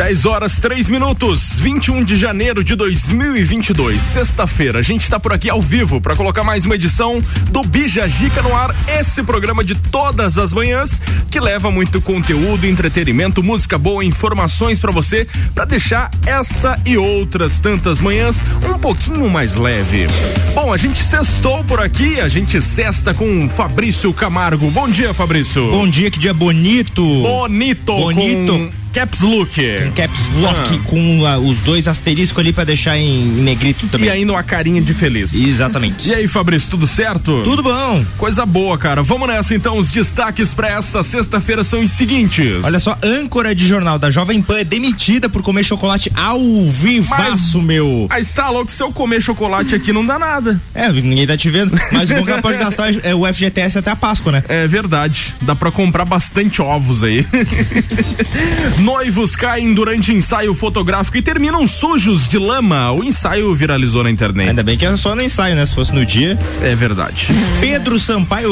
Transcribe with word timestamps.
10 0.00 0.24
horas 0.24 0.58
3 0.58 0.88
minutos, 0.88 1.60
21 1.60 2.02
de 2.02 2.16
janeiro 2.16 2.64
de 2.64 2.74
2022, 2.74 4.00
sexta-feira. 4.00 4.78
A 4.78 4.82
gente 4.82 5.02
está 5.02 5.20
por 5.20 5.30
aqui 5.30 5.50
ao 5.50 5.60
vivo 5.60 6.00
para 6.00 6.16
colocar 6.16 6.42
mais 6.42 6.64
uma 6.64 6.74
edição 6.74 7.22
do 7.50 7.62
Bija 7.62 8.08
Gica 8.08 8.40
no 8.40 8.56
ar. 8.56 8.74
Esse 8.98 9.22
programa 9.22 9.62
de 9.62 9.74
todas 9.74 10.38
as 10.38 10.54
manhãs 10.54 11.02
que 11.30 11.38
leva 11.38 11.70
muito 11.70 12.00
conteúdo, 12.00 12.66
entretenimento, 12.66 13.42
música 13.42 13.76
boa, 13.76 14.02
informações 14.02 14.78
para 14.78 14.90
você, 14.90 15.28
para 15.54 15.66
deixar 15.66 16.10
essa 16.24 16.80
e 16.86 16.96
outras 16.96 17.60
tantas 17.60 18.00
manhãs 18.00 18.42
um 18.74 18.78
pouquinho 18.78 19.28
mais 19.28 19.54
leve. 19.54 20.06
Bom, 20.54 20.72
a 20.72 20.78
gente 20.78 21.04
sextou 21.04 21.62
por 21.64 21.78
aqui, 21.78 22.18
a 22.18 22.28
gente 22.28 22.58
sexta 22.62 23.12
com 23.12 23.50
Fabrício 23.50 24.14
Camargo. 24.14 24.70
Bom 24.70 24.88
dia, 24.88 25.12
Fabrício. 25.12 25.70
Bom 25.70 25.86
dia, 25.86 26.10
que 26.10 26.18
dia 26.18 26.32
bonito. 26.32 27.02
Bonito. 27.04 27.94
Bonito. 27.94 28.52
Com 28.52 28.80
Caps 28.92 29.20
Look. 29.20 29.54
Tem 29.54 29.92
caps 29.92 30.18
lock 30.36 30.56
Ah. 30.58 30.78
com 30.88 31.24
ah, 31.26 31.38
os 31.38 31.58
dois 31.60 31.86
asteriscos 31.86 32.38
ali 32.40 32.52
pra 32.52 32.64
deixar 32.64 32.96
em, 32.96 33.22
em 33.22 33.42
negrito 33.42 33.86
também. 33.88 34.08
E 34.08 34.10
ainda 34.10 34.32
uma 34.32 34.42
carinha 34.42 34.80
de 34.80 34.92
feliz. 34.92 35.32
Exatamente. 35.34 36.08
E 36.08 36.14
aí, 36.14 36.26
Fabrício, 36.26 36.68
tudo 36.70 36.86
certo? 36.86 37.42
Tudo 37.44 37.62
bom. 37.62 38.04
Coisa 38.18 38.44
boa, 38.44 38.76
cara. 38.76 39.02
Vamos 39.02 39.28
nessa 39.28 39.54
então. 39.54 39.78
Os 39.78 39.90
destaques 39.92 40.52
pra 40.52 40.68
essa 40.68 41.02
sexta-feira 41.02 41.62
são 41.62 41.82
os 41.84 41.92
seguintes. 41.92 42.64
Olha 42.64 42.80
só, 42.80 42.96
âncora 43.02 43.54
de 43.54 43.66
jornal 43.66 43.98
da 43.98 44.10
Jovem 44.10 44.42
Pan 44.42 44.58
é 44.58 44.64
demitida 44.64 45.28
por 45.28 45.42
comer 45.42 45.64
chocolate 45.64 46.10
ao 46.14 46.40
vivaço, 46.70 47.62
meu. 47.62 48.06
Mas 48.08 48.32
tá 48.34 48.50
louco, 48.50 48.70
se 48.70 48.82
eu 48.82 48.92
comer 48.92 49.20
chocolate 49.22 49.74
aqui 49.74 49.92
não 49.92 50.04
dá 50.04 50.18
nada. 50.18 50.60
É, 50.74 50.90
ninguém 50.90 51.26
tá 51.26 51.36
te 51.36 51.48
vendo. 51.48 51.78
Mas 51.92 52.10
o 52.10 52.14
bom 52.14 52.24
que 52.24 52.30
ela 52.32 52.42
pode 52.42 52.58
gastar 52.58 52.92
é 53.04 53.14
o 53.14 53.26
FGTS 53.32 53.78
até 53.78 53.90
a 53.90 53.96
Páscoa, 53.96 54.32
né? 54.32 54.44
É 54.48 54.66
verdade. 54.66 55.34
Dá 55.42 55.54
pra 55.54 55.70
comprar 55.70 56.04
bastante 56.04 56.60
ovos 56.60 57.04
aí. 57.04 57.24
Noivos 58.80 59.36
caem 59.36 59.74
durante 59.74 60.10
ensaio 60.10 60.54
fotográfico 60.54 61.18
e 61.18 61.22
terminam 61.22 61.66
sujos 61.66 62.26
de 62.26 62.38
lama. 62.38 62.90
O 62.92 63.04
ensaio 63.04 63.54
viralizou 63.54 64.02
na 64.02 64.10
internet. 64.10 64.48
Ainda 64.48 64.62
bem 64.62 64.78
que 64.78 64.86
é 64.86 64.96
só 64.96 65.14
no 65.14 65.20
ensaio, 65.22 65.54
né? 65.54 65.66
Se 65.66 65.74
fosse 65.74 65.92
no 65.92 66.04
dia. 66.04 66.38
É 66.62 66.74
verdade. 66.74 67.28
Pedro 67.60 68.00
Sampaio 68.00 68.50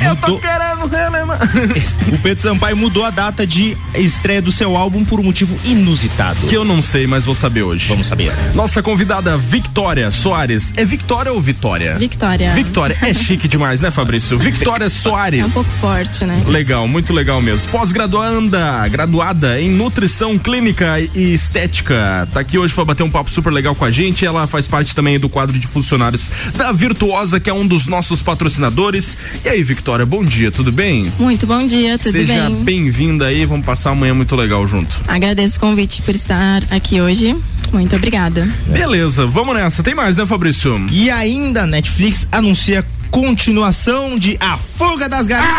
Eu 0.00 0.16
tô 0.16 0.32
mudou, 0.32 0.38
querendo 0.38 0.86
relembrar. 0.86 1.40
o 2.12 2.18
Pedro 2.18 2.42
Sampaio 2.42 2.76
mudou 2.76 3.04
a 3.04 3.10
data 3.10 3.44
de 3.44 3.76
estreia 3.96 4.40
do 4.40 4.52
seu 4.52 4.76
álbum 4.76 5.04
por 5.04 5.18
um 5.18 5.24
motivo 5.24 5.56
inusitado. 5.64 6.46
Que 6.46 6.56
eu 6.56 6.64
não 6.64 6.80
sei, 6.80 7.08
mas 7.08 7.24
vou 7.24 7.34
saber 7.34 7.64
hoje. 7.64 7.88
Vamos 7.88 8.06
saber. 8.06 8.32
Nossa 8.54 8.80
convidada 8.80 9.36
Victória 9.36 10.08
Soares. 10.12 10.72
É 10.76 10.84
Victória 10.84 11.32
ou 11.32 11.40
Vitória? 11.40 11.96
Victória. 11.96 12.52
Victória. 12.52 12.96
É 13.02 13.12
chique 13.12 13.48
demais, 13.48 13.80
né, 13.80 13.90
Fabrício? 13.90 14.38
Victória 14.38 14.88
Soares. 14.88 15.40
É 15.44 15.46
um 15.46 15.50
pouco 15.50 15.70
forte, 15.80 16.24
né? 16.24 16.42
Legal, 16.46 16.86
muito 16.86 17.12
legal 17.12 17.42
mesmo. 17.42 17.70
Pós-graduanda, 17.70 18.86
graduada 18.88 19.60
em 19.60 19.63
nutrição 19.68 20.38
clínica 20.38 21.00
e 21.00 21.34
estética. 21.34 22.28
Tá 22.32 22.40
aqui 22.40 22.58
hoje 22.58 22.74
para 22.74 22.84
bater 22.84 23.02
um 23.02 23.10
papo 23.10 23.30
super 23.30 23.52
legal 23.52 23.74
com 23.74 23.84
a 23.84 23.90
gente. 23.90 24.24
Ela 24.24 24.46
faz 24.46 24.66
parte 24.66 24.94
também 24.94 25.18
do 25.18 25.28
quadro 25.28 25.58
de 25.58 25.66
funcionários 25.66 26.30
da 26.56 26.72
Virtuosa, 26.72 27.38
que 27.40 27.50
é 27.50 27.54
um 27.54 27.66
dos 27.66 27.86
nossos 27.86 28.22
patrocinadores. 28.22 29.16
E 29.44 29.48
aí, 29.48 29.62
Victória, 29.62 30.04
bom 30.04 30.24
dia, 30.24 30.50
tudo 30.50 30.72
bem? 30.72 31.12
Muito 31.18 31.46
bom 31.46 31.66
dia, 31.66 31.98
tudo 31.98 32.12
Seja 32.12 32.50
bem? 32.50 32.64
bem-vinda 32.64 33.26
aí, 33.26 33.46
vamos 33.46 33.64
passar 33.64 33.90
amanhã 33.90 34.14
muito 34.14 34.34
legal 34.36 34.66
junto. 34.66 35.00
Agradeço 35.06 35.56
o 35.58 35.60
convite 35.60 36.02
por 36.02 36.14
estar 36.14 36.62
aqui 36.70 37.00
hoje. 37.00 37.36
Muito 37.72 37.96
obrigada. 37.96 38.48
Beleza, 38.66 39.26
vamos 39.26 39.54
nessa. 39.54 39.82
Tem 39.82 39.94
mais, 39.94 40.16
né, 40.16 40.24
Fabrício? 40.26 40.86
E 40.90 41.10
ainda 41.10 41.62
a 41.62 41.66
Netflix 41.66 42.26
anuncia 42.30 42.84
continuação 43.10 44.18
de 44.18 44.36
A 44.40 44.56
Fuga 44.56 45.08
das 45.08 45.26
Galinhas. 45.28 45.54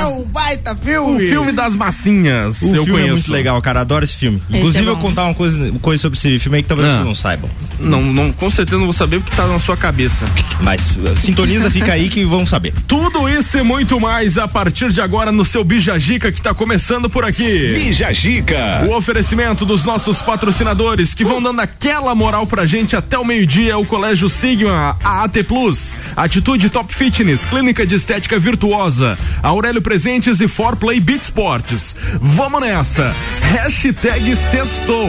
É 0.00 0.06
o 0.06 0.24
baita 0.24 0.72
O 0.72 0.76
filme. 0.76 1.28
filme 1.28 1.52
das 1.52 1.74
massinhas. 1.74 2.62
O 2.62 2.66
eu 2.76 2.84
filme 2.84 2.90
conheço. 2.92 3.08
é 3.08 3.12
muito 3.12 3.32
legal, 3.32 3.60
cara. 3.60 3.80
Adoro 3.80 4.04
esse 4.04 4.14
filme. 4.16 4.40
Esse 4.48 4.58
Inclusive, 4.58 4.86
é 4.86 4.88
eu 4.88 4.96
contar 4.96 5.24
uma 5.24 5.34
coisa, 5.34 5.72
coisa 5.82 6.00
sobre 6.00 6.16
esse 6.16 6.38
filme 6.38 6.58
aí 6.58 6.62
que 6.62 6.68
talvez 6.68 6.88
Ah. 6.88 6.92
vocês 6.94 7.06
não 7.06 7.14
saibam. 7.14 7.50
Não, 7.80 8.02
não, 8.02 8.30
com 8.32 8.48
certeza 8.50 8.76
não 8.76 8.84
vou 8.84 8.92
saber 8.92 9.16
o 9.16 9.20
que 9.22 9.34
tá 9.34 9.46
na 9.46 9.58
sua 9.58 9.76
cabeça. 9.76 10.26
Mas 10.60 10.96
uh, 10.96 11.16
sintoniza, 11.16 11.70
fica 11.70 11.92
aí 11.94 12.08
que 12.08 12.24
vão 12.24 12.44
saber. 12.46 12.72
Tudo 12.86 13.28
isso 13.28 13.58
e 13.58 13.62
muito 13.62 13.98
mais 13.98 14.36
a 14.38 14.46
partir 14.46 14.92
de 14.92 15.00
agora 15.00 15.32
no 15.32 15.44
seu 15.44 15.64
Bijagica 15.64 16.30
que 16.30 16.40
tá 16.42 16.52
começando 16.54 17.08
por 17.10 17.24
aqui. 17.24 17.72
Bija 17.74 18.12
Gica. 18.12 18.84
O 18.88 18.94
oferecimento 18.94 19.64
dos 19.64 19.82
nossos 19.82 20.20
patrocinadores 20.22 21.09
que 21.14 21.24
vão 21.24 21.42
dando 21.42 21.60
aquela 21.60 22.14
moral 22.14 22.46
pra 22.46 22.66
gente 22.66 22.96
até 22.96 23.18
o 23.18 23.24
meio-dia 23.24 23.72
é 23.72 23.76
o 23.76 23.84
Colégio 23.84 24.28
Sigma, 24.28 24.96
a 25.02 25.24
AT 25.24 25.42
Plus, 25.46 25.96
Atitude 26.16 26.70
Top 26.70 26.94
Fitness, 26.94 27.44
Clínica 27.44 27.86
de 27.86 27.94
Estética 27.94 28.38
Virtuosa, 28.38 29.16
Aurélio 29.42 29.82
Presentes 29.82 30.40
e 30.40 30.48
Forplay 30.48 31.00
Beat 31.00 31.22
Sports. 31.22 31.94
Vamos 32.20 32.60
nessa! 32.60 33.14
Hashtag 33.40 34.36
Sextou. 34.36 35.08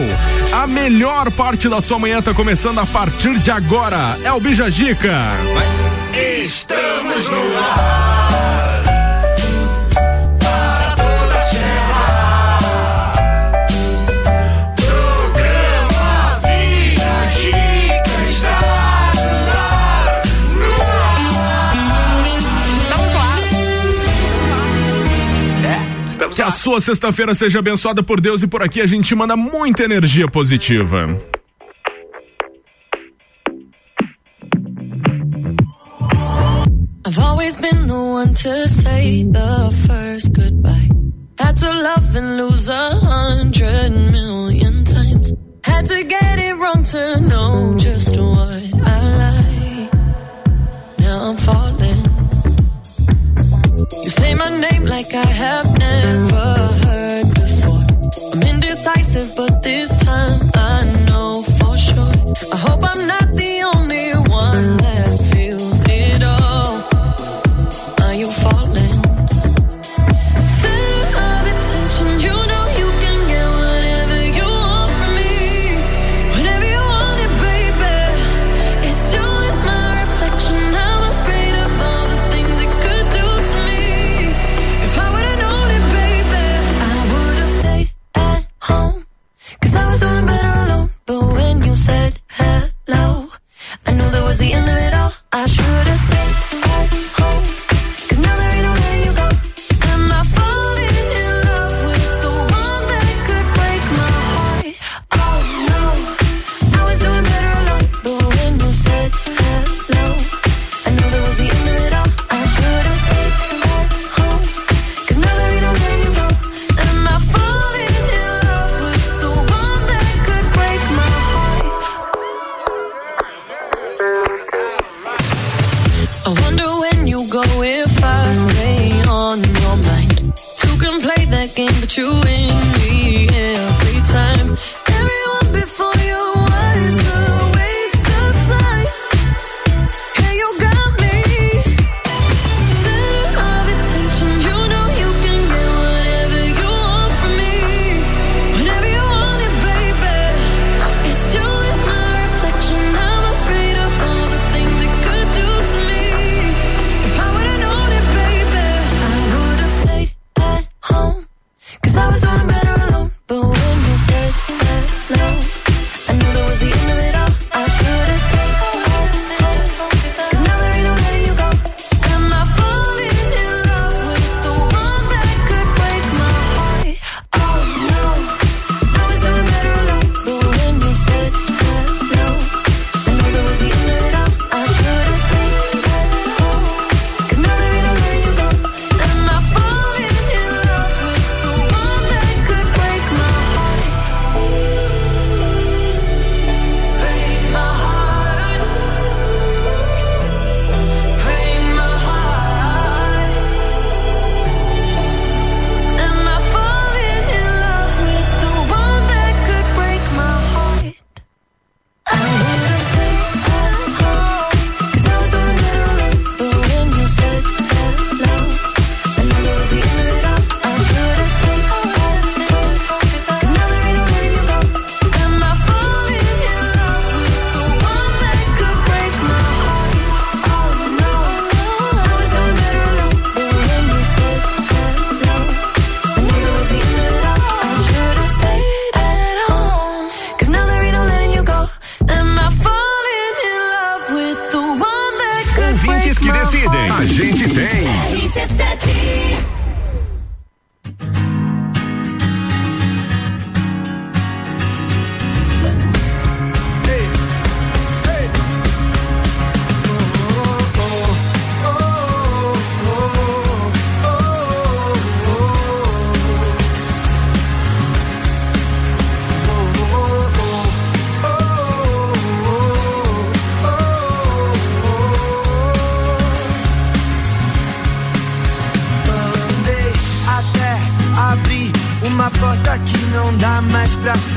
A 0.52 0.66
melhor 0.66 1.30
parte 1.30 1.68
da 1.68 1.80
sua 1.80 1.98
manhã 1.98 2.20
tá 2.20 2.34
começando 2.34 2.78
a 2.78 2.86
partir 2.86 3.38
de 3.38 3.50
agora. 3.50 4.16
É 4.24 4.32
o 4.32 4.40
Bijagica. 4.40 5.12
Estamos 6.14 7.26
no 7.28 7.58
ar. 7.58 8.51
Estamos 26.32 26.36
Que 26.36 26.42
no 26.42 26.48
a 26.48 26.50
sua 26.50 26.80
sexta-feira 26.80 27.34
seja 27.34 27.58
abençoada 27.58 28.02
por 28.02 28.20
Deus 28.20 28.42
e 28.42 28.46
por 28.46 28.62
aqui 28.62 28.80
a 28.80 28.86
gente 28.86 29.14
manda 29.14 29.36
muita 29.36 29.84
energia 29.84 30.28
positiva. 30.28 31.18
I've 37.04 37.18
always 37.18 37.56
been 37.56 37.86
the 37.86 37.94
one 37.94 38.32
to 38.34 38.68
say 38.68 39.24
the 39.24 39.70
first 39.86 40.32
goodbye. 40.32 40.88
Had 41.38 41.56
to 41.58 41.70
love 41.70 42.16
and 42.16 42.36
lose 42.38 42.68
a 42.68 42.94
hundred 42.96 43.90
million 43.90 44.84
times. 44.84 45.32
Had 45.64 45.84
to 45.86 46.02
get 46.04 46.38
it 46.38 46.56
wrong 46.56 46.84
to 46.84 47.20
know 47.28 47.74
just 47.76 48.16
what 48.16 48.62
I 48.86 49.00
like. 49.18 49.92
Now 50.98 51.30
I'm 51.30 51.36
falling. 51.36 51.81
My 54.42 54.58
name 54.58 54.82
like 54.86 55.14
I 55.14 55.24
have 55.24 55.78
never 55.78 56.56
heard 56.84 57.32
before. 57.32 57.84
I'm 58.32 58.42
indecisive, 58.42 59.36
but 59.36 59.62
this 59.62 59.88
time 60.02 60.51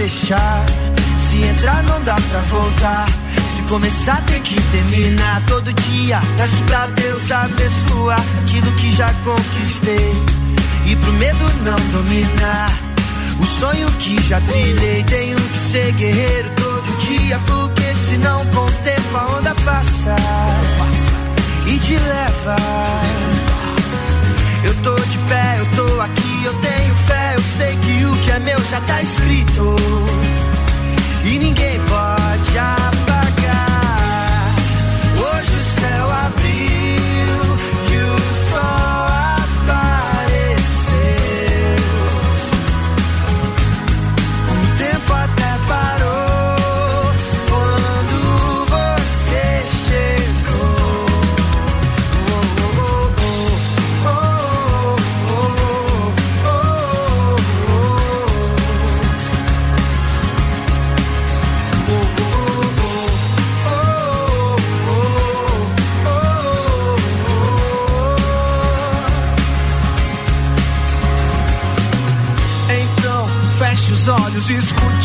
deixar. 0.05 0.63
Se 1.17 1.43
entrar 1.43 1.83
não 1.83 2.01
dá 2.03 2.15
pra 2.15 2.39
voltar. 2.41 3.07
Se 3.55 3.61
começar 3.63 4.21
tem 4.27 4.41
que 4.41 4.61
terminar. 4.61 5.41
Todo 5.47 5.73
dia 5.73 6.21
peço 6.37 6.63
pra 6.67 6.87
Deus 6.87 7.31
abençoar 7.31 8.23
aquilo 8.43 8.71
que 8.73 8.91
já 8.91 9.11
conquistei. 9.23 10.13
E 10.85 10.95
pro 10.95 11.13
medo 11.13 11.45
não 11.63 11.79
dominar. 11.91 12.71
O 13.39 13.45
sonho 13.45 13.89
que 13.93 14.21
já 14.21 14.39
trilhei. 14.41 15.03
Tenho 15.03 15.37
que 15.37 15.71
ser 15.71 15.91
guerreiro 15.93 16.49
todo 16.55 16.97
dia. 17.07 17.39
Porque 17.47 17.93
senão 18.07 18.45
com 18.47 18.65
o 18.65 18.71
tempo 18.83 19.17
a 19.17 19.37
onda 19.37 19.55
passa. 19.65 20.15
E 21.65 21.79
te 21.79 21.93
leva. 21.93 22.55
Eu 24.63 24.73
tô 24.81 24.95
de 24.95 25.17
pé, 25.29 25.57
eu 25.59 25.65
tô 25.75 26.01
aqui, 26.01 26.43
eu 26.43 26.53
tenho 26.55 26.95
fé, 27.07 27.24
sei 27.57 27.75
que 27.77 28.05
o 28.05 28.15
que 28.17 28.31
é 28.31 28.39
meu 28.39 28.63
já 28.63 28.81
tá 28.81 29.01
escrito. 29.01 29.75
E 31.23 31.39
ninguém 31.39 31.79
pode 31.81 32.57
apagar. 32.57 32.94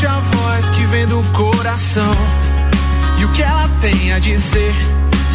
A 0.07 0.21
voz 0.21 0.71
que 0.71 0.85
vem 0.87 1.07
do 1.07 1.23
coração. 1.33 2.15
E 3.19 3.25
o 3.25 3.29
que 3.31 3.43
ela 3.43 3.69
tem 3.81 4.13
a 4.13 4.19
dizer, 4.19 4.75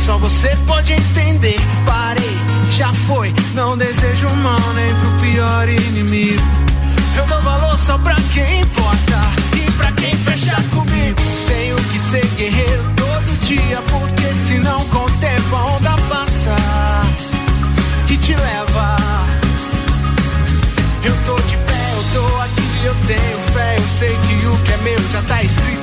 só 0.05 0.17
você 0.17 0.55
pode 0.65 0.93
entender. 0.93 1.60
Parei, 1.86 2.38
já 2.77 2.93
foi, 3.07 3.34
não 3.53 3.77
desejo 3.77 4.29
mal 4.29 4.74
nem 4.74 4.93
pro 4.95 5.12
pior 5.22 5.69
inimigo. 5.69 6.41
Eu 7.17 7.25
dou 7.27 7.41
valor 7.41 7.77
só 7.86 7.98
pra 8.00 8.15
quem 8.34 8.62
importa 8.62 9.19
e 9.55 9.72
pra 9.74 9.91
quem 9.93 10.15
fecha 10.17 10.55
comigo. 10.74 11.22
Tenho 11.48 11.75
que 11.75 12.00
ser 12.00 12.25
guerreiro 12.36 12.84
todo 12.95 13.45
dia, 13.45 13.81
porque 13.89 14.34
senão 14.48 14.84
com 14.86 15.05
o 15.05 15.12
tempo 15.12 15.55
a 15.55 15.65
onda 15.75 15.95
passa 16.10 16.55
e 18.10 18.17
te 18.17 18.36
leva. 18.36 18.95
Eu 21.03 21.15
tô 21.25 21.36
de 21.36 21.57
pé, 21.57 21.93
eu 21.93 22.03
tô 22.13 22.41
aqui, 22.41 22.86
eu 22.86 22.95
tenho 23.07 23.38
fé, 23.53 23.75
sei 24.06 24.18
que 24.28 24.48
o 24.48 24.58
que 24.64 24.72
é 24.72 24.78
meu 24.78 25.00
já 25.10 25.22
tá 25.24 25.42
escrito. 25.42 25.75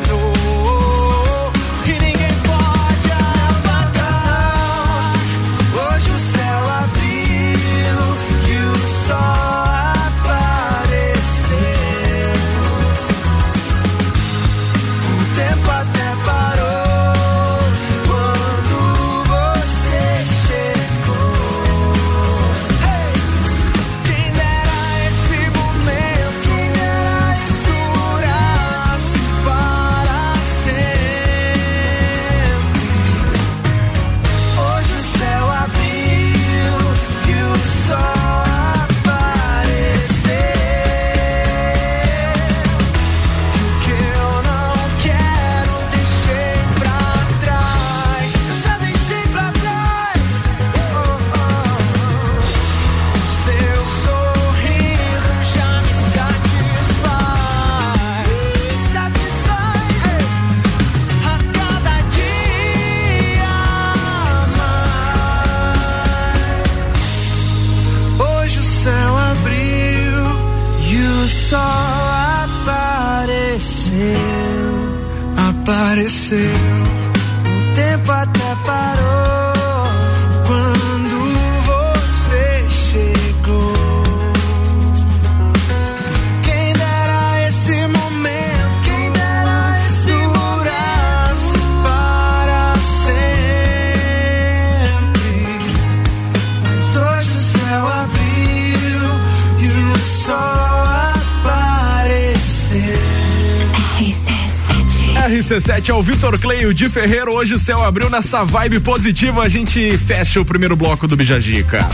RC7 105.53 105.91
é 105.91 105.93
o 105.93 106.03
Vitor 106.03 106.39
Cleio 106.41 106.73
de 106.73 106.89
Ferreiro. 106.89 107.35
Hoje 107.35 107.53
o 107.53 107.59
céu 107.59 107.85
abriu 107.85 108.09
nessa 108.09 108.43
vibe 108.43 108.81
positiva. 108.81 109.43
A 109.43 109.51
gente 109.51 109.99
fecha 109.99 110.41
o 110.41 110.47
primeiro 110.47 110.75
bloco 110.75 111.07
do 111.07 111.15
Bijagica. 111.15 111.87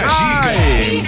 Ai. 0.00 1.06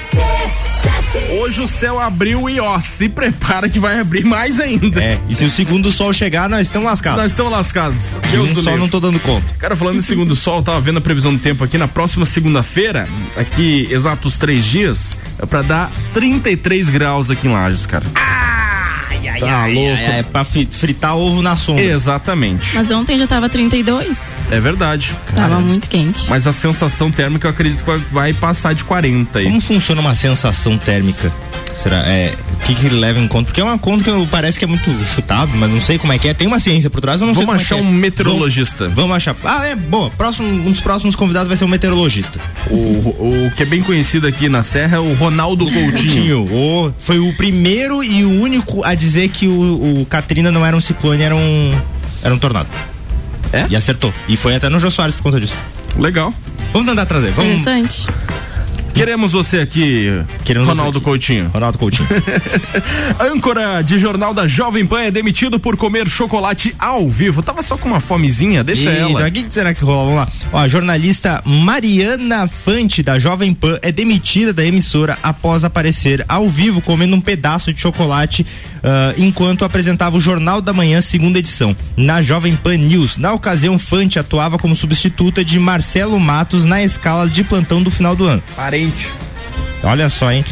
Hoje 1.41 1.63
o 1.63 1.67
céu 1.67 1.99
abriu 1.99 2.51
e 2.51 2.61
ó, 2.61 2.79
se 2.81 3.09
prepara 3.09 3.67
que 3.67 3.79
vai 3.79 3.99
abrir 3.99 4.27
mais 4.27 4.61
ainda. 4.61 5.03
É, 5.03 5.19
e 5.27 5.35
se 5.35 5.47
o 5.47 5.51
segundo 5.51 5.91
sol 5.91 6.13
chegar, 6.13 6.51
nós 6.51 6.67
estamos 6.67 6.87
lascados. 6.87 7.23
Nós 7.23 7.31
estamos 7.31 7.51
lascados. 7.51 8.05
Deus 8.31 8.51
do 8.51 8.61
livre. 8.61 8.77
não 8.77 8.89
tô 8.89 9.01
dando 9.01 9.19
conta. 9.19 9.55
Cara, 9.59 9.75
falando 9.75 9.97
em 9.97 10.03
segundo 10.03 10.37
sol, 10.37 10.63
tava 10.63 10.83
vendo 10.83 10.99
a 10.99 11.01
previsão 11.01 11.33
do 11.33 11.41
tempo 11.41 11.65
aqui. 11.65 11.79
Na 11.79 11.89
próxima 11.89 12.27
segunda-feira, 12.27 13.09
aqui 13.39 13.89
exatos 13.91 14.39
três 14.39 14.67
dias, 14.67 15.17
é 15.39 15.47
pra 15.47 15.63
dar 15.63 15.91
33 16.13 16.91
graus 16.91 17.31
aqui 17.31 17.49
em 17.49 17.53
Lages, 17.53 17.87
cara. 17.87 18.05
Tá 19.47 19.67
louco. 19.67 19.79
É, 19.97 20.19
é 20.19 20.23
pra 20.23 20.45
fritar 20.45 21.17
ovo 21.17 21.43
na 21.43 21.57
sombra. 21.57 21.83
Exatamente. 21.85 22.75
Mas 22.75 22.91
ontem 22.91 23.19
já 23.19 23.27
tava 23.27 23.49
32. 23.49 24.19
É 24.51 24.61
verdade. 24.61 25.15
Tava 25.35 25.61
muito 25.61 25.89
quente. 25.89 26.29
Mas 26.29 26.47
a 26.47 26.53
sensação 26.53 27.11
térmica 27.11 27.47
eu 27.47 27.51
acredito 27.51 27.85
que 27.85 27.91
vai- 27.91 28.03
vai 28.11 28.33
passar 28.33 28.75
de 28.75 28.85
40 28.85 29.39
aí. 29.39 29.45
Como 29.47 29.61
funciona 29.61 30.01
uma 30.01 30.15
sensação 30.15 30.77
térmica? 30.79 31.33
Será? 31.83 31.97
É, 32.07 32.35
o 32.53 32.57
que, 32.67 32.75
que 32.75 32.87
ele 32.87 32.97
leva 33.01 33.19
em 33.19 33.27
conta? 33.27 33.47
Porque 33.47 33.61
é 33.61 33.65
uma 33.65 33.79
conta 33.79 34.05
que 34.05 34.11
eu- 34.11 34.29
parece 34.31 34.59
que 34.59 34.65
é 34.65 34.69
muito 34.69 34.91
chutado, 35.07 35.51
mas 35.55 35.71
não 35.71 35.81
sei 35.81 35.97
como 35.99 36.13
é 36.13 36.19
que 36.19 36.29
é. 36.29 36.35
Tem 36.35 36.47
uma 36.47 36.61
ciência 36.61 36.91
por 36.91 37.01
trás, 37.01 37.21
eu 37.23 37.27
não 37.27 37.35
sei 37.35 37.47
Vamos 37.47 37.63
como 37.67 37.75
é 37.75 37.79
achar 37.81 37.89
que 37.89 37.95
um 37.95 37.97
é. 37.97 38.01
meteorologista. 38.01 38.85
Vamos, 38.85 38.97
vamos 38.97 39.17
achar. 39.17 39.35
Ah, 39.45 39.67
é, 39.67 39.75
boa. 39.75 40.11
Próximo, 40.11 40.47
um 40.47 40.71
dos 40.71 40.81
próximos 40.81 41.17
convidados 41.17 41.49
vai 41.49 41.57
ser 41.57 41.65
um 41.65 41.69
meteorologista. 41.69 42.39
O, 42.71 42.77
o 42.77 43.53
que 43.57 43.63
é 43.63 43.67
bem 43.67 43.83
conhecido 43.83 44.27
aqui 44.27 44.49
na 44.49 44.63
Serra 44.63 44.97
é 44.97 45.01
o 45.01 45.15
Ronaldo 45.15 45.65
Coutinho. 45.65 45.93
Coutinho. 45.93 46.43
O, 46.55 46.93
foi 46.99 47.19
o 47.19 47.35
primeiro 47.35 48.05
e 48.05 48.25
o 48.25 48.31
único 48.43 48.85
a 48.85 48.95
dizer 48.95 49.31
que 49.31 49.47
o, 49.49 50.01
o 50.03 50.07
Katrina 50.07 50.53
não 50.53 50.65
era 50.67 50.77
um 50.77 50.81
ciclone, 50.83 51.23
era 51.23 51.35
um. 51.35 51.75
Era 52.23 52.35
um 52.35 52.39
tornado. 52.39 52.69
É? 53.55 53.65
E 53.71 53.75
acertou. 53.75 54.13
E 54.29 54.37
foi 54.37 54.55
até 54.55 54.69
no 54.69 54.79
Jô 54.79 54.91
Soares 54.91 55.15
por 55.15 55.23
conta 55.23 55.41
disso. 55.41 55.55
Legal. 55.99 56.33
Vamos 56.75 56.89
tentar 56.89 57.07
trazer. 57.07 57.33
Vamos. 57.33 57.61
Interessante. 57.61 58.07
Queremos 58.95 59.33
você 59.33 59.59
aqui, 59.59 60.09
Queremos 60.45 60.69
Ronaldo 60.69 60.99
aqui. 60.99 61.05
Coutinho. 61.05 61.51
Ronaldo 61.53 61.79
Coutinho. 61.79 62.09
Âncora 63.19 63.83
de 63.83 63.99
jornal 63.99 64.35
da 64.35 64.47
Jovem 64.47 64.87
Pan 64.87 65.01
é 65.01 65.11
demitido 65.11 65.59
por 65.59 65.77
comer 65.77 66.09
chocolate 66.09 66.75
ao 66.79 67.09
vivo. 67.09 67.43
Tava 67.43 67.63
só 67.63 67.77
com 67.77 67.89
uma 67.89 68.01
fomezinha, 68.01 68.63
deixa 68.63 68.91
ela. 68.91 69.27
O 69.27 69.33
que, 69.33 69.47
será 69.51 69.73
que 69.73 69.85
rola? 69.85 70.05
Vamos 70.05 70.17
lá. 70.17 70.29
Ó, 70.53 70.59
a 70.59 70.69
jornalista 70.69 71.43
Mariana 71.45 72.49
Fante, 72.49 73.03
da 73.03 73.19
Jovem 73.19 73.55
Pan, 73.55 73.79
é 73.83 73.91
demitida 73.91 74.53
da 74.53 74.65
emissora 74.65 75.19
após 75.23 75.65
aparecer 75.65 76.25
ao 76.29 76.49
vivo 76.49 76.81
comendo 76.81 77.17
um 77.17 77.21
pedaço 77.21 77.73
de 77.73 77.81
chocolate 77.81 78.47
ah, 78.83 79.15
enquanto 79.17 79.65
apresentava 79.65 80.17
o 80.17 80.21
Jornal 80.21 80.61
da 80.61 80.73
Manhã, 80.73 81.01
segunda 81.01 81.39
edição, 81.39 81.77
na 81.97 82.23
Jovem 82.23 82.57
Pan 82.57 82.77
News. 82.77 83.19
Na 83.19 83.33
ocasião, 83.33 83.79
Fante 83.79 84.19
atuava 84.19 84.59
como 84.59 84.75
substituta 84.75 85.45
de 85.45 85.59
Marcelo 85.59 86.19
Matos 86.19 86.65
na 86.65 86.83
escala 86.83 87.29
de 87.29 87.45
plantão 87.45 87.83
do 87.83 87.91
final 87.91 88.17
do 88.17 88.25
ano. 88.25 88.43
Parente. 88.57 88.90
Olha 89.83 90.11
só, 90.11 90.31
hein? 90.31 90.45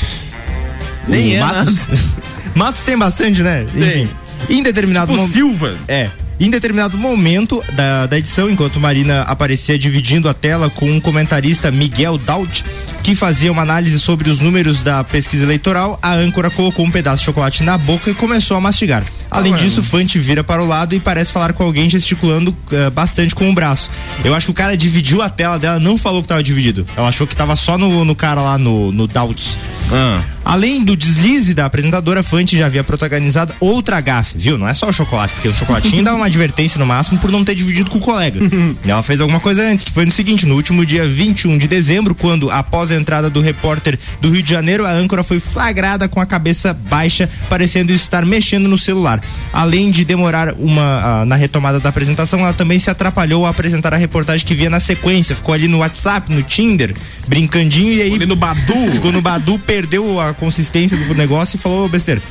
Nem 1.06 1.32
O 1.32 1.36
é 1.36 1.40
Matos. 1.40 1.86
Matos 2.54 2.82
tem 2.82 2.96
bastante, 2.96 3.42
né? 3.42 3.64
Tem. 3.72 4.04
Enfim. 4.04 4.10
Em 4.48 4.62
determinado 4.62 5.12
Tipo 5.12 5.18
momento. 5.18 5.32
Silva. 5.32 5.76
É. 5.86 6.10
Em 6.40 6.50
determinado 6.50 6.96
momento 6.96 7.62
da, 7.72 8.06
da 8.06 8.16
edição, 8.16 8.48
enquanto 8.48 8.78
Marina 8.78 9.22
aparecia 9.22 9.76
dividindo 9.76 10.28
a 10.28 10.34
tela 10.34 10.70
com 10.70 10.88
um 10.88 11.00
comentarista 11.00 11.70
Miguel 11.70 12.16
Daut, 12.16 12.64
que 13.02 13.14
fazia 13.14 13.50
uma 13.50 13.62
análise 13.62 13.98
sobre 13.98 14.30
os 14.30 14.40
números 14.40 14.82
da 14.82 15.02
pesquisa 15.04 15.44
eleitoral, 15.44 15.98
a 16.02 16.12
âncora 16.14 16.50
colocou 16.50 16.84
um 16.84 16.90
pedaço 16.90 17.18
de 17.18 17.26
chocolate 17.26 17.62
na 17.62 17.78
boca 17.78 18.10
e 18.10 18.14
começou 18.14 18.56
a 18.56 18.60
mastigar. 18.60 19.04
Além 19.30 19.54
disso, 19.54 19.82
Fante 19.82 20.18
vira 20.18 20.42
para 20.42 20.62
o 20.62 20.66
lado 20.66 20.94
e 20.94 21.00
parece 21.00 21.32
falar 21.32 21.52
com 21.52 21.62
alguém 21.62 21.88
gesticulando 21.88 22.56
eh, 22.72 22.90
bastante 22.90 23.34
com 23.34 23.50
o 23.50 23.54
braço. 23.54 23.90
Eu 24.24 24.34
acho 24.34 24.46
que 24.46 24.50
o 24.50 24.54
cara 24.54 24.76
dividiu 24.76 25.20
a 25.20 25.28
tela 25.28 25.58
dela, 25.58 25.78
não 25.78 25.98
falou 25.98 26.22
que 26.22 26.28
tava 26.28 26.42
dividido. 26.42 26.86
Ela 26.96 27.08
achou 27.08 27.26
que 27.26 27.36
tava 27.36 27.54
só 27.56 27.76
no, 27.76 28.04
no 28.04 28.14
cara 28.16 28.40
lá 28.40 28.56
no, 28.56 28.90
no 28.90 29.06
Dauts. 29.06 29.58
Ah. 29.92 30.22
Além 30.44 30.82
do 30.82 30.96
deslize 30.96 31.52
da 31.52 31.66
apresentadora, 31.66 32.22
Fante 32.22 32.56
já 32.56 32.66
havia 32.66 32.82
protagonizado 32.82 33.54
outra 33.60 34.00
gafe, 34.00 34.38
viu? 34.38 34.56
Não 34.56 34.66
é 34.66 34.72
só 34.72 34.88
o 34.88 34.92
chocolate, 34.92 35.34
porque 35.34 35.48
o 35.48 35.54
chocolatinho 35.54 36.02
dá 36.04 36.14
uma 36.14 36.24
advertência 36.24 36.78
no 36.78 36.86
máximo 36.86 37.18
por 37.18 37.30
não 37.30 37.44
ter 37.44 37.54
dividido 37.54 37.90
com 37.90 37.98
o 37.98 38.00
colega. 38.00 38.40
E 38.82 38.88
ela 38.90 39.02
fez 39.02 39.20
alguma 39.20 39.40
coisa 39.40 39.62
antes, 39.62 39.84
que 39.84 39.92
foi 39.92 40.06
no 40.06 40.10
seguinte, 40.10 40.46
no 40.46 40.54
último 40.54 40.86
dia 40.86 41.06
21 41.06 41.58
de 41.58 41.68
dezembro, 41.68 42.14
quando, 42.14 42.50
após 42.50 42.87
a 42.90 42.96
entrada 42.96 43.30
do 43.30 43.40
repórter 43.40 43.98
do 44.20 44.30
Rio 44.30 44.42
de 44.42 44.50
Janeiro, 44.50 44.86
a 44.86 44.90
âncora 44.90 45.24
foi 45.24 45.40
flagrada 45.40 46.08
com 46.08 46.20
a 46.20 46.26
cabeça 46.26 46.72
baixa, 46.72 47.28
parecendo 47.48 47.92
estar 47.92 48.24
mexendo 48.24 48.68
no 48.68 48.78
celular. 48.78 49.22
Além 49.52 49.90
de 49.90 50.04
demorar 50.04 50.54
uma 50.54 51.20
ah, 51.22 51.24
na 51.24 51.36
retomada 51.36 51.80
da 51.80 51.88
apresentação, 51.88 52.40
ela 52.40 52.52
também 52.52 52.78
se 52.78 52.90
atrapalhou 52.90 53.46
a 53.46 53.50
apresentar 53.50 53.94
a 53.94 53.96
reportagem 53.96 54.46
que 54.46 54.54
via 54.54 54.70
na 54.70 54.80
sequência. 54.80 55.36
Ficou 55.36 55.54
ali 55.54 55.68
no 55.68 55.78
WhatsApp, 55.78 56.32
no 56.32 56.42
Tinder, 56.42 56.94
brincandinho 57.26 57.92
e 57.92 58.02
aí 58.02 58.14
Ali 58.14 58.26
no 58.26 58.36
Badu. 58.36 58.92
Ficou 58.92 59.12
no 59.12 59.22
Badu, 59.22 59.58
perdeu 59.58 60.20
a 60.20 60.34
consistência 60.34 60.96
do 60.96 61.14
negócio 61.14 61.56
e 61.56 61.58
falou 61.58 61.88
besteira. 61.88 62.22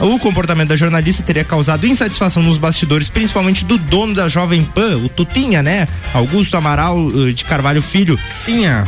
O 0.00 0.18
comportamento 0.18 0.68
da 0.68 0.76
jornalista 0.76 1.22
teria 1.22 1.44
causado 1.44 1.86
insatisfação 1.86 2.42
nos 2.42 2.58
bastidores, 2.58 3.08
principalmente 3.08 3.64
do 3.64 3.78
dono 3.78 4.14
da 4.14 4.28
Jovem 4.28 4.64
Pan, 4.64 4.96
o 4.96 5.08
Tutinha, 5.08 5.62
né? 5.62 5.86
Augusto 6.12 6.56
Amaral 6.56 6.98
eh, 7.08 7.32
de 7.32 7.44
Carvalho 7.44 7.82
Filho. 7.82 8.18
Tinha. 8.44 8.86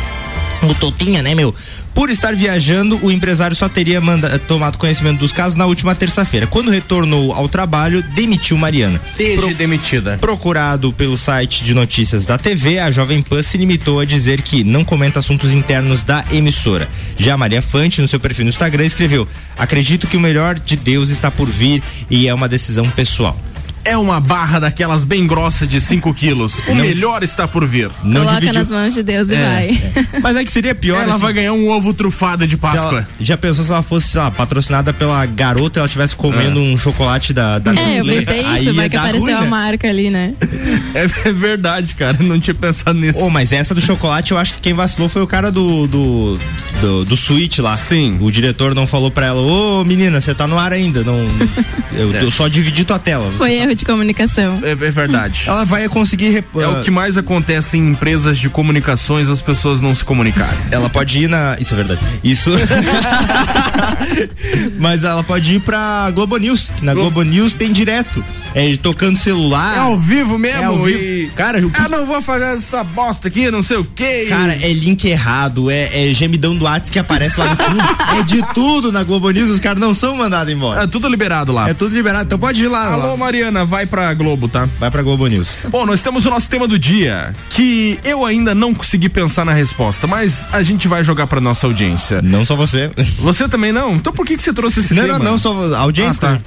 O 0.69 0.75
Tutinha, 0.75 1.23
né, 1.23 1.35
meu? 1.35 1.55
Por 1.95 2.11
estar 2.11 2.35
viajando, 2.35 2.99
o 3.05 3.11
empresário 3.13 3.55
só 3.55 3.69
teria 3.69 4.01
manda- 4.01 4.37
tomado 4.41 4.77
conhecimento 4.79 5.21
dos 5.21 5.31
casos 5.33 5.55
na 5.55 5.65
última 5.65 5.95
terça-feira. 5.95 6.45
Quando 6.47 6.71
retornou 6.71 7.33
ao 7.33 7.49
trabalho, 7.49 8.03
demitiu 8.15 8.57
Mariana. 8.57 9.01
Desde 9.17 9.55
demitida. 9.55 10.19
Procurado 10.21 10.93
pelo 10.93 11.17
site 11.17 11.63
de 11.65 11.73
notícias 11.73 12.27
da 12.27 12.37
TV, 12.37 12.81
a 12.81 12.91
Jovem 12.91 13.23
Pan 13.23 13.43
se 13.45 13.57
limitou 13.57 14.01
a 14.01 14.05
dizer 14.05 14.43
que 14.43 14.65
não 14.65 14.83
comenta 14.85 15.21
assuntos 15.21 15.53
internos 15.53 16.03
da 16.03 16.25
emissora. 16.33 16.89
Já 17.17 17.37
Maria 17.37 17.63
Fante, 17.63 18.03
no 18.03 18.09
seu 18.09 18.19
perfil 18.19 18.45
no 18.45 18.51
Instagram, 18.51 18.85
escreveu: 18.85 19.29
Acredito 19.57 20.09
que 20.09 20.17
o 20.17 20.21
melhor 20.21 20.59
de 20.59 20.77
Deus 20.77 21.11
está 21.11 21.31
por 21.31 21.49
vir 21.49 21.81
e 22.11 22.27
é 22.27 22.35
uma 22.35 22.49
decisão 22.49 22.89
pessoal. 22.91 23.39
É 23.85 23.97
uma 23.97 24.19
barra 24.21 24.59
daquelas 24.59 25.05
bem 25.05 25.27
grossa 25.27 25.67
de 25.67 25.81
5 25.81 26.13
quilos. 26.15 26.59
O 26.67 26.75
Não- 26.75 26.77
melhor 26.85 27.23
está 27.23 27.47
por 27.47 27.67
vir. 27.67 27.91
Não 28.03 28.23
Coloca 28.23 28.41
dividiu. 28.41 28.61
nas 28.63 28.71
mãos 28.71 28.95
de 28.95 29.03
Deus 29.03 29.29
e 29.29 29.35
É, 29.35 29.45
vai. 29.45 29.83
Mas 30.23 30.37
é 30.37 30.45
que 30.45 30.51
seria 30.51 30.75
pior. 30.75 31.03
Ela 31.03 31.13
assim, 31.15 31.23
vai 31.23 31.33
ganhar 31.35 31.53
um 31.53 31.69
ovo 31.69 31.93
trufado 31.93 32.47
de 32.47 32.57
se 32.57 32.61
ela- 32.63 32.73
Páscoa. 32.75 33.09
já 33.21 33.37
pensou 33.37 33.65
se 33.65 33.71
ela 33.71 33.83
fosse 33.83 34.09
sei 34.09 34.21
lá, 34.21 34.31
patrocinada 34.31 34.93
pela 34.93 35.25
garota 35.27 35.79
e 35.79 35.81
ela 35.81 35.87
estivesse 35.87 36.17
comendo 36.17 36.61
um 36.61 36.77
chocolate 36.79 37.33
da, 37.33 37.59
da 37.59 37.73
É, 37.75 38.01
eu 38.01 38.05
pensei 38.05 38.45
Aí 38.45 38.55
isso, 38.57 38.65
ia 38.65 38.73
vai 38.73 38.89
que 38.89 38.97
apareceu 38.97 39.21
ruim, 39.23 39.33
a 39.35 39.41
né? 39.43 39.47
marca 39.49 39.89
ali, 39.89 40.11
né? 40.11 40.33
É, 40.95 41.29
é 41.29 41.33
verdade, 41.33 41.95
cara. 41.95 42.17
Não 42.21 42.39
tinha 42.39 42.55
pensado 42.55 42.99
nisso. 42.99 43.21
Ô, 43.21 43.29
mas 43.29 43.53
essa 43.53 43.75
do 43.75 43.81
chocolate, 43.81 44.31
eu 44.33 44.39
acho 44.39 44.55
que 44.55 44.61
quem 44.61 44.73
vacilou 44.73 45.09
foi 45.09 45.23
o 45.23 45.27
cara 45.27 45.51
do 45.51 45.87
do, 45.89 46.39
do, 46.81 47.05
do 47.05 47.17
suíte 47.17 47.61
lá. 47.61 47.77
Sim. 47.77 48.17
O 48.21 48.31
diretor 48.31 48.75
não 48.75 48.87
falou 48.87 49.11
pra 49.11 49.27
ela, 49.27 49.41
ô 49.41 49.85
menina, 49.85 50.21
você 50.21 50.33
tá 50.35 50.47
no 50.47 50.57
ar 50.59 50.73
ainda. 50.73 51.03
Não, 51.03 51.19
eu, 51.97 52.13
eu 52.15 52.31
só 52.31 52.47
dividi 52.49 52.85
tua 52.85 52.99
tela. 52.99 53.25
Você 53.27 53.33
tá- 53.33 53.39
Foi 53.39 53.59
de 53.75 53.85
comunicação. 53.85 54.61
É, 54.63 54.71
é 54.71 54.75
verdade. 54.75 55.45
Ela 55.47 55.65
vai 55.65 55.89
conseguir. 55.89 56.31
rep- 56.31 56.57
É 56.57 56.67
o 56.67 56.83
que 56.83 56.91
mais 56.91 57.17
acontece 57.17 57.77
em 57.79 57.91
empresas 57.91 58.39
de 58.39 58.49
comunicações, 58.49 59.29
as 59.29 59.41
pessoas 59.43 59.81
não 59.81 59.95
se 59.95 60.05
comunicarem. 60.05 60.59
Ela 60.71 60.89
pode 60.89 61.25
ir 61.25 61.29
na. 61.29 61.57
Isso 61.61 61.75
é 61.75 61.77
verdade. 61.77 62.01
Isso. 62.23 62.51
Mas 64.79 65.05
ela 65.05 65.23
pode 65.23 65.55
ir 65.55 65.61
pra 65.61 66.11
Globo 66.13 66.37
News. 66.37 66.71
Que 66.77 66.85
na 66.85 66.93
Glo- 66.95 67.05
Globo 67.05 67.23
News 67.23 67.55
tem 67.57 67.73
direto. 67.73 68.25
É 68.55 68.77
tocando 68.77 69.19
celular. 69.19 69.77
É 69.77 69.81
ao 69.81 69.99
vivo 69.99 70.39
mesmo? 70.39 70.63
É 70.63 70.65
ao 70.65 70.83
vivo. 70.83 70.99
E... 70.99 71.31
Cara, 71.35 71.61
que- 71.61 71.81
eu 71.83 71.89
não 71.89 72.07
vou 72.07 72.21
fazer 72.23 72.57
essa 72.57 72.85
bosta 72.85 73.29
aqui, 73.29 73.51
não 73.51 73.63
sei 73.63 73.77
o 73.79 73.85
quê. 73.85 74.27
Cara, 74.29 74.55
é 74.55 74.73
link 74.73 75.05
errado, 75.07 75.71
é, 75.71 76.11
é 76.11 76.15
gemidão 76.15 76.57
do 76.57 76.65
WhatsApp 76.65 76.91
que 76.93 76.99
aparece 76.99 77.39
lá 77.41 77.51
no 77.51 77.57
fundo. 77.57 77.83
é 78.19 78.23
de 78.23 78.43
tudo 78.55 78.93
na 78.93 79.03
Globo 79.03 79.31
News, 79.31 79.51
os 79.51 79.61
caras 79.61 79.79
não 79.81 79.95
são 79.95 80.17
mandados 80.17 80.53
embora. 80.53 80.85
É 80.85 80.87
tudo 80.87 81.09
liberado 81.09 81.53
lá. 81.53 81.69
É 81.69 81.75
tudo 81.75 81.95
liberado, 81.95 82.25
então 82.27 82.39
pode 82.39 82.63
ir 82.63 82.69
lá. 82.69 82.93
Alô, 82.93 83.11
lá. 83.11 83.17
Mariana, 83.17 83.64
vai 83.65 83.87
pra 83.87 84.13
Globo, 84.15 84.49
tá? 84.49 84.69
Vai 84.79 84.91
pra 84.91 85.03
Globo 85.03 85.27
News. 85.27 85.61
Bom, 85.69 85.85
nós 85.87 86.03
temos 86.03 86.25
o 86.27 86.31
nosso 86.31 86.49
tema 86.51 86.67
do 86.69 86.79
dia, 86.79 87.33
que 87.51 87.99
eu 88.05 88.25
ainda 88.25 88.55
não 88.55 88.75
consegui 88.75 89.09
pensar 89.09 89.45
na 89.45 89.53
resposta, 89.53 90.07
mas 90.07 90.49
a 90.53 90.63
gente 90.63 90.87
vai 90.89 91.03
jogar 91.05 91.27
pra 91.27 91.41
nossa 91.41 91.67
audiência. 91.67 92.21
Não 92.23 92.45
só 92.45 92.55
você. 92.57 92.91
Você 93.19 93.49
também 93.49 93.73
não? 93.73 93.95
Então 93.97 94.13
por 94.13 94.25
que, 94.27 94.37
que 94.37 94.43
você 94.43 94.53
trouxe 94.53 94.81
esse 94.81 94.95
Não, 94.95 95.03
tema? 95.05 95.19
não, 95.19 95.33
não, 95.33 95.39
só 95.39 95.75
a 95.75 95.79
audiência. 95.79 96.29
Ah, 96.29 96.37
tá. 96.37 96.41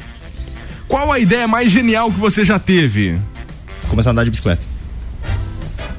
Qual 0.88 1.12
a 1.12 1.20
ideia 1.20 1.48
mais 1.48 1.72
genial 1.72 2.12
que 2.12 2.20
você 2.20 2.46
já 2.46 2.58
teve? 2.58 3.20
Começar 3.90 4.10
a 4.10 4.12
andar 4.12 4.24
de 4.24 4.30
bicicleta. 4.32 4.66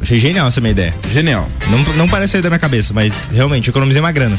Achei 0.00 0.18
genial 0.18 0.46
essa 0.48 0.60
minha 0.60 0.70
ideia. 0.70 0.94
Genial. 1.10 1.48
Não, 1.68 1.94
não 1.94 2.08
parece 2.08 2.32
sair 2.32 2.42
da 2.42 2.48
minha 2.48 2.58
cabeça, 2.58 2.94
mas 2.94 3.20
realmente 3.32 3.68
economizei 3.68 4.00
uma 4.00 4.12
grana. 4.12 4.38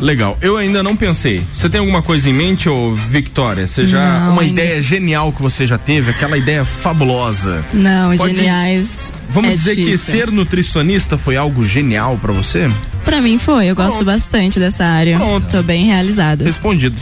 Legal. 0.00 0.36
Eu 0.40 0.56
ainda 0.56 0.82
não 0.82 0.96
pensei. 0.96 1.42
Você 1.54 1.68
tem 1.68 1.78
alguma 1.80 2.02
coisa 2.02 2.28
em 2.28 2.32
mente, 2.32 2.68
ô 2.68 2.92
Victoria? 2.94 3.66
Você 3.66 3.86
já. 3.86 4.20
Não, 4.20 4.32
uma 4.32 4.42
ainda. 4.42 4.62
ideia 4.62 4.82
genial 4.82 5.32
que 5.32 5.40
você 5.42 5.66
já 5.66 5.78
teve? 5.78 6.10
Aquela 6.10 6.36
ideia 6.36 6.64
fabulosa? 6.64 7.64
Não, 7.72 8.16
Pode- 8.16 8.34
geniais. 8.34 9.12
Vamos 9.30 9.50
é 9.50 9.54
dizer 9.54 9.74
que 9.76 9.84
difícil. 9.84 10.14
ser 10.14 10.30
nutricionista 10.30 11.16
foi 11.18 11.36
algo 11.36 11.66
genial 11.66 12.18
pra 12.20 12.32
você? 12.32 12.70
Pra 13.04 13.20
mim 13.20 13.38
foi, 13.38 13.66
eu 13.66 13.74
gosto 13.74 13.96
Pronto. 13.96 14.04
bastante 14.06 14.58
dessa 14.58 14.84
área. 14.84 15.16
Pronto. 15.18 15.48
Tô 15.48 15.62
bem 15.62 15.86
realizada. 15.86 16.44
Respondido. 16.44 16.96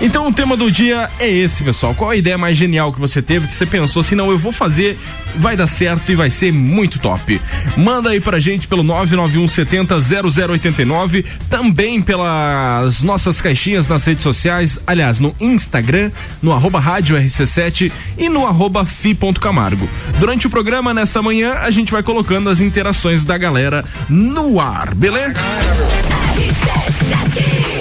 Então 0.00 0.28
o 0.28 0.32
tema 0.32 0.56
do 0.56 0.70
dia 0.70 1.08
é 1.18 1.28
esse, 1.28 1.62
pessoal. 1.62 1.94
Qual 1.94 2.10
a 2.10 2.16
ideia 2.16 2.36
mais 2.36 2.56
genial 2.56 2.92
que 2.92 3.00
você 3.00 3.22
teve, 3.22 3.48
que 3.48 3.54
você 3.54 3.64
pensou 3.64 4.00
assim, 4.00 4.14
não, 4.14 4.30
eu 4.30 4.38
vou 4.38 4.52
fazer, 4.52 4.98
vai 5.36 5.56
dar 5.56 5.66
certo 5.66 6.12
e 6.12 6.14
vai 6.14 6.28
ser 6.28 6.52
muito 6.52 6.98
top. 6.98 7.40
Manda 7.76 8.10
aí 8.10 8.20
pra 8.20 8.38
gente 8.38 8.68
pelo 8.68 8.82
991 8.82 9.48
70 9.48 9.96
0089, 10.00 11.24
também 11.48 12.02
pelas 12.02 13.02
nossas 13.02 13.40
caixinhas 13.40 13.88
nas 13.88 14.04
redes 14.04 14.22
sociais, 14.22 14.78
aliás, 14.86 15.18
no 15.18 15.34
Instagram, 15.40 16.10
no 16.42 16.52
arroba 16.52 16.78
rádio 16.78 17.16
RC7 17.16 17.90
e 18.18 18.28
no 18.28 18.46
arroba 18.46 18.84
fi.camargo. 18.84 19.88
Durante 20.18 20.46
o 20.46 20.50
programa, 20.50 20.92
nessa 20.92 21.22
manhã, 21.22 21.54
a 21.54 21.70
gente 21.70 21.90
vai 21.90 22.02
colocando 22.02 22.50
as 22.50 22.60
interações 22.60 23.24
da 23.24 23.38
galera 23.38 23.84
no 24.08 24.60
ar, 24.60 24.94
beleza? 24.94 25.40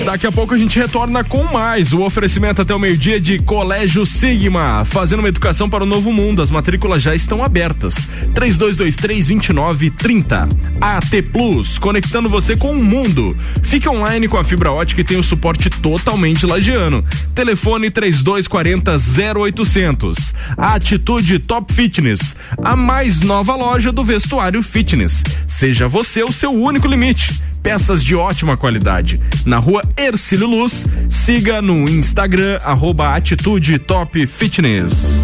Daqui 0.06 0.28
a 0.28 0.32
pouco 0.32 0.54
a 0.54 0.58
gente 0.58 0.78
retorna 0.78 1.24
com 1.24 1.44
mais 1.46 1.92
o 1.92 2.04
oferecimento 2.04 2.62
até 2.62 2.76
o 2.76 2.80
meio-dia 2.80 3.20
de 3.20 3.40
Colégio 3.40 4.06
Sigma, 4.06 4.86
fazendo 4.86 5.18
uma 5.20 5.30
educação 5.30 5.68
para 5.68 5.84
o 5.84 5.88
novo 5.88 6.14
mundo. 6.14 6.44
As 6.44 6.52
matrículas 6.52 7.02
já 7.02 7.16
estão 7.16 7.44
abertas. 7.44 8.08
3223-2930. 8.36 10.48
AT 10.80 11.24
Plus, 11.32 11.80
conectando 11.80 12.30
você 12.30 12.56
com 12.56 12.74
o 12.74 12.84
mundo. 12.84 13.36
Fique 13.64 13.90
online 13.90 14.28
com 14.28 14.38
a 14.38 14.44
fibra 14.44 14.72
ótica 14.72 15.02
e 15.02 15.04
tem 15.04 15.18
o 15.18 15.24
suporte 15.24 15.72
totalmente 15.72 16.46
lagiano. 16.46 17.04
Telefone 17.34 17.90
3240 17.90 18.96
0800. 19.40 20.36
A 20.56 20.76
Atitude 20.76 21.40
Top 21.40 21.74
Fitness, 21.74 22.36
a 22.64 22.76
mais 22.76 23.22
nova 23.22 23.56
loja 23.56 23.92
do 23.92 24.04
vestuário 24.04 24.62
fitness. 24.62 25.24
Seja 25.48 25.88
você 25.88 26.24
o 26.24 26.32
seu 26.32 26.52
único 26.52 26.88
limite 26.88 27.34
peças 27.66 28.04
de 28.04 28.16
ótima 28.16 28.56
qualidade. 28.56 29.15
Na 29.46 29.58
rua 29.58 29.82
Ercílio 29.98 30.48
Luz, 30.48 30.86
siga 31.10 31.62
no 31.62 31.90
Instagram, 31.90 32.60
arroba 32.64 33.16
Atitude 33.16 33.80
Top 33.80 34.14
Fitness. 34.28 35.24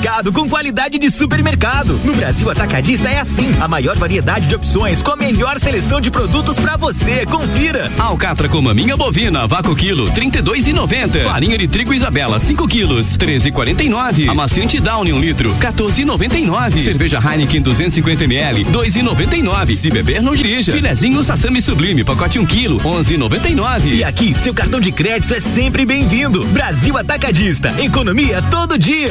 atacado 0.00 0.32
com 0.32 0.48
qualidade 0.48 0.98
de 0.98 1.10
supermercado. 1.10 2.00
No 2.04 2.14
Brasil 2.14 2.48
Atacadista 2.48 3.08
é 3.08 3.20
assim. 3.20 3.54
A 3.60 3.68
maior 3.68 3.98
variedade 3.98 4.46
de 4.46 4.54
opções 4.54 5.02
com 5.02 5.12
a 5.12 5.16
melhor 5.16 5.58
seleção 5.58 6.00
de 6.00 6.10
produtos 6.10 6.58
para 6.58 6.74
você. 6.76 7.26
Confira. 7.26 7.90
Alcatra 7.98 8.48
com 8.48 8.62
maminha 8.62 8.96
bovina, 8.96 9.46
vácuo 9.46 9.76
quilo, 9.76 10.10
32,90. 10.12 11.22
Farinha 11.22 11.58
de 11.58 11.68
trigo 11.68 11.92
Isabela, 11.92 12.40
5 12.40 12.66
quilos, 12.66 13.14
13,49. 13.18 14.30
Amaciante 14.30 14.80
Downy, 14.80 15.12
1 15.12 15.16
um 15.16 15.20
litro, 15.20 15.54
14,99. 15.60 16.80
Cerveja 16.80 17.18
Heineken 17.18 17.60
250 17.60 18.24
ml, 18.24 18.64
2,99. 18.64 19.74
Se 19.74 19.90
beber, 19.90 20.22
não 20.22 20.34
dirija. 20.34 20.72
Filezinho 20.72 21.22
Sassami 21.22 21.60
Sublime, 21.60 22.04
pacote 22.04 22.38
1 22.38 22.42
um 22.42 22.46
quilo, 22.46 22.80
11,99. 22.80 23.96
E 23.96 24.04
aqui, 24.04 24.34
seu 24.34 24.54
cartão 24.54 24.80
de 24.80 24.92
crédito 24.92 25.34
é 25.34 25.40
sempre 25.40 25.84
bem-vindo. 25.84 26.42
Brasil 26.46 26.96
Atacadista. 26.96 27.74
Economia 27.78 28.40
todo 28.50 28.78
dia. 28.78 29.10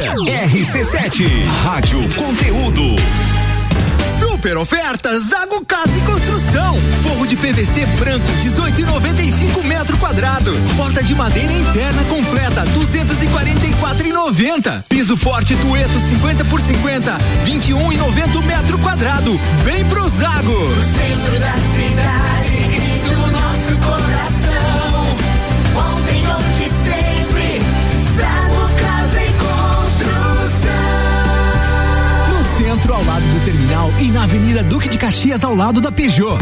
RC7 0.80 1.28
Rádio 1.62 2.00
Conteúdo. 2.14 2.96
Super 4.18 4.56
oferta 4.56 5.18
Zago 5.18 5.62
Casa 5.66 5.94
e 5.94 6.00
Construção. 6.00 6.78
Forro 7.02 7.26
de 7.26 7.36
PVC 7.36 7.84
branco 7.98 8.24
18,95 8.42 9.62
metro 9.64 9.98
quadrado. 9.98 10.54
Porta 10.78 11.02
de 11.02 11.14
madeira 11.14 11.52
interna 11.52 12.02
completa 12.04 12.64
244,90. 12.64 14.82
Piso 14.88 15.18
forte 15.18 15.54
Tueto 15.56 16.00
50 16.00 16.46
por 16.46 16.62
50 16.62 17.18
21,90 17.44 18.42
metro 18.42 18.78
quadrado. 18.78 19.38
Vem 19.62 19.84
pro 19.84 20.08
Zago. 20.08 20.50
No 20.50 20.94
centro 20.94 21.38
da 21.40 21.52
cidade 21.74 22.56
e 22.56 23.02
do 23.06 23.16
nosso 23.32 23.78
coração. 23.86 24.09
Centro 32.80 32.94
ao 32.94 33.04
lado 33.04 33.22
do 33.22 33.44
terminal 33.44 33.90
e 34.00 34.08
na 34.08 34.24
Avenida 34.24 34.62
Duque 34.62 34.88
de 34.88 34.96
Caxias 34.96 35.44
ao 35.44 35.54
lado 35.54 35.80
da 35.80 35.92
Peugeot. 35.92 36.38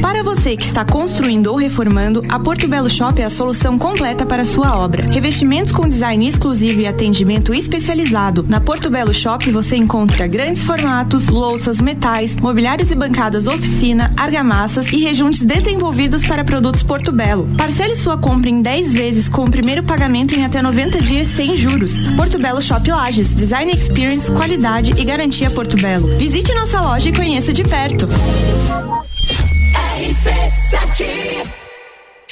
Para 0.00 0.22
você 0.22 0.56
que 0.56 0.64
está 0.64 0.84
construindo 0.84 1.48
ou 1.48 1.56
reformando, 1.56 2.24
a 2.28 2.38
Porto 2.38 2.68
Belo 2.68 2.88
Shop 2.88 3.20
é 3.20 3.24
a 3.24 3.30
solução 3.30 3.78
completa 3.78 4.24
para 4.24 4.44
sua 4.44 4.76
obra. 4.76 5.08
Revestimentos 5.10 5.72
com 5.72 5.88
design 5.88 6.28
exclusivo 6.28 6.80
e 6.80 6.86
atendimento 6.86 7.52
especializado. 7.54 8.44
Na 8.48 8.60
Porto 8.60 8.90
Belo 8.90 9.12
Shop 9.12 9.50
você 9.50 9.76
encontra 9.76 10.26
grandes 10.26 10.62
formatos, 10.62 11.28
louças, 11.28 11.80
metais, 11.80 12.36
mobiliários 12.36 12.90
e 12.90 12.94
bancadas 12.94 13.48
oficina, 13.48 14.12
argamassas 14.16 14.92
e 14.92 15.02
rejuntes 15.02 15.42
desenvolvidos 15.42 16.26
para 16.26 16.44
produtos 16.44 16.82
Porto 16.82 17.10
Belo. 17.10 17.48
Parcele 17.56 17.96
sua 17.96 18.18
compra 18.18 18.50
em 18.50 18.60
10 18.60 18.92
vezes 18.92 19.28
com 19.28 19.44
o 19.44 19.50
primeiro 19.50 19.82
pagamento 19.82 20.34
em 20.34 20.44
até 20.44 20.62
90 20.62 21.00
dias 21.00 21.28
sem 21.28 21.56
juros. 21.56 22.02
Porto 22.16 22.38
Belo 22.38 22.60
Shop 22.60 22.88
Lages, 22.88 23.34
design 23.34 23.72
experience, 23.72 24.30
qualidade 24.30 24.94
e 24.96 25.04
garantia 25.04 25.47
Porto 25.50 25.76
Belo. 25.76 26.16
Visite 26.16 26.52
nossa 26.54 26.80
loja 26.80 27.08
e 27.08 27.12
conheça 27.12 27.52
de 27.52 27.64
perto. 27.64 28.08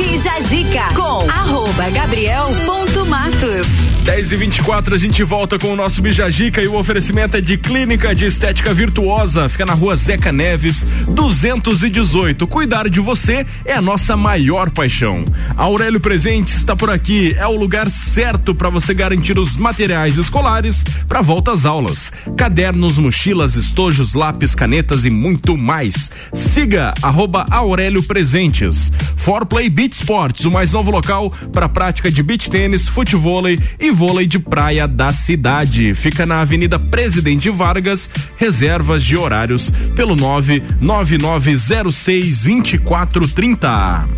Bijagica 0.00 0.94
com 0.94 1.28
arroba 1.28 1.90
gabriel.matos. 1.90 3.66
10 4.02 4.32
e 4.32 4.36
24 4.36 4.94
a 4.94 4.98
gente 4.98 5.22
volta 5.22 5.58
com 5.58 5.74
o 5.74 5.76
nosso 5.76 6.00
Bijagica 6.00 6.62
e 6.62 6.66
o 6.66 6.74
oferecimento 6.74 7.36
é 7.36 7.40
de 7.40 7.58
Clínica 7.58 8.14
de 8.14 8.24
Estética 8.24 8.72
Virtuosa. 8.72 9.46
Fica 9.48 9.66
na 9.66 9.74
rua 9.74 9.94
Zeca 9.94 10.32
Neves, 10.32 10.86
218. 11.06 12.46
Cuidar 12.46 12.88
de 12.88 12.98
você 12.98 13.46
é 13.62 13.74
a 13.74 13.82
nossa 13.82 14.16
maior 14.16 14.70
paixão. 14.70 15.22
Aurélio 15.54 16.00
Presente 16.00 16.54
está 16.54 16.74
por 16.74 16.88
aqui, 16.88 17.36
é 17.38 17.46
o 17.46 17.58
lugar 17.58 17.90
certo 17.90 18.54
para 18.54 18.70
você 18.70 18.94
garantir 18.94 19.38
os 19.38 19.58
materiais 19.58 20.16
escolares 20.16 20.82
para 21.06 21.20
volta 21.20 21.52
às 21.52 21.66
aulas. 21.66 22.10
Cadernos, 22.38 22.96
mochilas, 22.96 23.54
estojos, 23.54 24.14
lápis, 24.14 24.54
canetas 24.54 25.04
e 25.04 25.10
muito 25.10 25.58
mais. 25.58 26.10
Siga 26.32 26.94
arroba 27.02 27.44
Aurélio 27.50 28.02
Presentes. 28.02 28.90
For 29.16 29.44
Play 29.44 29.68
Beat 29.68 29.89
Beach 29.90 29.96
Sports, 29.96 30.44
o 30.44 30.50
mais 30.50 30.72
novo 30.72 30.90
local 30.90 31.30
para 31.52 31.68
prática 31.68 32.10
de 32.10 32.22
beach 32.22 32.48
tênis, 32.48 32.86
futevôlei 32.86 33.58
e 33.78 33.90
vôlei 33.90 34.26
de 34.26 34.38
praia 34.38 34.86
da 34.86 35.12
cidade. 35.12 35.94
Fica 35.94 36.24
na 36.24 36.40
Avenida 36.40 36.78
Presidente 36.78 37.50
Vargas, 37.50 38.08
reservas 38.36 39.04
de 39.04 39.16
horários 39.16 39.72
pelo 39.96 40.14
99906 40.14 42.44
2430. 42.44 44.08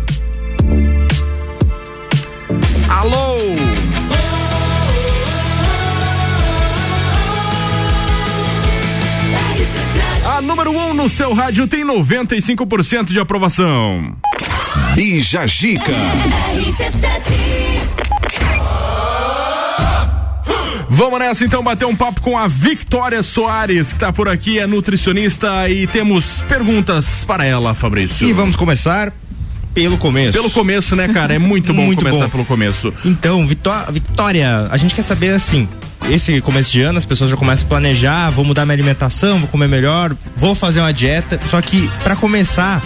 Alô! 2.89 3.33
A 10.35 10.41
número 10.41 10.71
1 10.71 10.77
um 10.77 10.93
no 10.93 11.09
seu 11.09 11.33
rádio 11.33 11.67
tem 11.67 11.83
95% 11.83 13.07
de 13.07 13.19
aprovação. 13.19 14.15
Bija 14.95 15.47
Gica. 15.47 15.91
Vamos 20.89 21.19
nessa 21.19 21.43
então 21.43 21.63
bater 21.63 21.85
um 21.85 21.95
papo 21.95 22.21
com 22.21 22.37
a 22.37 22.47
Victoria 22.47 23.23
Soares, 23.23 23.93
que 23.93 23.99
tá 23.99 24.13
por 24.13 24.29
aqui, 24.29 24.59
é 24.59 24.67
nutricionista 24.67 25.67
e 25.69 25.87
temos 25.87 26.43
perguntas 26.47 27.23
para 27.23 27.43
ela, 27.45 27.73
Fabrício. 27.73 28.27
E 28.27 28.33
vamos 28.33 28.55
começar 28.55 29.11
pelo 29.73 29.97
começo. 29.97 30.33
Pelo 30.33 30.51
começo, 30.51 30.95
né, 30.95 31.07
cara? 31.07 31.33
É 31.33 31.39
muito 31.39 31.73
bom 31.73 31.85
Muito 31.85 31.99
começar 31.99 32.25
bom. 32.25 32.29
pelo 32.29 32.45
começo. 32.45 32.93
Então, 33.03 33.45
Vitó- 33.47 33.85
Vitória, 33.91 34.67
a 34.69 34.77
gente 34.77 34.93
quer 34.93 35.01
saber 35.03 35.29
assim. 35.33 35.67
Esse 36.09 36.39
começo 36.41 36.69
de 36.71 36.81
ano 36.81 36.97
as 36.97 37.05
pessoas 37.05 37.31
já 37.31 37.37
começam 37.37 37.65
a 37.65 37.69
planejar, 37.69 38.29
vou 38.29 38.45
mudar 38.45 38.65
minha 38.65 38.75
alimentação, 38.75 39.39
vou 39.39 39.47
comer 39.47 39.67
melhor, 39.69 40.15
vou 40.37 40.53
fazer 40.53 40.79
uma 40.81 40.93
dieta. 40.93 41.39
Só 41.49 41.59
que 41.61 41.89
pra 42.03 42.15
começar, 42.15 42.83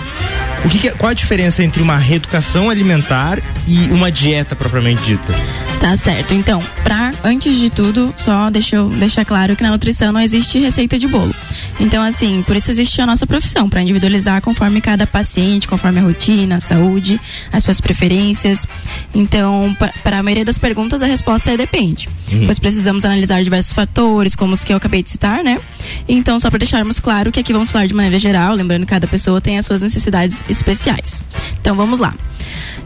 o 0.68 0.70
que 0.70 0.80
que 0.80 0.88
é- 0.90 0.92
qual 0.92 1.10
a 1.10 1.14
diferença 1.14 1.64
entre 1.64 1.82
uma 1.82 1.98
reeducação 1.98 2.70
alimentar 2.70 3.40
e 3.66 3.86
uma 3.90 4.12
dieta 4.12 4.54
propriamente 4.54 5.02
dita? 5.04 5.34
Tá 5.80 5.96
certo. 5.96 6.34
Então, 6.34 6.62
pra, 6.84 7.12
antes 7.24 7.56
de 7.58 7.70
tudo, 7.70 8.14
só 8.18 8.50
deixa 8.50 8.76
eu 8.76 8.90
deixar 8.90 9.24
claro 9.24 9.56
que 9.56 9.64
na 9.64 9.72
nutrição 9.72 10.12
não 10.12 10.20
existe 10.20 10.60
receita 10.60 11.00
de 11.00 11.08
bolo. 11.08 11.34
Então, 11.80 12.02
assim, 12.02 12.44
por 12.46 12.56
isso 12.56 12.72
existe 12.72 13.00
a 13.02 13.06
nossa 13.06 13.28
profissão, 13.28 13.70
para 13.70 13.82
individualizar 13.82 14.42
conforme 14.42 14.82
cada 14.82 15.06
paciente, 15.06 15.68
conforme 15.68 16.00
a 16.00 16.04
rotina, 16.04 16.58
a 16.58 16.60
saúde, 16.60 17.20
as 17.52 17.64
suas 17.64 17.80
preferências. 17.80 18.66
Então, 19.14 19.76
para 20.04 20.20
a 20.20 20.24
maioria 20.24 20.44
das 20.44 20.58
perguntas, 20.58 21.02
a 21.02 21.06
resposta 21.06 21.52
é 21.52 21.58
depende. 21.58 22.10
Pois 22.46 22.60
precisamos 22.60 23.06
analisar 23.06 23.44
diversos 23.44 23.74
fatores, 23.74 24.36
como 24.36 24.54
os 24.54 24.64
que 24.64 24.74
eu 24.74 24.78
acabei 24.78 25.04
de 25.04 25.10
citar, 25.10 25.44
né? 25.44 25.60
Então, 26.08 26.40
só 26.40 26.50
para 26.50 26.60
deixarmos 26.60 27.00
claro 27.00 27.32
que 27.32 27.40
aqui 27.40 27.54
vamos 27.54 27.72
falar 27.72 27.86
de 27.86 27.94
maneira 27.94 28.18
geral, 28.20 28.56
lembrando 28.56 28.86
que 28.86 28.92
cada 28.92 29.08
pessoa 29.08 29.40
tem 29.40 29.58
as 29.58 29.66
suas 29.66 29.82
necessidades 29.82 30.44
especiais. 30.50 31.24
Então, 31.62 31.76
vamos 31.76 32.00
lá. 32.00 32.14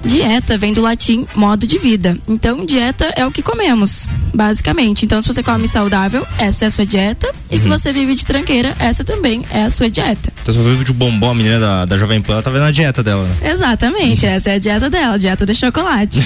Dieta 0.04 0.58
vem 0.58 0.74
do 0.74 0.82
latim 0.82 1.28
modo 1.36 1.68
de 1.68 1.78
vida. 1.78 2.18
Então, 2.28 2.66
dieta 2.66 3.14
é 3.16 3.26
o 3.26 3.32
que 3.32 3.42
comemos, 3.42 4.08
basicamente. 4.34 5.06
Então, 5.06 5.22
se 5.22 5.28
você 5.28 5.44
come 5.44 5.68
saudável, 5.68 6.26
essa 6.38 6.66
é 6.66 6.68
a 6.68 6.72
sua 6.72 6.86
dieta. 6.86 7.32
E 7.50 7.60
se 7.60 7.68
você 7.68 7.94
vive 7.94 8.16
de 8.16 8.26
tranqueira, 8.26 8.76
essa 8.80 9.04
também 9.04 9.44
é 9.52 9.64
a 9.64 9.70
sua 9.70 9.90
dieta. 9.90 10.32
Então, 10.42 10.54
se 10.54 10.60
eu 10.60 10.66
vivo 10.66 10.84
de 10.84 10.94
bombom, 10.94 11.30
a 11.30 11.36
menina 11.36 11.60
da, 11.60 11.86
da 11.86 11.98
Jovem 11.98 12.22
Pan, 12.22 12.34
ela 12.34 12.42
tá 12.42 12.50
vendo 12.50 12.64
a 12.64 12.72
dieta 12.72 13.04
dela, 13.04 13.28
né? 13.28 13.52
Exatamente, 13.52 14.26
essa 14.26 14.50
é 14.50 14.56
a 14.56 14.60
dieta 14.60 14.90
dela, 14.90 15.20
dieta 15.20 15.46
do 15.46 15.54
chocolate. 15.54 16.20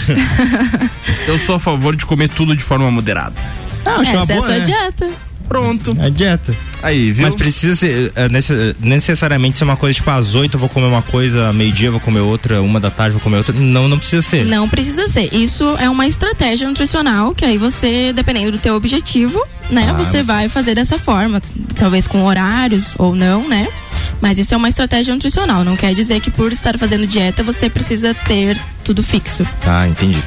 Eu 1.28 1.38
sou 1.40 1.56
a 1.56 1.60
favor 1.60 1.96
de 1.96 2.06
comer 2.06 2.30
tudo 2.30 2.56
de 2.56 2.64
forma 2.64 2.90
moderada. 2.92 3.34
Ah, 3.86 3.96
acho 3.96 4.10
que 4.12 4.16
é 4.16 4.20
uma 4.20 4.24
essa 4.24 4.34
é 4.34 4.36
a 4.36 4.40
boa, 4.40 4.48
sua 4.48 4.58
né? 4.60 4.66
dieta. 4.66 5.10
Pronto. 5.48 5.96
É 6.00 6.10
dieta. 6.10 6.56
Aí, 6.82 7.12
viu? 7.12 7.24
Mas 7.26 7.36
precisa 7.36 7.76
ser, 7.76 8.12
nesse- 8.30 8.76
necessariamente 8.80 9.58
ser 9.58 9.64
uma 9.64 9.76
coisa 9.76 9.94
tipo 9.96 10.10
às 10.10 10.36
oito 10.36 10.56
eu 10.56 10.60
vou 10.60 10.70
comer 10.70 10.88
uma 10.88 11.02
coisa, 11.02 11.52
meio-dia 11.54 11.88
eu 11.88 11.92
vou 11.94 12.02
comer 12.02 12.20
outra, 12.20 12.62
uma 12.62 12.80
da 12.80 12.92
tarde 12.92 13.12
eu 13.16 13.20
vou 13.20 13.22
comer 13.22 13.38
outra. 13.38 13.54
Não, 13.58 13.88
não 13.88 13.98
precisa 13.98 14.22
ser. 14.22 14.46
Não 14.46 14.68
precisa 14.70 15.08
ser. 15.08 15.34
Isso 15.34 15.64
é 15.80 15.90
uma 15.90 16.08
estratégia 16.08 16.68
nutricional 16.68 17.34
que 17.34 17.44
aí 17.46 17.58
você, 17.58 18.12
dependendo 18.14 18.52
do 18.52 18.58
teu 18.60 18.76
objetivo, 18.76 19.44
né, 19.70 19.88
Ah, 19.90 19.94
você 19.94 20.18
mas- 20.18 20.28
vai 20.28 20.50
fazer 20.50 20.76
dessa 20.76 20.98
forma, 21.00 21.42
talvez 21.76 22.08
com 22.08 22.24
horários 22.24 22.94
ou 22.98 23.16
não, 23.16 23.48
né? 23.48 23.68
Mas 24.22 24.38
isso 24.38 24.54
é 24.54 24.58
uma 24.58 24.70
estratégia 24.70 25.14
nutricional. 25.14 25.64
Não 25.64 25.76
quer 25.76 25.94
dizer 25.94 26.20
que 26.20 26.30
por 26.32 26.52
estar 26.52 26.78
fazendo 26.78 27.06
dieta 27.08 27.44
você 27.44 27.70
precisa 27.70 28.14
ter 28.14 28.58
tudo 28.84 29.02
fixo. 29.04 29.46
Ah, 29.66 29.88
entendi. 29.88 30.22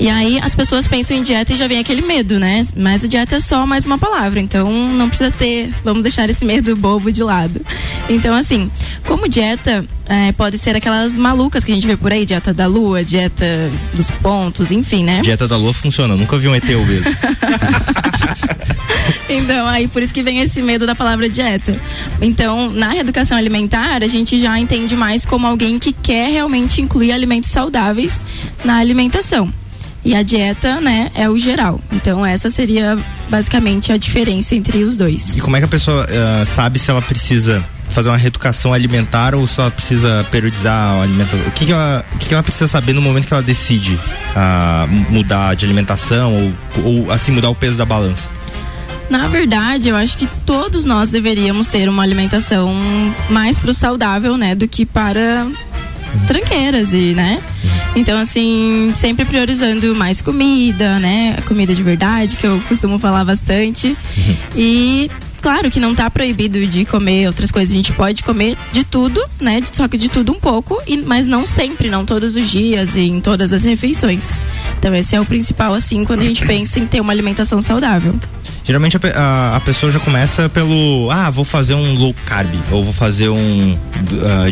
E 0.00 0.08
aí 0.08 0.40
as 0.42 0.54
pessoas 0.54 0.88
pensam 0.88 1.14
em 1.14 1.22
dieta 1.22 1.52
e 1.52 1.56
já 1.56 1.68
vem 1.68 1.78
aquele 1.78 2.00
medo, 2.00 2.40
né? 2.40 2.66
Mas 2.74 3.04
a 3.04 3.06
dieta 3.06 3.36
é 3.36 3.40
só 3.40 3.66
mais 3.66 3.84
uma 3.84 3.98
palavra, 3.98 4.40
então 4.40 4.72
não 4.88 5.10
precisa 5.10 5.30
ter, 5.30 5.74
vamos 5.84 6.02
deixar 6.02 6.30
esse 6.30 6.42
medo 6.42 6.74
bobo 6.74 7.12
de 7.12 7.22
lado. 7.22 7.60
Então, 8.08 8.34
assim, 8.34 8.70
como 9.04 9.28
dieta 9.28 9.84
é, 10.08 10.32
pode 10.32 10.56
ser 10.56 10.74
aquelas 10.74 11.18
malucas 11.18 11.64
que 11.64 11.70
a 11.70 11.74
gente 11.74 11.86
vê 11.86 11.98
por 11.98 12.10
aí, 12.10 12.24
dieta 12.24 12.54
da 12.54 12.66
lua, 12.66 13.04
dieta 13.04 13.44
dos 13.92 14.10
pontos, 14.10 14.72
enfim, 14.72 15.04
né? 15.04 15.20
Dieta 15.20 15.46
da 15.46 15.58
lua 15.58 15.74
funciona, 15.74 16.16
nunca 16.16 16.38
vi 16.38 16.48
um 16.48 16.54
ET 16.54 16.64
obeso. 16.64 17.10
Então, 19.28 19.66
aí 19.66 19.86
por 19.86 20.02
isso 20.02 20.12
que 20.12 20.22
vem 20.22 20.40
esse 20.40 20.60
medo 20.60 20.84
da 20.86 20.94
palavra 20.94 21.28
dieta. 21.28 21.80
Então, 22.20 22.68
na 22.68 22.88
reeducação 22.88 23.38
alimentar, 23.38 24.02
a 24.02 24.06
gente 24.08 24.38
já 24.38 24.58
entende 24.58 24.96
mais 24.96 25.24
como 25.24 25.46
alguém 25.46 25.78
que 25.78 25.92
quer 25.92 26.32
realmente 26.32 26.82
incluir 26.82 27.12
alimentos 27.12 27.50
saudáveis 27.50 28.24
na 28.64 28.78
alimentação. 28.78 29.52
E 30.04 30.14
a 30.14 30.22
dieta, 30.22 30.80
né, 30.80 31.10
é 31.14 31.28
o 31.28 31.36
geral. 31.36 31.80
Então, 31.92 32.24
essa 32.24 32.48
seria 32.48 32.98
basicamente 33.28 33.92
a 33.92 33.96
diferença 33.96 34.54
entre 34.54 34.82
os 34.82 34.96
dois. 34.96 35.36
E 35.36 35.40
como 35.40 35.56
é 35.56 35.58
que 35.58 35.66
a 35.66 35.68
pessoa 35.68 36.06
ah, 36.08 36.44
sabe 36.46 36.78
se 36.78 36.90
ela 36.90 37.02
precisa 37.02 37.62
fazer 37.90 38.08
uma 38.08 38.16
reeducação 38.16 38.72
alimentar 38.72 39.34
ou 39.34 39.46
se 39.46 39.60
ela 39.60 39.70
precisa 39.70 40.26
periodizar 40.30 40.74
a 40.74 41.02
alimentação? 41.02 41.46
O 41.46 41.50
que, 41.50 41.66
que, 41.66 41.72
ela, 41.72 42.04
o 42.14 42.18
que, 42.18 42.28
que 42.28 42.34
ela 42.34 42.42
precisa 42.42 42.66
saber 42.66 42.92
no 42.92 43.02
momento 43.02 43.26
que 43.26 43.34
ela 43.34 43.42
decide 43.42 44.00
ah, 44.34 44.86
mudar 45.10 45.54
de 45.54 45.66
alimentação 45.66 46.34
ou, 46.34 46.52
ou 46.84 47.12
assim 47.12 47.32
mudar 47.32 47.50
o 47.50 47.54
peso 47.54 47.76
da 47.76 47.84
balança? 47.84 48.30
Na 49.10 49.26
verdade, 49.26 49.88
eu 49.88 49.96
acho 49.96 50.16
que 50.16 50.28
todos 50.46 50.84
nós 50.84 51.10
deveríamos 51.10 51.66
ter 51.66 51.88
uma 51.88 52.02
alimentação 52.02 52.72
mais 53.28 53.58
pro 53.58 53.74
saudável, 53.74 54.36
né, 54.36 54.54
do 54.54 54.68
que 54.68 54.86
para 54.86 55.48
tranqueiras 56.26 56.92
e, 56.92 57.14
né? 57.14 57.40
Então, 57.96 58.18
assim, 58.18 58.92
sempre 58.94 59.24
priorizando 59.24 59.94
mais 59.94 60.22
comida, 60.22 60.98
né? 60.98 61.38
Comida 61.46 61.74
de 61.74 61.82
verdade, 61.82 62.36
que 62.36 62.46
eu 62.46 62.60
costumo 62.68 62.98
falar 62.98 63.24
bastante. 63.24 63.96
E 64.54 65.10
claro 65.42 65.70
que 65.70 65.80
não 65.80 65.94
tá 65.94 66.08
proibido 66.08 66.64
de 66.66 66.84
comer 66.84 67.26
outras 67.26 67.50
coisas. 67.50 67.72
A 67.72 67.76
gente 67.76 67.92
pode 67.92 68.22
comer 68.22 68.56
de 68.72 68.84
tudo, 68.84 69.22
né? 69.40 69.60
Só 69.72 69.88
que 69.88 69.98
de 69.98 70.08
tudo 70.08 70.32
um 70.32 70.38
pouco, 70.38 70.80
e, 70.86 70.98
mas 70.98 71.26
não 71.26 71.46
sempre, 71.46 71.90
não 71.90 72.04
todos 72.04 72.36
os 72.36 72.48
dias 72.48 72.94
e 72.94 73.00
em 73.00 73.20
todas 73.20 73.52
as 73.52 73.64
refeições. 73.64 74.40
Então 74.78 74.94
esse 74.94 75.16
é 75.16 75.20
o 75.20 75.26
principal, 75.26 75.74
assim, 75.74 76.04
quando 76.04 76.20
a 76.20 76.24
gente 76.24 76.46
pensa 76.46 76.78
em 76.78 76.86
ter 76.86 77.00
uma 77.00 77.12
alimentação 77.12 77.60
saudável. 77.60 78.14
Geralmente 78.70 78.96
a, 78.96 79.00
a- 79.20 79.56
a 79.56 79.60
pessoa 79.60 79.90
já 79.90 79.98
começa 79.98 80.48
pelo 80.48 81.10
ah, 81.10 81.28
vou 81.28 81.44
fazer 81.44 81.74
um 81.74 81.92
low 81.94 82.14
carb 82.24 82.54
ou 82.70 82.84
vou 82.84 82.92
fazer 82.92 83.28
um 83.28 83.76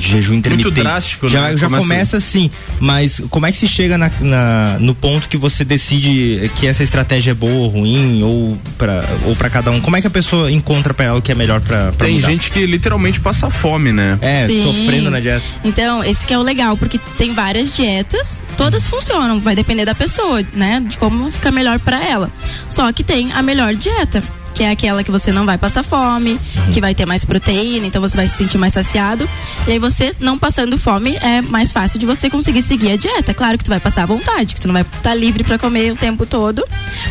de 0.00 0.09
jejum 0.09 0.35
intermitente. 0.35 0.81
drástico, 0.83 1.28
já, 1.28 1.50
né? 1.50 1.57
Já 1.57 1.66
Começa- 1.66 1.83
começa 1.83 2.16
assim, 2.16 2.50
mas 2.81 3.22
como 3.31 3.46
é 3.46 3.52
que 3.52 3.59
se 3.59 3.68
chega 3.68 3.96
na, 3.96 4.11
na- 4.20 4.76
no 4.81 4.92
ponto 4.94 5.28
que 5.28 5.37
você 5.37 5.64
decide 5.64 6.50
que 6.57 6.66
essa 6.66 6.83
estratégia 6.83 7.31
é 7.31 7.35
boa 7.35 7.52
ou 7.54 7.68
ruim 7.68 8.22
ou 8.24 8.59
para 8.76 9.04
ou 9.24 9.37
para 9.37 9.48
cada 9.48 9.70
um? 9.70 9.81
Como 9.81 9.96
é 9.96 10.00
que 10.00 10.07
a 10.07 10.11
pessoa 10.11 10.50
encontra 10.50 10.92
para 10.92 11.07
ela 11.07 11.18
o 11.18 11.22
que 11.22 11.31
é 11.31 11.35
melhor 11.35 11.61
para 11.61 11.92
Tem 11.92 12.20
gente 12.20 12.50
que 12.50 12.66
literalmente 12.66 13.20
passa 13.20 13.48
fome, 13.50 13.92
né? 13.92 14.18
É, 14.20 14.46
Sim. 14.46 14.64
sofrendo 14.64 15.11
na 15.11 15.20
dieta. 15.20 15.44
Então, 15.64 16.02
esse 16.02 16.26
que 16.26 16.35
é 16.35 16.38
o 16.38 16.42
legal, 16.42 16.76
porque 16.76 16.98
tem 17.16 17.33
várias 17.35 17.76
dietas, 17.76 18.42
todas 18.57 18.88
funcionam, 18.88 19.38
vai 19.40 19.54
depender 19.54 19.85
da 19.85 19.94
pessoa, 19.94 20.42
né? 20.52 20.83
De 20.87 20.98
como 20.98 21.31
fica 21.31 21.50
melhor 21.52 21.78
pra 21.78 22.04
ela. 22.04 22.31
Só 22.68 22.92
que 22.92 23.04
tem 23.04 23.33
a 23.33 23.42
melhor 23.42 23.74
dieta. 24.09 24.23
Que 24.55 24.64
é 24.64 24.71
aquela 24.71 25.05
que 25.05 25.11
você 25.11 25.31
não 25.31 25.47
vai 25.47 25.57
passar 25.57 25.85
fome, 25.85 26.40
que 26.73 26.81
vai 26.81 26.92
ter 26.92 27.07
mais 27.07 27.25
proteína, 27.25 27.87
então 27.87 28.01
você 28.01 28.16
vai 28.16 28.27
se 28.27 28.37
sentir 28.37 28.59
mais 28.59 28.73
saciado. 28.73 29.29
E 29.68 29.73
aí 29.73 29.79
você, 29.79 30.16
não 30.18 30.37
passando 30.37 30.77
fome, 30.77 31.16
é 31.16 31.40
mais 31.42 31.71
fácil 31.71 31.97
de 31.97 32.07
você 32.07 32.29
conseguir 32.29 32.62
seguir 32.62 32.90
a 32.90 32.97
dieta. 32.97 33.33
Claro 33.33 33.57
que 33.57 33.62
tu 33.62 33.68
vai 33.68 33.79
passar 33.79 34.03
à 34.03 34.07
vontade, 34.07 34.55
que 34.55 34.61
tu 34.61 34.66
não 34.66 34.73
vai 34.73 34.83
estar 34.83 35.14
livre 35.14 35.44
pra 35.44 35.59
comer 35.59 35.92
o 35.92 35.97
tempo 35.97 36.27
todo, 36.27 36.64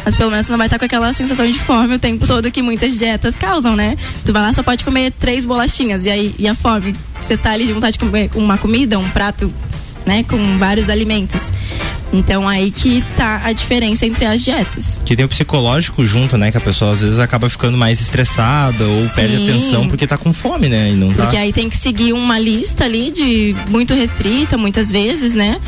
mas 0.04 0.14
pelo 0.14 0.30
menos 0.30 0.48
tu 0.48 0.50
não 0.50 0.58
vai 0.58 0.68
estar 0.68 0.78
com 0.78 0.84
aquela 0.84 1.14
sensação 1.14 1.50
de 1.50 1.58
fome 1.58 1.96
o 1.96 2.00
tempo 2.00 2.28
todo 2.28 2.52
que 2.52 2.62
muitas 2.62 2.98
dietas 2.98 3.38
causam, 3.38 3.78
né? 3.78 3.96
Tu 4.26 4.34
vai 4.34 4.42
lá, 4.42 4.52
só 4.52 4.62
pode 4.62 4.84
comer 4.84 5.12
três 5.12 5.46
bolachinhas, 5.46 6.06
e 6.06 6.10
aí 6.10 6.36
e 6.38 6.50
a 6.50 6.56
fome? 6.56 6.94
Você 7.22 7.38
tá 7.38 7.52
ali 7.52 7.66
de 7.66 7.72
vontade 7.72 7.94
de 7.94 8.00
comer 8.00 8.30
uma 8.36 8.58
comida, 8.58 9.00
um 9.00 9.10
prato, 9.10 9.54
né, 10.06 10.24
com 10.24 10.58
vários 10.58 10.90
alimentos. 10.90 11.50
Então 12.12 12.48
aí 12.48 12.72
que 12.72 13.04
tá 13.16 13.42
a 13.44 13.52
diferença 13.52 14.06
entre 14.06 14.26
as 14.26 14.42
dietas. 14.42 15.00
Que 15.04 15.16
tem 15.16 15.26
o 15.26 15.30
psicológico 15.30 16.06
junto, 16.06 16.38
né? 16.38 16.52
Que 16.52 16.58
a 16.58 16.62
pessoa 16.62 16.94
às 16.94 17.02
vezes 17.02 17.20
acaba 17.20 17.50
ficando 17.50 17.78
mais 17.78 18.00
estressada 18.00 18.84
ou 18.86 19.10
perde 19.10 19.38
Sim. 19.38 19.44
atenção 19.44 19.88
porque 19.88 20.08
tá 20.08 20.18
com 20.18 20.32
fome, 20.32 20.70
né? 20.70 20.92
E 20.92 20.94
não 20.94 21.10
tá. 21.10 21.24
Porque 21.24 21.38
aí 21.38 21.52
tem 21.52 21.70
que 21.70 21.78
seguir 21.78 22.14
uma 22.14 22.40
lista 22.40 22.86
ali 22.86 23.12
de 23.12 23.56
muito 23.70 23.94
restrita, 23.94 24.58
muitas 24.58 24.90
vezes, 24.90 25.34
né? 25.34 25.60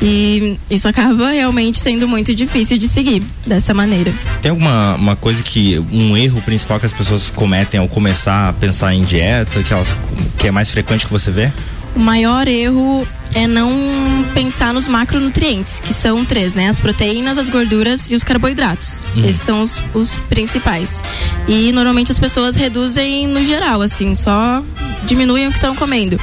E 0.00 0.58
isso 0.70 0.86
acaba 0.86 1.30
realmente 1.30 1.78
sendo 1.78 2.06
muito 2.06 2.34
difícil 2.34 2.76
de 2.76 2.86
seguir 2.86 3.22
dessa 3.46 3.72
maneira. 3.72 4.12
Tem 4.42 4.50
alguma 4.50 4.94
uma 4.94 5.16
coisa 5.16 5.42
que 5.42 5.78
um 5.90 6.16
erro 6.16 6.42
principal 6.42 6.78
que 6.78 6.86
as 6.86 6.92
pessoas 6.92 7.30
cometem 7.30 7.80
ao 7.80 7.88
começar 7.88 8.48
a 8.48 8.52
pensar 8.52 8.94
em 8.94 9.02
dieta, 9.02 9.62
que 9.62 9.72
elas 9.72 9.96
que 10.38 10.46
é 10.46 10.50
mais 10.50 10.70
frequente 10.70 11.06
que 11.06 11.12
você 11.12 11.30
vê? 11.30 11.50
O 11.96 11.98
maior 11.98 12.46
erro 12.46 13.08
é 13.34 13.46
não 13.46 13.72
pensar 14.34 14.74
nos 14.74 14.86
macronutrientes, 14.86 15.80
que 15.80 15.94
são 15.94 16.26
três, 16.26 16.54
né? 16.54 16.68
As 16.68 16.78
proteínas, 16.78 17.38
as 17.38 17.48
gorduras 17.48 18.06
e 18.10 18.14
os 18.14 18.22
carboidratos. 18.22 19.02
Uhum. 19.16 19.24
Esses 19.24 19.40
são 19.40 19.62
os, 19.62 19.82
os 19.94 20.14
principais. 20.28 21.02
E 21.48 21.72
normalmente 21.72 22.12
as 22.12 22.18
pessoas 22.18 22.54
reduzem 22.54 23.26
no 23.26 23.42
geral, 23.42 23.80
assim, 23.80 24.14
só 24.14 24.62
diminuem 25.04 25.48
o 25.48 25.50
que 25.50 25.56
estão 25.56 25.74
comendo. 25.74 26.20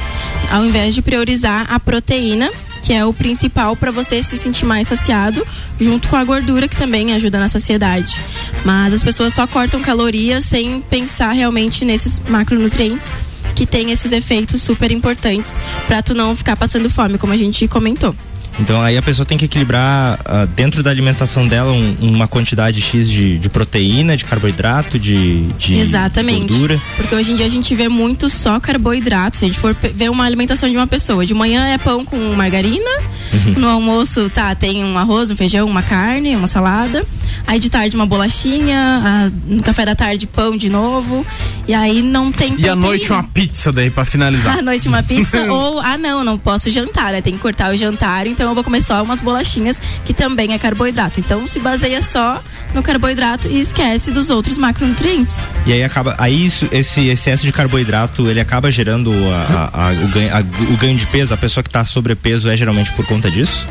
Ao 0.48 0.64
invés 0.64 0.94
de 0.94 1.02
priorizar 1.02 1.66
a 1.68 1.80
proteína, 1.80 2.52
que 2.84 2.92
é 2.92 3.04
o 3.04 3.12
principal 3.12 3.74
para 3.74 3.90
você 3.90 4.22
se 4.22 4.36
sentir 4.36 4.66
mais 4.66 4.86
saciado, 4.86 5.44
junto 5.80 6.06
com 6.06 6.14
a 6.14 6.22
gordura 6.22 6.68
que 6.68 6.76
também 6.76 7.12
ajuda 7.14 7.40
na 7.40 7.48
saciedade. 7.48 8.20
Mas 8.64 8.94
as 8.94 9.02
pessoas 9.02 9.34
só 9.34 9.44
cortam 9.44 9.80
calorias 9.80 10.44
sem 10.44 10.80
pensar 10.82 11.32
realmente 11.32 11.84
nesses 11.84 12.20
macronutrientes 12.20 13.16
que 13.54 13.66
tem 13.66 13.92
esses 13.92 14.12
efeitos 14.12 14.62
super 14.62 14.90
importantes 14.90 15.58
para 15.86 16.02
tu 16.02 16.14
não 16.14 16.34
ficar 16.34 16.56
passando 16.56 16.90
fome, 16.90 17.18
como 17.18 17.32
a 17.32 17.36
gente 17.36 17.66
comentou. 17.68 18.14
Então 18.60 18.80
aí 18.80 18.96
a 18.96 19.02
pessoa 19.02 19.26
tem 19.26 19.36
que 19.36 19.44
equilibrar 19.46 20.18
ah, 20.24 20.46
dentro 20.46 20.82
da 20.82 20.90
alimentação 20.90 21.46
dela 21.46 21.72
um- 21.72 21.96
uma 22.00 22.28
quantidade 22.28 22.80
X 22.80 23.10
de, 23.10 23.38
de 23.38 23.48
proteína, 23.48 24.16
de 24.16 24.24
carboidrato, 24.24 24.98
de, 24.98 25.42
de 25.58 25.78
Exatamente. 25.78 26.48
gordura. 26.48 26.80
Porque 26.96 27.14
hoje 27.14 27.32
em 27.32 27.36
dia 27.36 27.46
a 27.46 27.50
gente 27.50 27.74
vê 27.74 27.88
muito 27.88 28.28
só 28.30 28.60
carboidratos. 28.60 29.40
Se 29.40 29.44
a 29.44 29.48
gente 29.48 29.58
for 29.58 29.74
ver 29.74 30.08
uma 30.10 30.24
alimentação 30.24 30.68
de 30.68 30.76
uma 30.76 30.86
pessoa, 30.86 31.26
de 31.26 31.34
manhã 31.34 31.66
é 31.66 31.78
pão 31.78 32.04
com 32.04 32.16
margarina, 32.34 32.90
Uhum. 33.32 33.54
no 33.58 33.68
almoço 33.68 34.30
tá 34.30 34.54
tem 34.54 34.84
um 34.84 34.96
arroz, 34.96 35.30
um 35.30 35.36
feijão, 35.36 35.66
uma 35.66 35.82
carne, 35.82 36.36
uma 36.36 36.46
salada. 36.46 37.04
Aí 37.46 37.58
de 37.58 37.68
tarde 37.68 37.96
uma 37.96 38.06
bolachinha, 38.06 38.78
ah, 39.04 39.30
no 39.46 39.62
café 39.62 39.84
da 39.84 39.94
tarde 39.96 40.26
pão 40.26 40.56
de 40.56 40.70
novo. 40.70 41.26
E 41.66 41.74
aí 41.74 42.00
não 42.00 42.30
tem 42.30 42.54
E 42.58 42.68
à 42.68 42.76
noite 42.76 43.10
uma 43.10 43.24
pizza 43.24 43.72
daí 43.72 43.90
pra 43.90 44.04
finalizar. 44.04 44.58
À 44.58 44.62
noite 44.62 44.86
uma 44.88 45.02
pizza 45.02 45.42
ou, 45.52 45.80
ah 45.80 45.98
não, 45.98 46.22
não 46.22 46.38
posso 46.38 46.70
jantar, 46.70 47.12
né? 47.12 47.20
Tem 47.20 47.32
que 47.32 47.40
cortar 47.40 47.72
o 47.72 47.76
jantar, 47.76 48.26
então 48.28 48.43
eu 48.50 48.54
vou 48.54 48.64
comer 48.64 48.82
só 48.82 49.02
umas 49.02 49.20
bolachinhas, 49.20 49.80
que 50.04 50.12
também 50.14 50.52
é 50.52 50.58
carboidrato. 50.58 51.20
Então 51.20 51.46
se 51.46 51.60
baseia 51.60 52.02
só 52.02 52.42
no 52.74 52.82
carboidrato 52.82 53.48
e 53.48 53.60
esquece 53.60 54.10
dos 54.10 54.30
outros 54.30 54.58
macronutrientes. 54.58 55.46
E 55.66 55.72
aí 55.72 55.82
acaba, 55.82 56.14
aí 56.18 56.44
isso, 56.46 56.68
esse 56.72 57.06
excesso 57.08 57.44
de 57.46 57.52
carboidrato, 57.52 58.28
ele 58.28 58.40
acaba 58.40 58.70
gerando 58.70 59.12
a- 59.30 59.70
a- 59.72 59.88
a- 59.88 59.92
o, 59.92 60.08
ganho, 60.08 60.30
o 60.72 60.76
ganho 60.76 60.98
de 60.98 61.06
peso, 61.06 61.32
a 61.32 61.36
pessoa 61.36 61.62
que 61.62 61.70
tá 61.70 61.84
sobrepeso 61.84 62.48
é 62.48 62.56
geralmente 62.56 62.90
por 62.92 63.06
conta 63.06 63.30
disso? 63.30 63.66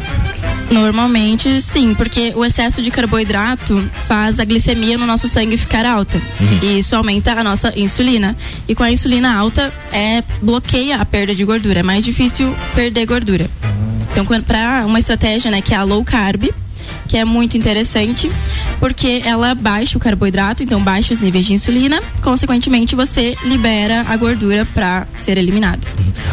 Normalmente, 0.71 1.62
sim, 1.62 1.93
porque 1.93 2.31
o 2.36 2.43
excesso 2.43 2.81
de 2.81 2.89
carboidrato 2.89 3.83
faz 4.07 4.39
a 4.39 4.45
glicemia 4.45 4.97
no 4.97 5.05
nosso 5.05 5.27
sangue 5.27 5.57
ficar 5.57 5.86
alta. 5.86 6.17
Uhum. 6.39 6.59
E 6.63 6.79
isso 6.79 6.95
aumenta 6.95 7.33
a 7.33 7.43
nossa 7.43 7.73
insulina. 7.77 8.36
E 8.67 8.73
com 8.73 8.81
a 8.81 8.89
insulina 8.91 9.36
alta, 9.36 9.71
é 9.91 10.23
bloqueia 10.41 10.97
a 10.97 11.05
perda 11.05 11.36
de 11.36 11.43
gordura. 11.45 11.81
É 11.81 11.83
mais 11.83 12.03
difícil 12.03 12.55
perder 12.73 13.05
gordura. 13.05 13.47
Então, 14.13 14.26
para 14.43 14.86
uma 14.86 14.99
estratégia, 14.99 15.49
né, 15.49 15.60
que 15.60 15.73
é 15.73 15.78
a 15.78 15.82
low 15.82 16.06
carb, 16.06 16.54
que 17.08 17.17
é 17.17 17.26
muito 17.26 17.58
interessante, 17.58 18.30
porque 18.80 19.23
ela 19.26 19.56
baixa 19.56 19.97
o 19.97 19.99
carboidrato, 19.99 20.62
então 20.62 20.80
baixa 20.82 21.15
os 21.15 21.19
níveis 21.19 21.47
de 21.47 21.54
insulina, 21.54 21.99
consequentemente 22.21 22.95
você 22.95 23.36
libera 23.43 24.06
a 24.08 24.15
gordura 24.15 24.65
para 24.65 25.08
ser 25.17 25.39
eliminada. 25.39 25.82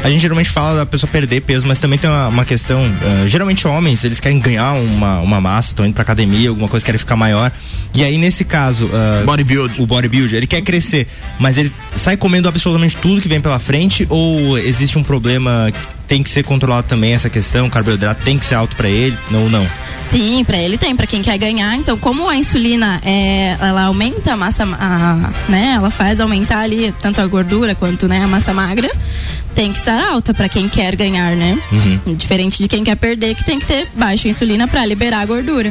A 0.02 0.10
gente 0.10 0.20
geralmente 0.20 0.50
fala 0.50 0.78
da 0.78 0.86
pessoa 0.86 1.10
perder 1.10 1.40
peso, 1.42 1.66
mas 1.66 1.78
também 1.78 1.98
tem 1.98 2.08
uma, 2.08 2.28
uma 2.28 2.44
questão. 2.44 2.84
ah, 3.02 3.26
geralmente 3.26 3.66
homens, 3.66 4.04
eles 4.04 4.20
querem 4.20 4.38
ganhar 4.38 4.72
uma, 4.72 5.20
uma 5.20 5.40
massa, 5.40 5.68
estão 5.68 5.86
indo 5.86 5.94
pra 5.94 6.02
academia, 6.02 6.48
alguma 6.48 6.68
coisa, 6.68 6.84
querem 6.84 6.98
ficar 6.98 7.16
maior. 7.16 7.50
E 7.94 8.04
aí, 8.04 8.16
nesse 8.16 8.44
caso. 8.44 8.90
bodybuild. 9.24 9.80
O 9.80 9.86
bodybuilder, 9.86 10.36
ele 10.36 10.46
quer 10.46 10.62
crescer, 10.62 11.06
mas 11.38 11.58
ele 11.58 11.72
sai 11.96 12.16
comendo 12.16 12.48
absolutamente 12.48 12.96
tudo 12.96 13.20
que 13.20 13.28
vem 13.28 13.40
pela 13.40 13.58
frente, 13.58 14.06
ou 14.08 14.58
existe 14.58 14.98
um 14.98 15.02
problema 15.02 15.70
que 15.72 15.80
tem 16.10 16.24
que 16.24 16.28
ser 16.28 16.44
controlado 16.44 16.88
também 16.88 17.14
essa 17.14 17.30
questão, 17.30 17.68
o 17.68 17.70
carboidrato 17.70 18.22
tem 18.24 18.36
que 18.36 18.44
ser 18.44 18.56
alto 18.56 18.74
pra 18.74 18.88
ele, 18.88 19.16
ou 19.32 19.48
não? 19.48 19.64
Sim, 20.02 20.42
pra 20.44 20.58
ele 20.58 20.76
tem, 20.76 20.96
pra 20.96 21.06
quem 21.06 21.22
quer 21.22 21.38
ganhar. 21.38 21.76
Então, 21.76 21.96
como 21.96 22.28
a 22.28 22.36
insulina 22.36 23.00
é, 23.04 23.56
ela 23.60 23.84
aumenta 23.84 24.32
a 24.32 24.36
massa, 24.36 24.64
a, 24.64 25.30
né? 25.48 25.74
Ela 25.76 25.88
faz 25.88 26.18
aumentar 26.18 26.58
ali 26.62 26.92
tanto 27.00 27.20
a 27.20 27.26
gordura 27.28 27.76
quanto 27.76 28.08
né, 28.08 28.20
a 28.20 28.26
massa 28.26 28.52
magra. 28.52 28.90
Tem 29.60 29.74
que 29.74 29.80
estar 29.80 30.02
alta 30.08 30.32
pra 30.32 30.48
quem 30.48 30.70
quer 30.70 30.96
ganhar, 30.96 31.36
né? 31.36 31.58
Diferente 32.16 32.62
de 32.62 32.66
quem 32.66 32.82
quer 32.82 32.94
perder, 32.94 33.34
que 33.34 33.44
tem 33.44 33.60
que 33.60 33.66
ter 33.66 33.86
baixa 33.94 34.26
insulina 34.26 34.66
pra 34.66 34.86
liberar 34.86 35.20
a 35.20 35.26
gordura. 35.26 35.70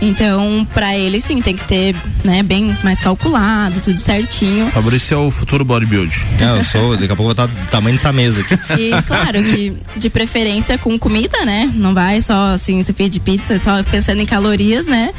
Então, 0.00 0.66
pra 0.72 0.96
ele 0.96 1.20
sim, 1.20 1.42
tem 1.42 1.54
que 1.54 1.64
ter, 1.64 1.94
né, 2.24 2.42
bem 2.42 2.74
mais 2.82 2.98
calculado, 2.98 3.78
tudo 3.80 3.98
certinho. 4.00 4.70
Fabrício 4.70 5.14
é 5.14 5.18
o 5.18 5.30
futuro 5.30 5.66
bodybuild. 5.66 6.18
Não, 6.40 6.56
eu 6.56 6.64
sou, 6.64 6.96
daqui 6.96 7.12
a 7.12 7.16
pouco 7.16 7.30
eu 7.30 7.34
vou 7.34 7.44
estar 7.44 7.46
do 7.46 7.70
tamanho 7.70 7.96
dessa 7.96 8.10
mesa 8.10 8.40
aqui. 8.40 8.54
E 8.80 9.02
claro 9.02 9.42
que 9.44 9.76
de 9.98 10.08
preferência 10.08 10.78
com 10.78 10.98
comida, 10.98 11.44
né? 11.44 11.70
Não 11.74 11.92
vai 11.92 12.22
só 12.22 12.54
assim 12.54 12.78
entupir 12.80 13.10
de 13.10 13.20
pizza, 13.20 13.58
só 13.58 13.82
pensando 13.82 14.22
em 14.22 14.26
calorias, 14.26 14.86
né? 14.86 15.10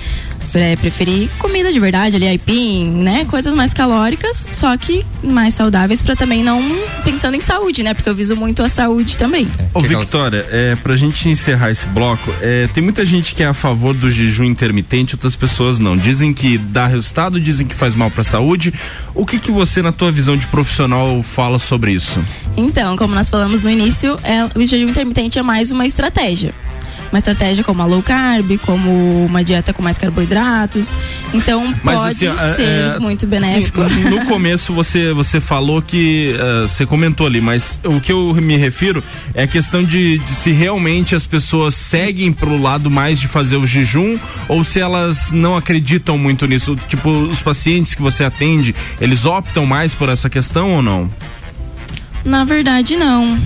É, 0.54 0.76
preferir 0.76 1.30
comida 1.38 1.72
de 1.72 1.80
verdade, 1.80 2.16
ali 2.16 2.28
aipim, 2.28 2.90
né? 2.92 3.26
Coisas 3.26 3.54
mais 3.54 3.74
calóricas, 3.74 4.48
só 4.52 4.76
que 4.78 5.06
mais 5.24 5.54
saudáveis 5.54 6.02
pra 6.02 6.16
também 6.16 6.44
não 6.44 6.62
pensando 7.04 7.36
em 7.36 7.42
saúde, 7.42 7.84
né? 7.84 7.94
Porque 7.94 8.10
eu 8.10 8.16
viso 8.16 8.36
muito 8.36 8.64
a 8.64 8.70
saúde 8.70 9.18
também. 9.18 9.48
Ô, 9.74 9.80
Victoria, 9.82 10.46
é, 10.50 10.76
pra 10.76 10.96
gente 10.96 11.30
encerrar 11.30 11.72
esse 11.72 11.86
bloco, 11.88 12.34
é, 12.42 12.68
tem 12.74 12.84
muita 12.84 13.06
gente 13.06 13.36
que 13.36 13.44
é 13.44 13.48
a 13.48 13.54
favor 13.54 13.94
do 13.94 14.10
jejum 14.10 14.44
intermitente, 14.44 15.16
outras 15.16 15.36
pessoas 15.36 15.80
não. 15.80 15.98
Dizem 15.98 16.34
que 16.34 16.58
dá 16.58 16.88
resultado, 16.88 17.40
dizem 17.40 17.68
que 17.68 17.76
faz 17.76 17.96
mal 17.96 18.10
pra 18.10 18.24
saúde. 18.24 18.74
O 19.14 19.26
que 19.26 19.40
que 19.40 19.52
você, 19.52 19.82
na 19.82 19.92
tua 19.92 20.12
visão 20.12 20.38
de 20.38 20.48
profissional, 20.48 21.22
fala 21.24 21.60
sobre 21.60 21.92
isso? 21.92 22.24
Então, 22.56 22.96
como 22.98 23.14
nós 23.14 23.30
falamos 23.30 23.62
no 23.62 23.70
início, 23.70 24.18
é, 24.24 24.46
o 24.58 24.66
jejum 24.66 24.90
intermitente 24.90 25.38
é 25.40 25.42
mais 25.42 25.72
uma 25.72 25.86
estratégia. 25.86 26.54
Uma 27.12 27.20
estratégia 27.20 27.64
como 27.64 27.82
a 27.82 27.86
low 27.86 28.04
carb, 28.04 28.58
como 28.60 29.26
uma 29.26 29.44
dieta 29.44 29.74
com 29.74 29.82
mais 29.82 29.98
carboidratos. 29.98 30.96
Então, 31.34 31.74
Mas 31.84 32.00
pode 32.00 32.28
assim, 32.28 32.28
é, 32.28 32.54
ser 32.54 32.96
é, 32.96 33.00
muito 33.00 33.26
benéfico. 33.26 33.82
no 33.84 34.26
começo 34.28 34.74
você, 34.74 35.14
você 35.14 35.40
falou 35.40 35.82
que 35.82 36.36
eh, 36.38 36.62
você 36.68 36.86
comentou 36.86 37.28
ali, 37.28 37.40
mas 37.40 37.80
o 37.84 38.00
que 38.02 38.12
eu 38.12 38.34
me 38.36 38.58
refiro 38.58 39.04
é 39.34 39.44
a 39.44 39.48
questão 39.48 39.84
de, 39.84 40.18
de 40.18 40.30
se 40.30 40.52
realmente 40.52 41.16
as 41.16 41.26
pessoas 41.26 41.76
seguem 41.76 42.32
pro 42.32 42.62
lado 42.62 42.90
mais 42.90 43.20
de 43.20 43.28
fazer 43.28 43.58
o 43.58 43.66
jejum 43.66 44.18
ou 44.48 44.64
se 44.64 44.80
elas 44.80 45.32
não 45.32 45.56
acreditam 45.56 46.18
muito 46.18 46.46
nisso. 46.46 46.78
Tipo, 46.88 47.10
os 47.10 47.42
pacientes 47.42 47.94
que 47.94 48.02
você 48.02 48.24
atende, 48.24 48.76
eles 49.00 49.26
optam 49.26 49.66
mais 49.66 49.94
por 49.94 50.10
essa 50.10 50.30
questão 50.30 50.74
ou 50.74 50.82
não? 50.82 51.10
Na 52.28 52.44
verdade, 52.44 52.98
não. 52.98 53.40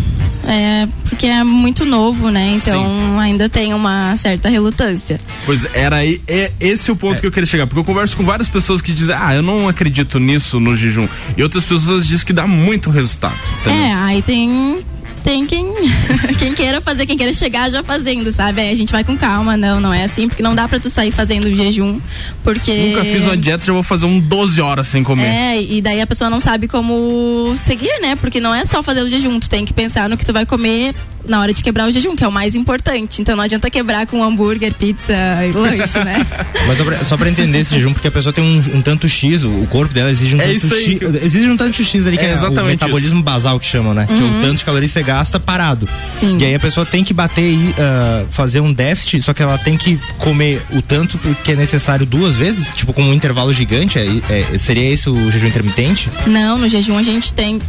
É, 0.44 0.88
porque 1.08 1.28
é 1.28 1.44
muito 1.44 1.86
novo, 1.86 2.30
né? 2.32 2.54
Então 2.56 3.20
ainda 3.20 3.48
tem 3.48 3.76
uma 3.76 4.16
certa 4.16 4.50
relutância. 4.50 5.20
Pois 5.46 5.68
era 5.72 5.98
aí, 5.98 6.20
é 6.28 6.52
esse 6.60 6.90
é 6.90 6.94
o 6.94 6.96
ponto 6.96 7.22
que 7.22 7.28
eu 7.28 7.32
queria 7.32 7.46
chegar, 7.46 7.68
porque 7.68 7.80
eu 7.80 7.84
converso 7.84 8.18
com 8.18 8.26
várias 8.26 8.50
pessoas 8.50 8.82
que 8.82 8.92
dizem, 8.92 9.16
ah, 9.16 9.36
eu 9.36 9.44
não 9.44 9.68
acredito 9.68 10.20
nisso 10.20 10.60
no 10.60 10.76
jejum. 10.76 11.08
E 11.38 11.44
outras 11.44 11.64
pessoas 11.64 12.08
dizem 12.08 12.26
que 12.26 12.34
dá 12.34 12.48
muito 12.48 12.90
resultado. 12.90 13.38
entendeu? 13.60 13.80
É, 13.80 13.94
aí 13.94 14.22
tem. 14.24 14.80
Tem 15.24 15.46
quem, 15.46 15.66
quem 16.40 16.54
queira 16.54 16.82
fazer, 16.82 17.06
quem 17.06 17.18
queira 17.18 17.34
chegar 17.34 17.70
já 17.70 17.84
fazendo, 17.84 18.32
sabe? 18.32 18.62
Aí 18.62 18.72
a 18.72 18.76
gente 18.76 18.92
vai 18.92 19.04
com 19.04 19.16
calma, 19.18 19.56
não, 19.56 19.80
não 19.80 19.94
é 19.94 20.04
assim, 20.04 20.28
porque 20.28 20.42
não 20.42 20.56
dá 20.56 20.68
pra 20.68 20.80
tu 20.80 20.90
sair 20.90 21.12
fazendo 21.12 21.48
um 21.48 21.56
jejum, 21.56 22.00
porque. 22.44 22.72
Nunca 22.90 23.06
fiz 23.06 23.26
uma 23.26 23.38
dieta, 23.38 23.66
já 23.66 23.74
vou 23.74 23.84
fazer 23.84 24.06
um 24.06 24.20
12 24.20 24.62
horas 24.62 24.88
sem 24.88 25.04
comer. 25.04 25.26
É, 25.26 25.62
e 25.62 25.82
daí 25.82 26.02
a 26.02 26.08
pessoa 26.08 26.30
não 26.30 26.40
sabe 26.40 26.68
como 26.68 27.54
seguir, 27.56 28.00
né? 28.02 28.16
Porque 28.16 28.40
não 28.40 28.54
é 28.54 28.66
só 28.66 28.82
fazer 28.82 29.02
o 29.02 29.08
jejum, 29.08 29.40
tu 29.40 29.50
tem 29.50 29.66
que 29.66 29.74
pensar 29.74 30.10
no 30.10 30.18
que 30.18 30.26
tu 30.26 30.34
vai 30.34 30.46
comer 30.46 30.96
na 31.28 31.40
hora 31.40 31.54
de 31.54 31.62
quebrar 31.64 31.88
o 31.88 31.92
jejum, 31.92 32.16
que 32.16 32.24
é 32.24 32.28
o 32.28 32.32
mais 32.32 32.56
importante. 32.56 33.22
Então 33.22 33.36
não 33.36 33.44
adianta 33.44 33.70
quebrar 33.70 34.06
com 34.08 34.24
hambúrguer, 34.24 34.74
pizza 34.74 35.14
e 35.48 35.52
lanche, 35.52 36.00
né? 36.04 36.26
Mas 36.68 36.78
só 36.78 36.84
pra, 36.84 37.04
só 37.06 37.18
pra 37.18 37.30
entender 37.30 37.60
esse 37.60 37.74
jejum, 37.76 37.94
porque 37.94 38.08
a 38.08 38.12
pessoa 38.12 38.32
tem 38.34 38.44
um, 38.44 38.78
um 38.78 38.82
tanto 38.82 39.08
X, 39.08 39.44
o, 39.44 39.48
o 39.50 39.68
corpo 39.68 39.94
dela 39.94 40.12
exige 40.12 40.36
um 40.36 40.42
É 40.42 40.46
tanto 40.48 40.56
isso 40.66 40.74
aí 40.74 40.84
X. 40.86 41.00
que 41.00 41.06
eu- 41.06 41.16
Exige 41.24 41.50
um 41.50 41.58
tanto 41.58 41.84
X 41.84 42.08
ali, 42.08 42.18
que 42.18 42.26
É 42.26 42.32
é, 42.32 42.36
o 42.36 42.66
metabolismo 42.66 43.22
basal 43.22 43.60
que 43.60 43.66
chamam, 43.66 43.94
né? 43.94 44.06
Que 44.08 44.14
é 44.14 44.16
Uhum. 44.18 44.40
o 44.40 44.42
tanto 44.42 44.58
de 44.58 44.66
calorias 44.66 44.92
que 44.92 45.00
você 45.00 45.04
gasta 45.04 45.40
parado. 45.40 45.88
Sim. 46.20 46.38
E 46.40 46.46
aí 46.46 46.56
a 46.56 46.60
pessoa 46.60 46.86
tem 46.86 47.04
que 47.04 47.14
bater 47.14 47.42
e 47.54 47.74
ah, 47.80 48.24
fazer 48.30 48.60
um 48.60 48.72
déficit, 48.74 49.22
só 49.24 49.34
que 49.34 49.42
ela 49.44 49.58
tem 49.58 49.78
que 49.78 50.00
comer 50.18 50.62
o 50.72 50.82
tanto 50.82 51.18
que 51.44 51.52
é 51.52 51.56
necessário 51.56 52.06
duas 52.06 52.36
vezes, 52.36 52.74
tipo 52.76 52.94
com 52.94 53.04
um 53.04 53.14
intervalo 53.14 53.54
gigante. 53.54 53.98
É, 54.00 54.06
é- 54.54 54.58
seria 54.58 54.90
esse 54.90 55.10
o 55.10 55.32
jejum 55.32 55.48
intermitente? 55.48 56.10
Não, 56.28 56.58
no 56.58 56.68
jejum 56.68 56.98
a 56.98 57.04
gente 57.04 57.34
tem. 57.34 57.60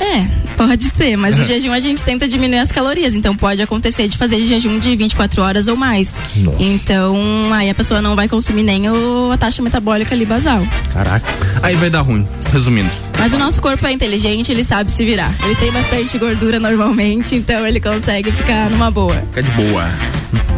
É, 0.00 0.26
pode 0.56 0.88
ser, 0.88 1.16
mas 1.16 1.36
no 1.36 1.44
jejum 1.46 1.72
a 1.72 1.78
gente 1.78 2.02
tenta 2.02 2.26
diminuir 2.26 2.58
as 2.58 2.72
calorias, 2.72 3.14
então 3.14 3.36
pode 3.36 3.60
acontecer 3.60 4.08
de 4.08 4.16
fazer 4.16 4.40
jejum 4.40 4.78
de 4.78 4.96
24 4.96 5.42
horas 5.42 5.68
ou 5.68 5.76
mais. 5.76 6.18
Nossa. 6.36 6.56
Então, 6.58 7.52
aí 7.52 7.68
a 7.68 7.74
pessoa 7.74 8.00
não 8.00 8.16
vai 8.16 8.26
consumir 8.26 8.62
nem 8.62 8.88
o, 8.88 9.30
a 9.30 9.36
taxa 9.36 9.62
metabólica 9.62 10.14
ali 10.14 10.24
basal. 10.24 10.66
Caraca. 10.92 11.26
Aí 11.62 11.76
vai 11.76 11.90
dar 11.90 12.00
ruim, 12.00 12.26
resumindo. 12.50 12.90
Mas 13.18 13.34
o 13.34 13.38
nosso 13.38 13.60
corpo 13.60 13.86
é 13.86 13.92
inteligente, 13.92 14.50
ele 14.50 14.64
sabe 14.64 14.90
se 14.90 15.04
virar. 15.04 15.32
Ele 15.44 15.54
tem 15.56 15.70
bastante 15.70 16.16
gordura 16.18 16.58
normalmente, 16.58 17.34
então 17.34 17.66
ele 17.66 17.78
consegue 17.78 18.32
ficar 18.32 18.70
numa 18.70 18.90
boa. 18.90 19.16
Fica 19.16 19.42
de 19.42 19.50
boa. 19.50 19.90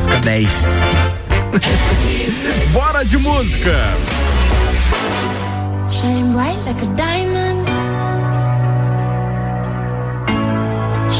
Fica 0.07 0.21
10. 0.25 0.49
Bora 2.73 3.05
de 3.05 3.19
música! 3.19 3.77
Shine 5.91 6.33
bright 6.33 6.59
like 6.65 6.83
a 6.83 6.87
diamond. 6.97 7.52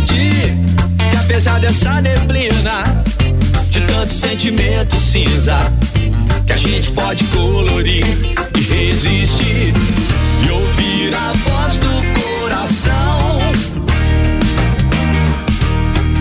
Decidir 0.00 0.56
que 1.10 1.16
apesar 1.16 1.60
dessa 1.60 2.00
neblina, 2.00 2.82
de 3.70 3.80
tanto 3.82 4.12
sentimento 4.12 4.96
cinza, 4.96 5.58
que 6.46 6.52
a 6.52 6.56
gente 6.56 6.90
pode 6.92 7.24
colorir 7.24 8.04
e 8.56 8.60
resistir 8.60 9.74
e 10.46 10.50
ouvir 10.50 11.14
a 11.14 11.32
voz 11.32 11.76
do 11.76 11.94
coração. 12.20 13.38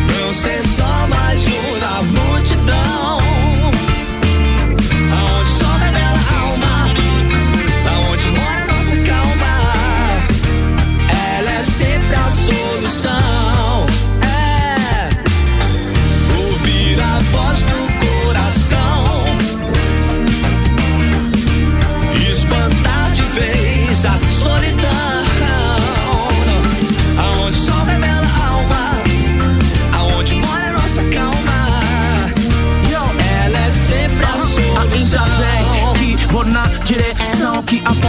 Não 0.08 0.34
ser 0.34 0.62
só 0.76 1.08
mais 1.08 1.42
um 1.48 1.80
na 1.80 2.02
multidão. 2.04 3.23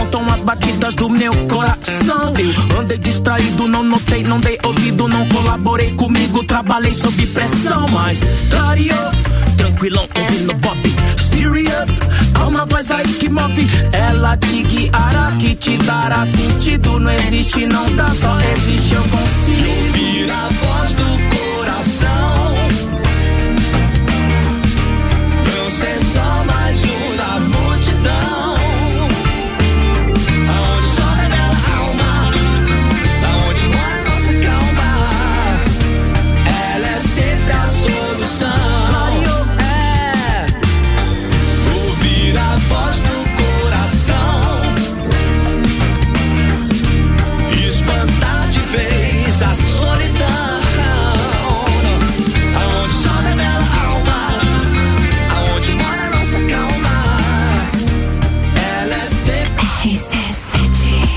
Apontam 0.05 0.27
as 0.31 0.41
batidas 0.41 0.95
do 0.95 1.09
meu 1.09 1.33
coração. 1.47 2.33
Eu 2.69 2.79
andei 2.79 2.97
distraído, 2.97 3.67
não 3.67 3.83
notei, 3.83 4.23
não 4.23 4.39
dei 4.39 4.57
ouvido, 4.63 5.07
não 5.07 5.27
colaborei 5.29 5.91
comigo, 5.91 6.43
trabalhei 6.43 6.93
sob 6.93 7.25
pressão, 7.27 7.85
mas 7.91 8.19
clareou, 8.49 9.11
tranquilão, 9.57 10.07
ouvindo 10.15 10.53
Bob. 10.55 10.95
Steer 11.19 11.51
up, 11.81 11.91
há 12.39 12.47
uma 12.47 12.65
voz 12.65 12.91
aí 12.91 13.07
que 13.13 13.29
move, 13.29 13.67
ela 13.91 14.37
te 14.37 14.63
guiará, 14.63 15.33
que 15.39 15.55
te 15.55 15.77
dará 15.77 16.25
sentido. 16.25 16.99
Não 16.99 17.11
existe, 17.11 17.65
não 17.65 17.85
dá, 17.95 18.09
só 18.09 18.37
existe, 18.55 18.93
eu 18.93 19.03
consigo. 19.03 19.69
Ouvir 19.69 20.31
a 20.31 20.49
voz 20.49 20.91
do 20.91 21.24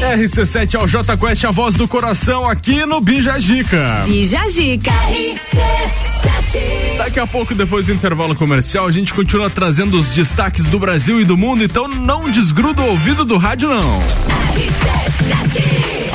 RC7 0.09 0.75
ao 0.75 0.89
J 0.89 1.17
Quest, 1.19 1.45
a 1.45 1.51
voz 1.51 1.75
do 1.75 1.87
coração 1.87 2.47
aqui 2.47 2.87
no 2.87 2.99
Bija 2.99 3.39
Gica. 3.39 4.05
Bija 4.07 4.49
Gica. 4.49 4.91
Daqui 6.97 7.21
a 7.21 7.27
pouco, 7.27 7.55
depois 7.55 7.87
do 7.87 7.93
intervalo 7.93 8.35
comercial, 8.35 8.87
a 8.87 8.93
gente 8.93 9.13
continua 9.13 9.51
trazendo 9.51 10.01
os 10.01 10.15
destaques 10.15 10.67
do 10.67 10.79
Brasil 10.79 11.21
e 11.21 11.25
do 11.25 11.37
mundo, 11.37 11.63
então 11.63 11.87
não 11.87 12.31
desgruda 12.31 12.81
o 12.81 12.87
ouvido 12.87 13.23
do 13.23 13.37
rádio, 13.37 13.69
não. 13.69 14.01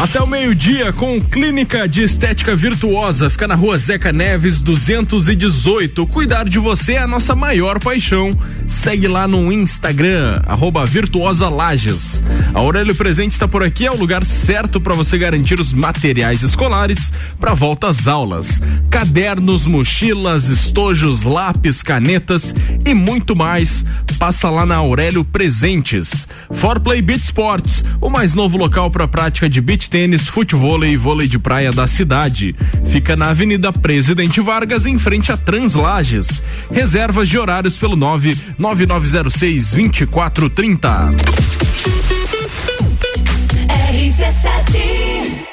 Até 0.03 0.21
o 0.21 0.27
meio-dia 0.27 0.91
com 0.91 1.21
Clínica 1.21 1.87
de 1.87 2.03
Estética 2.03 2.57
Virtuosa. 2.57 3.29
Fica 3.29 3.47
na 3.47 3.55
rua 3.55 3.77
Zeca 3.77 4.11
Neves 4.11 4.59
218. 4.59 6.05
Cuidar 6.07 6.43
de 6.43 6.59
você 6.59 6.95
é 6.95 6.97
a 6.97 7.07
nossa 7.07 7.33
maior 7.33 7.79
paixão. 7.79 8.37
Segue 8.67 9.07
lá 9.07 9.29
no 9.29 9.49
Instagram, 9.49 10.41
arroba 10.45 10.85
Virtuosa 10.85 11.47
Lages. 11.47 12.21
A 12.53 12.59
Aurélio 12.59 12.93
Presente 12.93 13.31
está 13.31 13.47
por 13.47 13.63
aqui, 13.63 13.85
é 13.85 13.91
o 13.91 13.97
lugar 13.97 14.25
certo 14.25 14.81
para 14.81 14.93
você 14.93 15.17
garantir 15.17 15.57
os 15.57 15.71
materiais 15.71 16.43
escolares 16.43 17.13
para 17.39 17.53
volta 17.53 17.87
às 17.87 18.05
aulas. 18.05 18.61
Cadernos, 18.89 19.65
mochilas, 19.65 20.49
estojos, 20.49 21.23
lápis, 21.23 21.81
canetas 21.81 22.53
e 22.85 22.93
muito 22.93 23.37
mais. 23.37 23.85
Passa 24.19 24.49
lá 24.49 24.65
na 24.65 24.75
Aurélio 24.75 25.23
Presentes. 25.23 26.27
For 26.51 26.79
Play 26.79 27.01
Beat 27.01 27.21
Sports, 27.21 27.85
o 28.01 28.09
mais 28.09 28.33
novo 28.33 28.57
local 28.57 28.89
para 28.89 29.07
prática 29.07 29.49
de 29.49 29.61
beach 29.61 29.92
tênis, 29.93 30.27
futevôlei 30.27 30.93
e 30.93 30.97
vôlei 30.97 31.27
de 31.27 31.37
praia 31.37 31.71
da 31.71 31.85
cidade. 31.85 32.55
Fica 32.85 33.15
na 33.15 33.29
Avenida 33.29 33.71
Presidente 33.71 34.41
Vargas, 34.41 34.87
em 34.87 34.97
frente 34.97 35.31
a 35.31 35.37
Translages. 35.37 36.41
Reservas 36.71 37.29
de 37.29 37.37
horários 37.37 37.77
pelo 37.77 37.95
99906 37.95 39.73
2430. 39.73 41.09
Você 44.15 45.52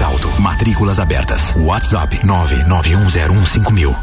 mais 0.00 0.02
alto. 0.02 0.40
Matrículas 0.40 0.98
abertas. 0.98 1.54
WhatsApp 1.56 2.18
991015000. 2.24 3.94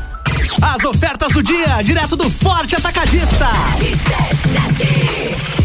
As 0.62 0.84
ofertas 0.86 1.32
do 1.32 1.42
dia, 1.42 1.82
direto 1.84 2.16
do 2.16 2.30
Forte 2.30 2.76
Atacadista. 2.76 3.48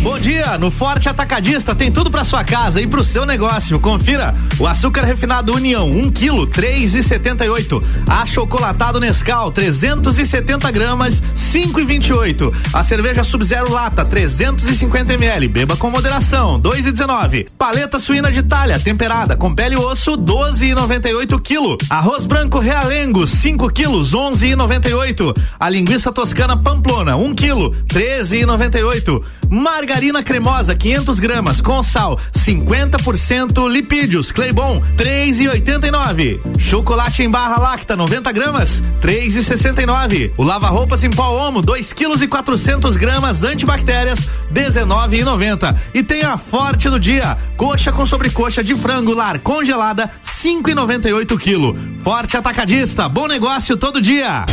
Bom 0.02 0.18
dia, 0.18 0.58
no 0.58 0.68
Forte 0.68 1.08
Atacadista 1.08 1.76
tem 1.76 1.90
tudo 1.90 2.10
para 2.10 2.24
sua 2.24 2.42
casa 2.42 2.80
e 2.80 2.88
pro 2.88 3.04
seu 3.04 3.24
negócio. 3.24 3.78
Confira: 3.78 4.34
o 4.58 4.66
açúcar 4.66 5.04
refinado 5.04 5.54
União, 5.54 5.88
1 5.88 5.98
um 5.98 6.10
quilo, 6.10 6.44
três 6.44 6.96
e 6.96 7.04
setenta 7.04 7.44
e 7.44 7.48
oito. 7.48 7.80
Achocolatado 8.08 8.98
Nescau, 8.98 9.52
370 9.52 10.70
gramas, 10.72 11.22
cinco 11.36 11.78
e 11.78 11.84
vinte 11.84 12.08
e 12.08 12.12
oito. 12.12 12.52
A 12.72 12.82
cerveja 12.82 13.22
Sub-Zero 13.22 13.70
Lata, 13.70 14.04
350 14.04 15.14
ml, 15.14 15.46
beba 15.46 15.76
com 15.76 15.88
moderação, 15.88 16.58
dois 16.58 16.84
e 16.84 16.90
dezenove. 16.90 17.46
Paleta 17.56 18.00
suína 18.00 18.32
de 18.32 18.40
Itália, 18.40 18.80
temperada, 18.80 19.36
com 19.36 19.54
pele 19.54 19.76
e 19.76 19.78
osso, 19.78 20.16
12 20.16 20.66
e 20.66 20.74
noventa 20.74 21.08
e 21.08 21.14
oito 21.14 21.38
quilo. 21.40 21.78
Arroz 21.88 22.26
branco 22.26 22.58
Realengo, 22.58 23.24
5 23.24 23.70
quilos, 23.70 24.14
11 24.14 24.48
e 24.48 24.56
noventa 24.56 24.88
e 24.88 24.94
oito. 24.94 25.32
A 25.60 25.68
linguiça 25.68 26.12
toscana 26.12 26.56
Pamplona, 26.56 27.16
1 27.16 27.24
um 27.24 27.34
quilo, 27.34 27.70
13 27.86 28.38
e 28.38 28.46
noventa 28.46 28.71
e 28.78 28.84
oito. 28.84 29.24
Margarina 29.52 30.22
cremosa, 30.22 30.74
500 30.74 31.18
gramas, 31.18 31.60
com 31.60 31.82
sal, 31.82 32.18
50% 32.34 33.70
lipídios, 33.70 34.32
Cleibon, 34.32 34.80
3,89. 34.96 36.40
Chocolate 36.58 37.22
em 37.22 37.28
barra 37.28 37.58
lacta, 37.58 37.94
90 37.94 38.32
gramas, 38.32 38.82
3,69. 39.02 40.32
O 40.38 40.42
lava-roupas 40.42 41.04
em 41.04 41.10
pó 41.10 41.46
Omo, 41.46 41.60
2 41.60 41.92
quilos 41.92 42.22
e 42.22 42.28
400 42.28 42.96
gramas, 42.96 43.44
antibactérias, 43.44 44.30
19,90. 44.50 45.76
E 45.92 46.02
tem 46.02 46.22
a 46.22 46.38
forte 46.38 46.88
do 46.88 46.98
dia, 46.98 47.36
coxa 47.56 47.92
com 47.92 48.06
sobrecoxa 48.06 48.64
de 48.64 48.74
frango 48.74 49.12
lar 49.12 49.38
congelada, 49.38 50.10
5,98 50.24 51.38
quilo. 51.38 51.76
Forte 52.02 52.38
atacadista, 52.38 53.06
bom 53.08 53.26
negócio 53.28 53.76
todo 53.76 54.00
dia. 54.00 54.46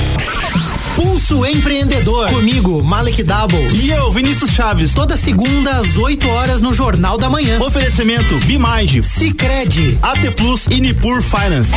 Pulso 0.99 1.45
Empreendedor. 1.45 2.27
Comigo, 2.29 2.83
Malek 2.83 3.23
Double. 3.23 3.73
E 3.73 3.89
eu, 3.89 4.11
Vinícius 4.11 4.51
Chaves. 4.51 4.93
Toda 4.93 5.15
segunda 5.15 5.77
às 5.77 5.95
8 5.95 6.27
horas 6.27 6.59
no 6.59 6.73
Jornal 6.73 7.17
da 7.17 7.29
Manhã. 7.29 7.57
Oferecimento 7.61 8.37
Bimind, 8.39 9.01
Cicred, 9.01 9.97
AT 10.01 10.31
Plus 10.35 10.65
e 10.69 10.81
Nipur 10.81 11.21
Finance. 11.21 11.71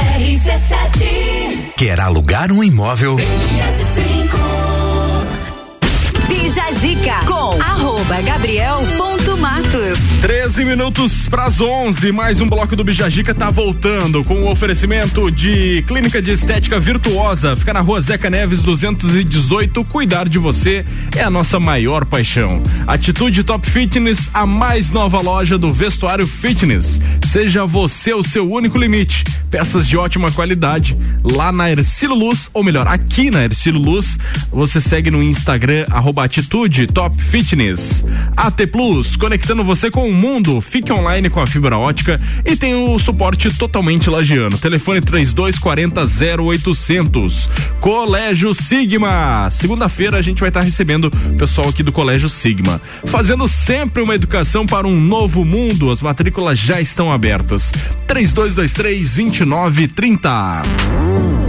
Quer 1.77 2.01
alugar 2.01 2.51
um 2.51 2.64
imóvel? 2.64 3.14
Bija 6.29 6.73
Zica 6.73 7.25
com 7.25 7.62
arroba 7.62 7.82
gabriel.matos. 8.05 9.98
13 10.20 10.64
minutos 10.64 11.28
para 11.28 11.44
as 11.44 11.61
11, 11.61 12.11
mais 12.11 12.40
um 12.40 12.46
bloco 12.48 12.74
do 12.74 12.82
Bijagica 12.82 13.34
tá 13.34 13.48
voltando 13.48 14.24
com 14.24 14.42
o 14.42 14.50
oferecimento 14.50 15.30
de 15.30 15.82
Clínica 15.86 16.20
de 16.20 16.32
Estética 16.32 16.80
Virtuosa. 16.80 17.55
Fica 17.55 17.72
na 17.72 17.80
rua 17.80 18.00
Zeca 18.00 18.28
Neves 18.28 18.62
218. 18.62 19.84
Cuidar 19.84 20.28
de 20.28 20.38
você 20.38 20.84
é 21.16 21.22
a 21.22 21.30
nossa 21.30 21.61
maior 21.61 22.05
paixão. 22.05 22.62
Atitude 22.86 23.44
Top 23.44 23.68
Fitness, 23.68 24.28
a 24.34 24.46
mais 24.46 24.90
nova 24.90 25.20
loja 25.20 25.57
do 25.57 25.72
vestuário 25.72 26.26
fitness. 26.26 27.00
Seja 27.24 27.64
você 27.64 28.12
o 28.12 28.22
seu 28.22 28.48
único 28.48 28.78
limite. 28.78 29.24
Peças 29.50 29.86
de 29.86 29.96
ótima 29.96 30.30
qualidade 30.32 30.96
lá 31.22 31.53
na 31.53 31.70
Ercílio 31.70 32.14
Luz, 32.16 32.48
ou 32.53 32.64
melhor, 32.64 32.86
aqui 32.88 33.30
na 33.30 33.44
Ercílio 33.44 33.80
Luz. 33.80 34.18
Você 34.50 34.80
segue 34.80 35.11
no 35.11 35.22
Instagram, 35.22 35.84
arroba 35.90 36.24
Atitude 36.24 36.86
Top 36.86 37.20
Fitness. 37.20 37.91
AT 38.36 38.66
Plus, 38.70 39.16
conectando 39.16 39.64
você 39.64 39.90
com 39.90 40.09
o 40.09 40.14
mundo. 40.14 40.61
Fique 40.61 40.93
online 40.93 41.28
com 41.28 41.40
a 41.40 41.47
fibra 41.47 41.76
ótica 41.76 42.20
e 42.45 42.57
tem 42.57 42.74
o 42.74 42.99
suporte 42.99 43.53
totalmente 43.57 44.09
lagiano. 44.09 44.57
Telefone 44.59 45.01
3240 45.01 46.03
0800. 46.43 47.49
Colégio 47.80 48.55
Sigma. 48.55 49.51
Segunda-feira 49.51 50.16
a 50.16 50.22
gente 50.22 50.40
vai 50.40 50.49
estar 50.49 50.61
recebendo 50.61 51.07
o 51.07 51.36
pessoal 51.36 51.68
aqui 51.68 51.82
do 51.82 51.93
Colégio 51.93 52.28
Sigma. 52.28 52.80
Fazendo 53.05 53.47
sempre 53.49 54.03
uma 54.03 54.14
educação 54.14 54.66
para 54.66 54.86
um 54.86 54.99
novo 54.99 55.45
mundo. 55.45 55.90
As 55.90 56.03
matrículas 56.03 56.59
já 56.59 56.80
estão 56.80 57.12
abertas. 57.12 57.72
3223 58.07 59.14
2930. 59.14 61.41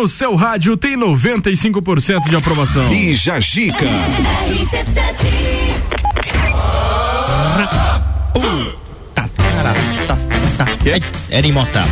No 0.00 0.08
seu 0.08 0.34
rádio 0.34 0.78
tem 0.78 0.96
95% 0.96 2.30
de 2.30 2.34
aprovação. 2.34 2.88
Bija 2.88 3.38
Gica. 3.38 3.84
Era 11.28 11.46
imortal. 11.46 11.84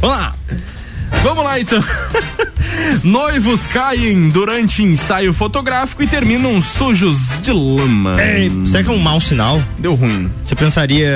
Vamos 0.00 0.16
lá. 0.16 0.36
Vamos 1.22 1.44
lá 1.44 1.58
então. 1.60 1.82
Noivos 3.02 3.66
caem 3.66 4.28
durante 4.30 4.82
ensaio 4.82 5.32
fotográfico 5.32 6.02
e 6.02 6.06
terminam 6.06 6.60
sujos 6.60 7.40
de 7.42 7.52
lama. 7.52 8.20
É, 8.20 8.48
será 8.66 8.82
que 8.82 8.88
é 8.90 8.92
um 8.92 8.98
mau 8.98 9.20
sinal? 9.20 9.62
Deu 9.78 9.94
ruim. 9.94 10.30
Você 10.44 10.54
pensaria 10.54 11.10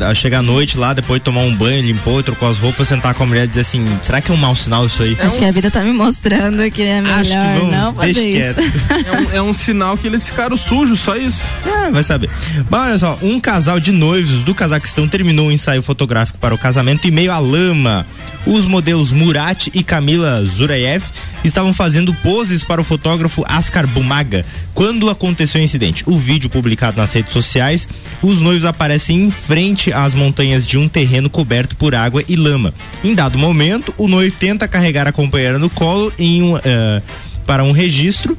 a 0.00 0.14
chegar 0.14 0.40
à 0.40 0.42
noite 0.42 0.76
lá, 0.76 0.92
depois 0.92 1.22
tomar 1.22 1.40
um 1.40 1.54
banho, 1.54 1.82
limpou, 1.82 2.22
trocou 2.22 2.48
as 2.50 2.58
roupas, 2.58 2.88
sentar 2.88 3.14
com 3.14 3.22
a 3.22 3.26
mulher 3.26 3.44
e 3.44 3.48
dizer 3.48 3.60
assim: 3.60 3.84
será 4.02 4.20
que 4.20 4.30
é 4.30 4.34
um 4.34 4.38
mau 4.38 4.54
sinal 4.54 4.86
isso 4.86 5.02
aí? 5.02 5.16
Acho 5.20 5.38
que 5.38 5.44
a 5.44 5.50
vida 5.50 5.70
tá 5.70 5.82
me 5.82 5.92
mostrando 5.92 6.68
que 6.70 6.82
é 6.82 7.00
melhor 7.00 7.22
que 7.54 7.60
vão- 7.60 7.70
não 7.70 7.94
fazer 7.94 8.28
isso. 8.28 8.60
É 9.06 9.12
um, 9.20 9.36
é 9.38 9.42
um 9.42 9.52
sinal 9.52 9.96
que 9.96 10.06
eles 10.06 10.28
ficaram 10.28 10.56
sujos, 10.56 11.00
só 11.00 11.16
isso. 11.16 11.46
É, 11.66 11.90
vai 11.90 12.02
saber. 12.02 12.28
Mas 12.70 12.80
olha 12.88 12.98
só, 12.98 13.18
um 13.22 13.40
casal 13.40 13.80
de 13.80 13.92
noivos 13.92 14.42
do 14.42 14.54
Cazaquistão 14.54 15.08
terminou 15.08 15.48
o 15.48 15.52
ensaio 15.52 15.82
fotográfico 15.82 16.38
para 16.38 16.54
o 16.54 16.58
casamento 16.58 17.06
em 17.06 17.10
meio 17.10 17.32
à 17.32 17.38
lama. 17.38 18.06
Os 18.46 18.64
modelos 18.66 19.12
Murat 19.38 19.68
e 19.72 19.84
Camila 19.84 20.42
Zuraev 20.44 21.04
estavam 21.44 21.72
fazendo 21.72 22.12
poses 22.12 22.64
para 22.64 22.80
o 22.80 22.84
fotógrafo 22.84 23.44
Askar 23.46 23.86
Bumaga 23.86 24.44
quando 24.74 25.08
aconteceu 25.08 25.60
o 25.60 25.64
incidente. 25.64 26.02
O 26.06 26.18
vídeo 26.18 26.50
publicado 26.50 26.96
nas 26.96 27.12
redes 27.12 27.32
sociais, 27.32 27.88
os 28.20 28.40
noivos 28.40 28.64
aparecem 28.64 29.26
em 29.26 29.30
frente 29.30 29.92
às 29.92 30.12
montanhas 30.12 30.66
de 30.66 30.76
um 30.76 30.88
terreno 30.88 31.30
coberto 31.30 31.76
por 31.76 31.94
água 31.94 32.24
e 32.28 32.34
lama. 32.34 32.74
Em 33.04 33.14
dado 33.14 33.38
momento, 33.38 33.94
o 33.96 34.08
noivo 34.08 34.34
tenta 34.40 34.66
carregar 34.66 35.06
a 35.06 35.12
companheira 35.12 35.56
no 35.56 35.70
colo 35.70 36.12
um, 36.18 36.56
eh, 36.56 37.00
para 37.46 37.62
um 37.62 37.70
registro 37.70 38.36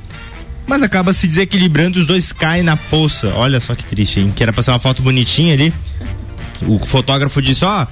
mas 0.67 0.83
acaba 0.83 1.13
se 1.13 1.25
desequilibrando 1.25 1.97
e 1.97 2.01
os 2.01 2.05
dois 2.05 2.31
caem 2.31 2.61
na 2.61 2.77
poça. 2.77 3.33
Olha 3.35 3.59
só 3.59 3.73
que 3.73 3.83
triste, 3.83 4.19
hein? 4.19 4.29
Que 4.29 4.43
era 4.43 4.53
pra 4.53 4.61
ser 4.61 4.69
uma 4.69 4.77
foto 4.77 5.01
bonitinha 5.01 5.55
ali. 5.55 5.73
O 6.67 6.77
fotógrafo 6.85 7.41
disse: 7.41 7.65
Ó, 7.65 7.87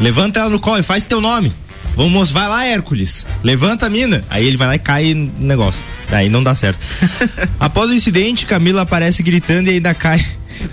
levanta 0.00 0.38
ela 0.38 0.48
no 0.48 0.60
colo 0.60 0.78
e 0.78 0.82
faz 0.84 1.08
teu 1.08 1.20
nome. 1.20 1.50
Vamos, 1.96 2.30
vai 2.30 2.48
lá, 2.48 2.64
Hércules. 2.64 3.26
Levanta 3.42 3.86
a 3.86 3.90
mina. 3.90 4.24
Aí 4.30 4.46
ele 4.46 4.56
vai 4.56 4.68
lá 4.68 4.74
e 4.76 4.78
cai 4.78 5.14
no 5.14 5.46
negócio. 5.46 5.82
Aí 6.10 6.28
não 6.28 6.42
dá 6.42 6.54
certo. 6.54 6.78
Após 7.58 7.90
o 7.90 7.94
incidente, 7.94 8.46
Camila 8.46 8.82
aparece 8.82 9.22
gritando 9.22 9.68
e 9.68 9.74
ainda 9.74 9.94
cai. 9.94 10.24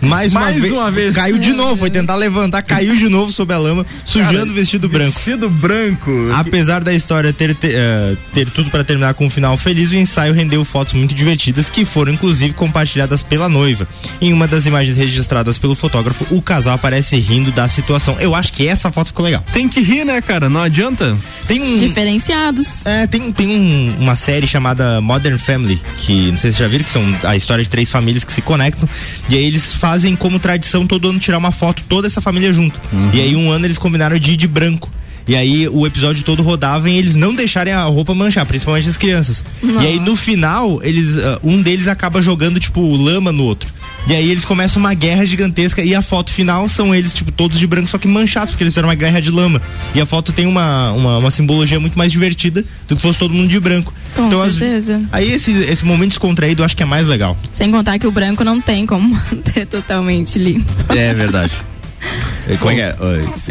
Mais, 0.02 0.32
Mais 0.34 0.64
uma, 0.72 0.82
uma 0.84 0.92
vez. 0.92 1.16
Caiu 1.16 1.38
de 1.38 1.54
novo, 1.54 1.78
foi 1.78 1.90
tentar 1.90 2.16
levantar, 2.16 2.62
caiu 2.62 2.96
de 2.96 3.08
novo 3.10 3.32
sob 3.32 3.54
a 3.54 3.58
lama, 3.58 3.86
sujando 4.06 4.52
o 4.52 4.56
vestido 4.56 4.88
branco. 4.90 5.12
Vestido 5.14 5.50
branco. 5.50 6.12
Apesar 6.36 6.84
da 6.84 6.94
história 6.94 7.32
ter, 7.34 7.54
ter, 7.56 7.74
eh, 7.76 8.16
ter 8.34 8.50
tudo 8.50 8.70
para 8.70 8.84
terminar 8.84 9.14
com 9.14 9.26
um 9.26 9.30
final 9.30 9.56
feliz, 9.58 9.92
o 9.92 9.96
ensaio 9.96 10.34
rendeu 10.34 10.64
fotos 10.66 10.94
muito 10.94 11.14
divertidas 11.16 11.70
que 11.70 11.86
foram 11.86 12.14
inclusive 12.14 12.54
compartilhadas 12.54 13.22
pela 13.24 13.48
noiva. 13.50 13.88
Em 14.22 14.34
uma 14.34 14.48
das 14.48 14.66
imagens 14.66 14.98
registradas 14.98 15.58
pelo 15.58 15.76
fotógrafo, 15.76 16.26
o 16.32 16.42
casal 16.42 16.76
aparece 16.76 17.18
rindo 17.18 17.52
da 17.52 17.68
situação. 17.68 18.18
Eu 18.20 18.36
acho 18.36 18.54
que 18.54 18.68
essa 18.68 18.92
foto 18.92 19.08
ficou 19.08 19.26
legal. 19.26 19.44
Tem 19.54 19.68
que 19.68 19.82
rir, 19.82 20.04
né, 20.06 20.22
cara? 20.22 20.50
Não 20.50 20.62
adianta. 20.62 21.16
Tem 21.48 21.62
um. 21.62 21.76
Diferenciados. 21.78 22.86
É, 22.86 23.08
tem, 23.08 23.32
tem 23.32 23.48
um- 23.50 23.96
uma 24.00 24.16
série 24.16 24.48
chamada 24.48 25.02
Modern 25.02 25.38
Family, 25.38 25.82
que 25.98 26.32
não 26.32 26.38
sei 26.38 26.52
se 26.52 26.58
vocês 26.58 26.58
já 26.58 26.68
viram, 26.68 26.84
que 26.86 26.92
são 26.92 27.04
a 27.24 27.36
história 27.36 27.64
de 27.64 27.70
três 27.70 27.90
famílias 27.92 28.24
que 28.24 28.32
se 28.34 28.42
conectam. 28.42 28.88
E 29.30 29.36
aí 29.36 29.46
eles 29.46 29.74
fazem 29.78 30.16
como 30.16 30.40
tradição 30.40 30.86
todo 30.86 31.10
ano 31.10 31.20
tirar 31.20 31.38
uma 31.38 31.52
foto, 31.52 31.84
toda 31.88 32.08
essa 32.08 32.20
família 32.20 32.52
junto. 32.52 32.80
E 33.14 33.22
aí 33.22 33.36
um 33.36 33.52
ano 33.52 33.66
eles 33.66 33.78
combinaram 33.78 34.18
de 34.20 34.34
ir 34.34 34.38
de 34.38 34.48
branco. 34.48 34.92
E 35.28 35.36
aí 35.36 35.68
o 35.68 35.86
episódio 35.86 36.24
todo 36.24 36.42
rodava 36.42 36.90
em 36.90 36.98
eles 36.98 37.16
não 37.16 37.36
deixarem 37.36 37.74
a 37.74 37.84
roupa 37.84 38.16
manchar, 38.16 38.46
principalmente 38.46 38.88
as 38.88 38.96
crianças. 38.96 39.44
Nossa. 39.62 39.86
E 39.86 39.88
aí 39.88 40.00
no 40.00 40.16
final, 40.16 40.80
eles 40.82 41.18
ah, 41.18 41.40
um 41.44 41.62
deles 41.62 41.88
acaba 41.88 42.22
jogando 42.22 42.60
tipo 42.60 42.96
lama 42.96 43.32
no 43.32 43.44
outro. 43.44 43.77
E 44.08 44.16
aí 44.16 44.32
eles 44.32 44.46
começam 44.46 44.80
uma 44.80 44.94
guerra 44.94 45.26
gigantesca 45.26 45.82
e 45.84 45.94
a 45.94 46.02
foto 46.02 46.32
final 46.32 46.70
são 46.70 46.96
eles, 46.96 47.14
tipo, 47.14 47.30
todos 47.32 47.60
de 47.60 47.68
branco, 47.68 47.90
só 47.90 47.98
que 47.98 48.08
manchados, 48.08 48.52
porque 48.52 48.64
eles 48.64 48.74
fizeram 48.74 48.88
uma 48.88 48.96
guerra 48.96 49.20
de 49.22 49.30
lama. 49.30 49.62
E 49.94 50.00
a 50.00 50.06
foto 50.06 50.32
tem 50.32 50.46
uma, 50.46 50.92
uma, 50.94 51.18
uma 51.18 51.32
simbologia 51.32 51.78
muito 51.80 51.98
mais 51.98 52.12
divertida 52.12 52.64
do 52.88 52.96
que 52.96 53.02
fosse 53.02 53.20
todo 53.20 53.34
mundo 53.34 53.50
de 53.50 53.60
branco. 53.60 53.94
Com 54.16 54.28
então, 54.28 54.42
as- 54.42 54.56
certeza. 54.56 55.00
aí 55.12 55.32
esse, 55.32 55.52
esse 55.52 55.84
momento 55.84 56.10
descontraído 56.10 56.62
eu 56.62 56.66
acho 56.66 56.76
que 56.78 56.84
é 56.84 56.86
mais 56.86 57.08
legal. 57.10 57.38
Sem 57.52 57.70
contar 57.70 58.00
que 58.00 58.08
o 58.08 58.12
branco 58.12 58.44
não 58.46 58.62
tem 58.62 58.86
como 58.86 59.10
manter 59.32 59.66
totalmente 59.68 60.40
limpo. 60.40 60.70
É 60.96 61.14
verdade. 61.14 61.52
Como 62.60 62.72
é 62.72 62.76
que 62.76 62.82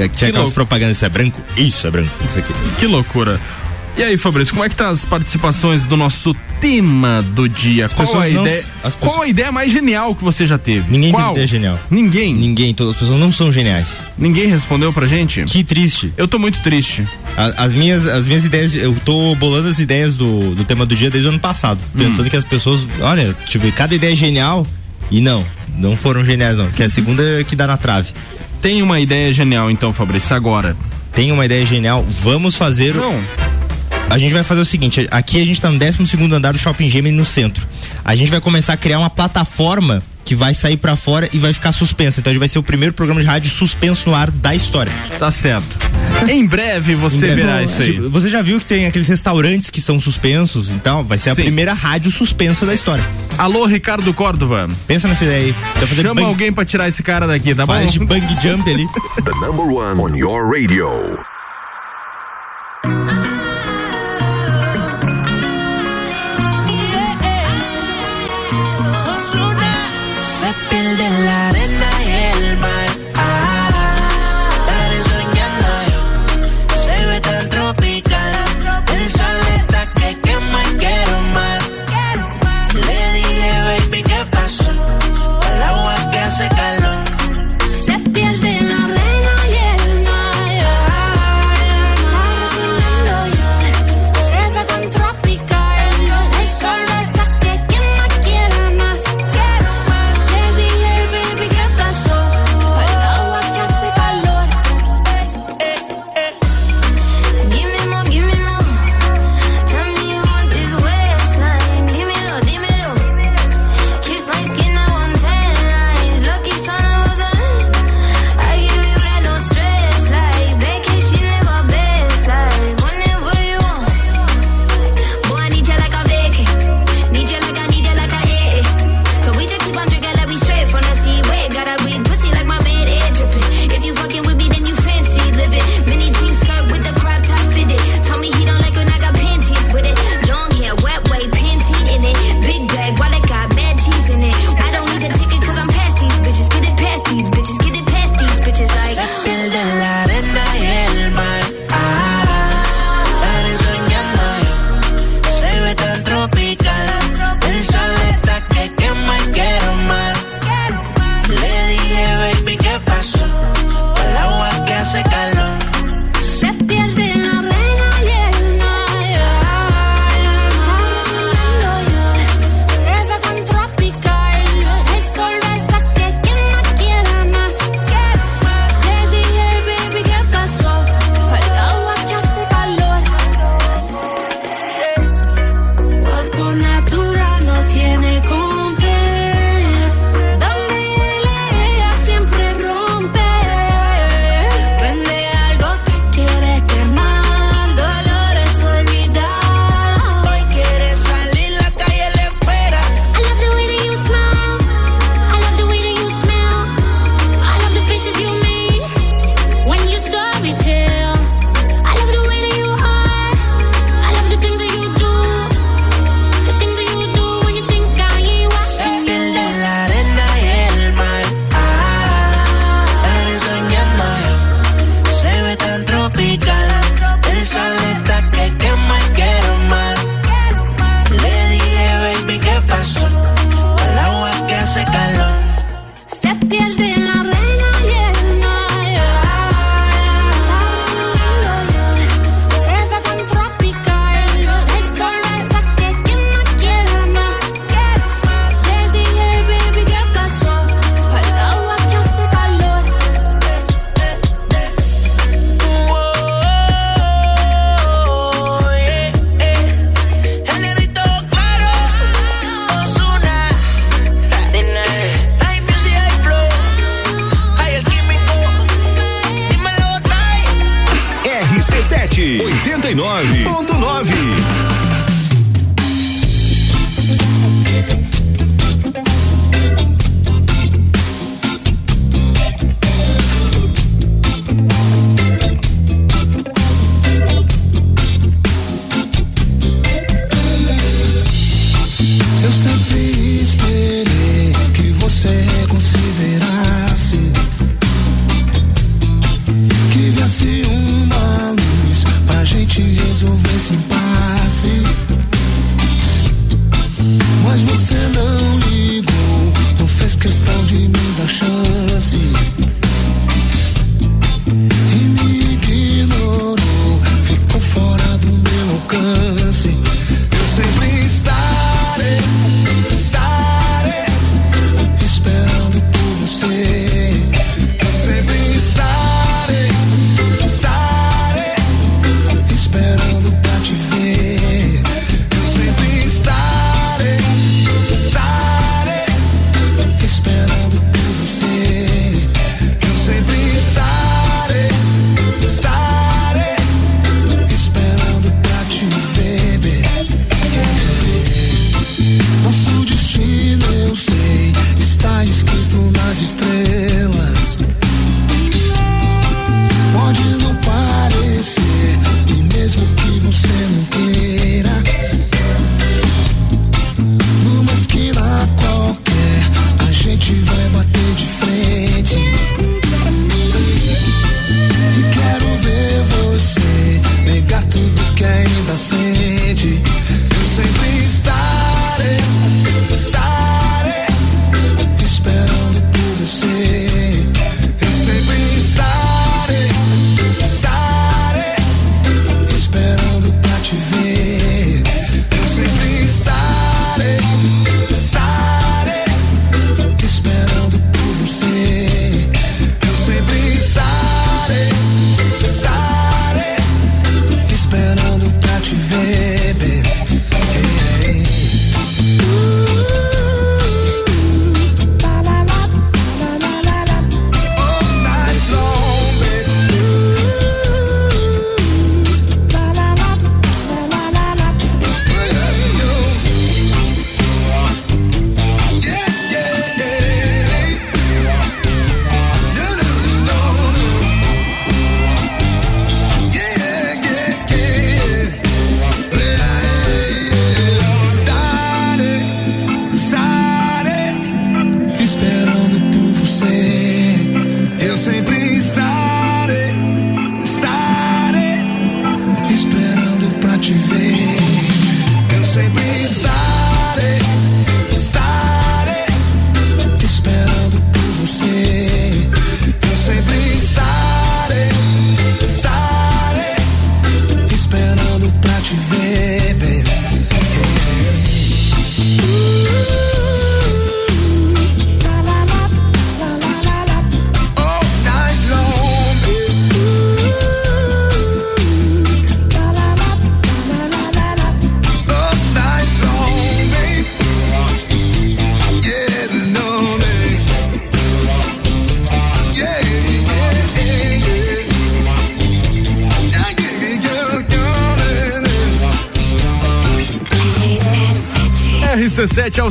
é? 0.00 0.08
Tinha 0.08 0.30
aquelas 0.30 0.52
propagandas, 0.54 0.96
isso 0.96 1.04
é 1.04 1.08
branco? 1.10 1.40
Isso 1.56 1.86
é 1.86 1.90
branco, 1.90 2.10
isso 2.24 2.38
aqui. 2.38 2.52
Que 2.78 2.86
loucura. 2.86 3.38
E 3.96 4.02
aí, 4.02 4.18
Fabrício, 4.18 4.52
como 4.52 4.62
é 4.62 4.68
que 4.68 4.76
tá 4.76 4.90
as 4.90 5.06
participações 5.06 5.84
do 5.86 5.96
nosso 5.96 6.34
tema 6.60 7.22
do 7.22 7.48
dia? 7.48 7.88
Qual 7.88 8.06
pessoas 8.06 8.26
a, 8.26 8.28
não- 8.28 8.42
ideia, 8.46 8.64
as 8.84 8.94
qual 8.94 9.22
a 9.22 9.26
ideia 9.26 9.50
mais 9.50 9.72
genial 9.72 10.14
que 10.14 10.22
você 10.22 10.46
já 10.46 10.58
teve? 10.58 10.92
Ninguém 10.92 11.10
qual? 11.10 11.24
tem 11.24 11.32
ideia 11.32 11.46
genial. 11.46 11.80
Ninguém? 11.90 12.34
Ninguém, 12.34 12.74
todas 12.74 12.92
as 12.94 13.00
pessoas 13.00 13.18
não 13.18 13.32
são 13.32 13.50
geniais. 13.50 13.96
Ninguém 14.18 14.48
respondeu 14.48 14.92
pra 14.92 15.06
gente? 15.06 15.42
Que 15.44 15.64
triste. 15.64 16.12
Eu 16.14 16.28
tô 16.28 16.38
muito 16.38 16.58
triste. 16.62 17.08
A- 17.38 17.64
As 17.64 17.72
minhas, 17.72 18.06
as 18.06 18.26
minhas 18.26 18.44
ideias, 18.44 18.74
eu 18.74 18.94
tô 19.02 19.34
bolando 19.36 19.68
as 19.68 19.78
ideias 19.78 20.14
do, 20.14 20.54
do 20.54 20.62
tema 20.64 20.84
do 20.84 20.94
dia 20.94 21.08
desde 21.08 21.28
o 21.28 21.30
ano 21.30 21.40
passado. 21.40 21.80
Hum. 21.94 21.98
Pensando 22.04 22.28
que 22.28 22.36
as 22.36 22.44
pessoas, 22.44 22.86
olha, 23.00 23.34
tive 23.46 23.72
cada 23.72 23.94
ideia 23.94 24.12
é 24.12 24.16
genial 24.16 24.66
e 25.10 25.22
não, 25.22 25.42
não 25.78 25.96
foram 25.96 26.22
geniais 26.22 26.58
não. 26.58 26.68
Que 26.70 26.82
é 26.82 26.86
a 26.86 26.90
segunda 26.90 27.22
que 27.48 27.56
dá 27.56 27.66
na 27.66 27.78
trave. 27.78 28.10
Tem 28.60 28.82
uma 28.82 29.00
ideia 29.00 29.32
genial 29.32 29.70
então, 29.70 29.90
Fabrício, 29.90 30.36
agora. 30.36 30.76
Tem 31.14 31.32
uma 31.32 31.46
ideia 31.46 31.64
genial, 31.64 32.04
vamos 32.06 32.56
fazer. 32.56 32.94
Não. 32.94 33.22
A 34.08 34.18
gente 34.18 34.32
vai 34.32 34.42
fazer 34.42 34.60
o 34.60 34.64
seguinte, 34.64 35.06
aqui 35.10 35.40
a 35.40 35.44
gente 35.44 35.60
tá 35.60 35.70
no 35.70 35.78
12 35.78 36.06
segundo 36.06 36.34
andar 36.34 36.52
do 36.52 36.58
Shopping 36.58 36.88
Gemini 36.88 37.16
no 37.16 37.24
centro. 37.24 37.66
A 38.04 38.14
gente 38.14 38.30
vai 38.30 38.40
começar 38.40 38.72
a 38.72 38.76
criar 38.76 38.98
uma 38.98 39.10
plataforma 39.10 40.02
que 40.24 40.34
vai 40.34 40.54
sair 40.54 40.76
pra 40.76 40.96
fora 40.96 41.28
e 41.32 41.38
vai 41.38 41.52
ficar 41.52 41.70
suspensa. 41.72 42.20
Então 42.20 42.30
a 42.30 42.34
gente 42.34 42.40
vai 42.40 42.48
ser 42.48 42.58
o 42.58 42.62
primeiro 42.62 42.94
programa 42.94 43.20
de 43.20 43.26
rádio 43.26 43.50
suspenso 43.50 44.08
no 44.08 44.14
ar 44.14 44.30
da 44.30 44.54
história. 44.54 44.92
Tá 45.18 45.30
certo. 45.30 45.76
em 46.28 46.46
breve 46.46 46.94
você 46.94 47.16
Em 47.16 47.20
breve. 47.20 47.42
verá 47.42 47.62
isso 47.62 47.82
aí. 47.82 47.98
Você 48.00 48.28
já 48.30 48.40
viu 48.42 48.58
que 48.58 48.64
tem 48.66 48.86
aqueles 48.86 49.06
restaurantes 49.06 49.70
que 49.70 49.80
são 49.80 50.00
suspensos? 50.00 50.70
Então 50.70 51.04
vai 51.04 51.18
ser 51.18 51.30
a 51.30 51.34
Sim. 51.34 51.42
primeira 51.42 51.74
rádio 51.74 52.10
suspensa 52.10 52.64
da 52.64 52.72
história. 52.74 53.04
Alô, 53.36 53.66
Ricardo 53.66 54.12
Córdova. 54.14 54.66
Pensa 54.86 55.06
nessa 55.08 55.24
ideia 55.24 55.46
aí. 55.46 55.54
Fazer 55.86 56.02
Chama 56.02 56.14
bang- 56.14 56.26
alguém 56.26 56.52
pra 56.52 56.64
tirar 56.64 56.88
esse 56.88 57.02
cara 57.02 57.26
daqui, 57.26 57.54
tá 57.54 57.66
Faz 57.66 57.84
bom? 57.86 57.90
de 57.92 57.98
bang 58.00 58.26
jump 58.42 58.68
ali. 58.70 58.86
The 59.22 59.32
number 59.46 59.66
one 59.66 60.00
on 60.00 60.16
your 60.16 60.48
radio. 60.50 61.18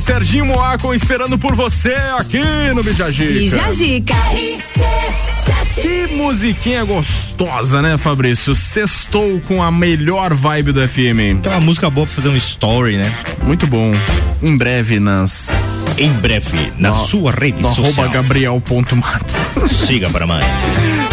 Serginho 0.06 0.46
Moaco 0.46 0.94
esperando 0.94 1.36
por 1.36 1.56
você 1.56 1.96
aqui 2.20 2.40
no 2.76 2.84
Bijagica. 2.84 3.34
Bijagica. 3.34 4.14
Que 5.74 6.14
musiquinha 6.14 6.84
gostosa, 6.84 7.82
né, 7.82 7.98
Fabrício? 7.98 8.54
Sextou 8.54 9.42
com 9.48 9.64
a 9.64 9.72
melhor 9.72 10.36
vibe 10.36 10.74
do 10.74 10.88
FM. 10.88 11.42
Que 11.42 11.48
é 11.48 11.50
uma 11.50 11.60
música 11.60 11.90
boa 11.90 12.06
pra 12.06 12.16
fazer 12.16 12.30
um 12.30 12.38
story, 12.38 12.98
né? 12.98 13.12
Muito 13.42 13.66
bom. 13.66 13.94
Em 14.44 14.56
breve 14.56 15.00
nas. 15.00 15.50
Em 15.98 16.12
breve, 16.12 16.72
na 16.78 16.94
sua 16.94 17.32
rede 17.32 17.60
no 17.64 17.70
social. 17.70 18.06
Arroba 18.06 18.08
Gabriel.mato. 18.10 19.34
Siga 19.74 20.08
para 20.12 20.28
mais. 20.28 20.46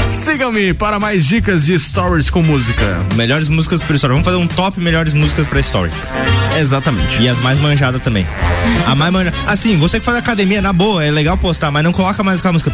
Siga-me 0.02 0.74
para 0.74 1.00
mais 1.00 1.24
dicas 1.24 1.64
de 1.64 1.78
stories 1.78 2.28
com 2.28 2.42
música. 2.42 3.00
Melhores 3.14 3.48
músicas 3.48 3.80
pra 3.80 3.96
story. 3.96 4.12
Vamos 4.12 4.26
fazer 4.26 4.36
um 4.36 4.46
top 4.46 4.78
melhores 4.78 5.14
músicas 5.14 5.46
pra 5.46 5.60
story. 5.60 5.90
Exatamente. 6.58 7.22
E 7.22 7.28
as 7.28 7.38
mais 7.40 7.58
manjadas 7.58 8.02
também. 8.02 8.26
A 8.86 8.94
mais 8.94 9.12
manjada. 9.12 9.36
Assim, 9.46 9.76
você 9.78 9.98
que 9.98 10.04
faz 10.04 10.16
academia, 10.18 10.60
na 10.62 10.72
boa, 10.72 11.04
é 11.04 11.10
legal 11.10 11.36
postar, 11.36 11.70
mas 11.70 11.82
não 11.82 11.92
coloca 11.92 12.22
mais 12.22 12.38
aquela 12.38 12.52
música. 12.52 12.70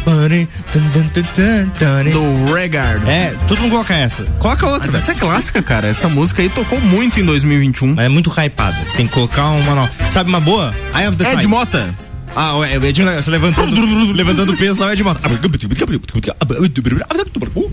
Do 2.11 2.53
Regard. 2.53 3.07
É, 3.09 3.33
todo 3.47 3.61
mundo 3.61 3.71
coloca 3.71 3.93
essa. 3.93 4.23
Coloca 4.39 4.67
outra. 4.67 4.91
Mas 4.91 5.01
essa 5.01 5.11
é 5.11 5.15
clássica, 5.15 5.61
cara. 5.61 5.87
Essa 5.87 6.07
música 6.07 6.41
aí 6.41 6.49
tocou 6.49 6.79
muito 6.81 7.19
em 7.19 7.25
2021. 7.25 7.95
Mas 7.95 8.05
é 8.05 8.09
muito 8.09 8.29
hypada. 8.29 8.77
Tem 8.95 9.07
que 9.07 9.13
colocar 9.13 9.47
uma 9.47 9.75
nova. 9.75 9.91
Sabe 10.09 10.29
uma 10.29 10.39
boa? 10.39 10.73
Eye 10.95 11.07
of 11.07 11.17
the 11.17 11.23
Ed 11.23 11.35
Tiger. 11.35 11.49
Mota. 11.49 11.89
Ah, 12.35 12.55
o 12.55 12.63
Ed, 12.63 13.03
você 13.03 13.31
levantando, 13.31 13.81
levantando 14.13 14.55
peso 14.55 14.79
lá, 14.79 14.87
o 14.87 14.91
Ed 14.91 15.03
Mota. 15.03 15.19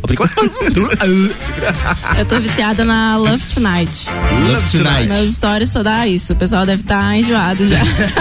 Eu 2.18 2.24
tô 2.26 2.38
viciada 2.40 2.84
na 2.84 3.16
Love 3.16 3.46
Tonight. 3.46 4.08
Love 4.52 4.78
Tonight. 4.78 5.06
Meus 5.08 5.34
stories 5.34 5.70
só 5.70 5.82
dá 5.82 6.06
isso. 6.06 6.32
O 6.32 6.36
pessoal 6.36 6.64
deve 6.66 6.82
estar 6.82 7.16
enjoado 7.16 7.66
já. 7.68 7.78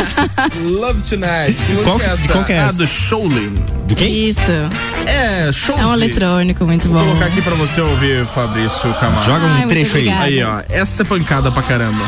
Love 0.64 1.02
Tonight. 1.04 1.54
Que 1.66 1.76
Qual- 1.84 2.02
é 2.02 2.06
essa? 2.06 2.32
qual 2.32 2.44
que 2.44 2.54
é 2.54 2.60
Ah, 2.60 2.68
essa? 2.68 2.78
do 2.78 2.88
Showlin. 2.88 3.56
Do 3.88 4.04
Isso. 4.04 4.40
É, 5.06 5.52
show. 5.54 5.78
É 5.78 5.86
um 5.86 5.94
eletrônico 5.94 6.66
muito 6.66 6.88
Vou 6.88 7.00
bom. 7.00 7.06
colocar 7.08 7.26
aqui 7.28 7.42
pra 7.42 7.54
você 7.56 7.82
ouvir, 7.82 8.26
Fabrício 8.26 8.92
Camargo. 8.96 9.26
Joga 9.26 9.46
um 9.46 9.54
Ai, 9.56 9.68
trecho 9.68 9.98
aí. 9.98 10.10
Aí, 10.10 10.44
ó. 10.44 10.62
Essa 10.70 11.04
é 11.04 11.06
pancada 11.06 11.52
pra 11.52 11.62
caramba. 11.62 12.04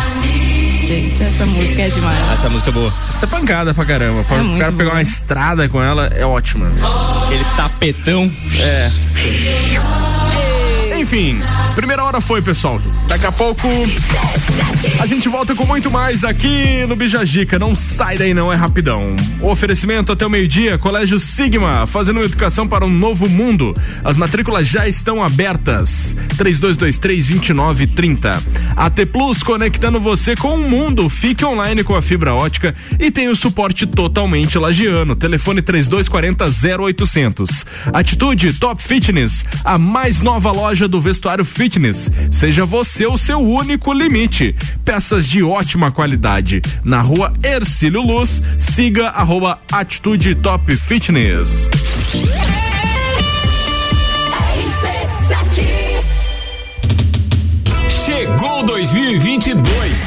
Gente, 0.88 1.22
essa 1.22 1.46
música 1.46 1.82
é 1.82 1.90
demais. 1.90 2.32
Essa 2.32 2.50
música 2.50 2.70
é 2.70 2.74
boa. 2.74 2.94
Essa 3.10 3.26
é 3.26 3.28
pancada 3.28 3.74
pra 3.74 3.84
caramba. 3.84 4.24
Pra 4.24 4.38
É 4.38 4.42
o 4.42 4.58
cara 4.58 4.72
pegar 4.72 4.92
uma 4.92 5.02
estrada 5.02 5.68
com 5.68 5.84
ela 5.84 6.08
é 6.16 6.26
ótima. 6.26 6.72
Aquele 7.26 7.44
tapetão. 7.58 8.32
É. 8.58 8.90
Enfim, 11.08 11.40
primeira 11.74 12.04
hora 12.04 12.20
foi, 12.20 12.42
pessoal. 12.42 12.82
Daqui 13.08 13.26
a 13.26 13.32
pouco 13.32 13.66
a 15.00 15.06
gente 15.06 15.30
volta 15.30 15.56
com 15.56 15.66
muito 15.66 15.90
mais 15.90 16.26
aqui 16.26 16.86
no 16.88 16.98
Bijagica. 16.98 17.58
Não 17.58 17.74
sai 17.76 18.18
daí 18.18 18.34
não, 18.34 18.52
é 18.52 18.58
rapidão. 18.58 19.16
O 19.42 19.50
oferecimento 19.50 20.12
até 20.12 20.26
o 20.26 20.30
meio-dia, 20.30 20.78
Colégio 20.78 21.18
Sigma, 21.18 21.88
fazendo 21.88 22.22
educação 22.22 22.68
para 22.68 22.86
um 22.86 22.90
novo 22.90 23.30
mundo. 23.30 23.74
As 24.04 24.18
matrículas 24.18 24.68
já 24.68 24.86
estão 24.86 25.24
abertas. 25.24 26.18
3223-2930. 26.36 28.44
AT 28.76 29.06
Plus 29.12 29.42
conectando 29.42 30.02
você 30.02 30.36
com 30.36 30.56
o 30.56 30.70
mundo. 30.70 31.10
Fique 31.10 31.46
online 31.46 31.86
com 31.86 31.96
a 31.96 32.02
fibra 32.02 32.34
ótica 32.34 32.76
e 33.00 33.10
tem 33.10 33.30
o 33.30 33.36
suporte 33.36 33.88
totalmente 33.88 34.58
lagiano. 34.58 35.16
Telefone 35.16 35.62
3240 35.62 36.48
0800. 36.84 37.66
Atitude 37.94 38.52
Top 38.54 38.84
Fitness, 38.84 39.46
a 39.64 39.78
mais 39.78 40.20
nova 40.22 40.52
loja 40.52 40.88
do 40.88 40.97
vestuário 41.02 41.46
fitness. 41.46 42.12
Seja 42.32 42.66
você 42.66 43.06
o 43.06 43.18
seu 43.18 43.40
único 43.40 43.94
limite. 43.94 44.56
Peças 44.84 45.28
de 45.28 45.44
ótima 45.44 45.92
qualidade. 45.92 46.62
Na 46.84 47.02
rua 47.02 47.34
Ercílio 47.44 48.02
Luz, 48.02 48.42
siga 48.60 49.10
arroba 49.10 49.60
Atitude 49.72 50.36
Top 50.36 50.76
Fitness. 50.76 51.70
Chegou 58.06 58.64
2022. 58.64 60.07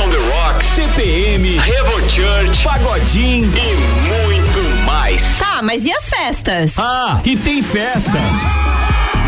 on 0.00 0.08
the 0.08 0.16
Rocks, 0.16 0.66
TPM, 0.74 1.58
Revo 1.58 2.00
Church 2.08 2.64
Pagodim 2.64 3.44
e 3.44 3.74
muito 4.08 4.84
mais. 4.84 5.38
Tá, 5.38 5.60
mas 5.62 5.84
e 5.84 5.92
as 5.92 6.08
festas? 6.08 6.74
Ah, 6.78 7.20
e 7.24 7.36
tem 7.36 7.62
festa. 7.62 8.18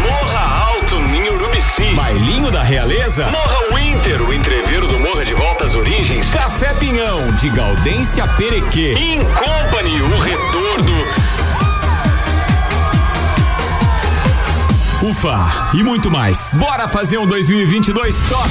Morra 0.03 0.71
Alto 0.71 0.97
Ninho 0.97 1.35
Urubici. 1.35 1.95
Bailinho 1.95 2.51
da 2.51 2.63
Realeza. 2.63 3.27
Morra 3.31 3.75
Winter, 3.75 4.23
o 4.23 4.33
entreveiro 4.33 4.87
do 4.87 4.99
Morra 4.99 5.25
de 5.25 5.35
Volta 5.35 5.67
às 5.67 5.75
Origens. 5.75 6.31
Café 6.31 6.73
Pinhão, 6.75 7.33
de 7.33 7.51
Gaudência 7.51 8.27
Perequê. 8.29 8.95
In 8.99 9.19
Company, 9.19 10.01
o 10.01 10.19
retorno. 10.21 11.07
Ufa, 15.03 15.71
e 15.75 15.83
muito 15.83 16.11
mais. 16.11 16.55
Bora 16.55 16.89
fazer 16.89 17.19
um 17.19 17.27
2022 17.27 18.23
top. 18.23 18.51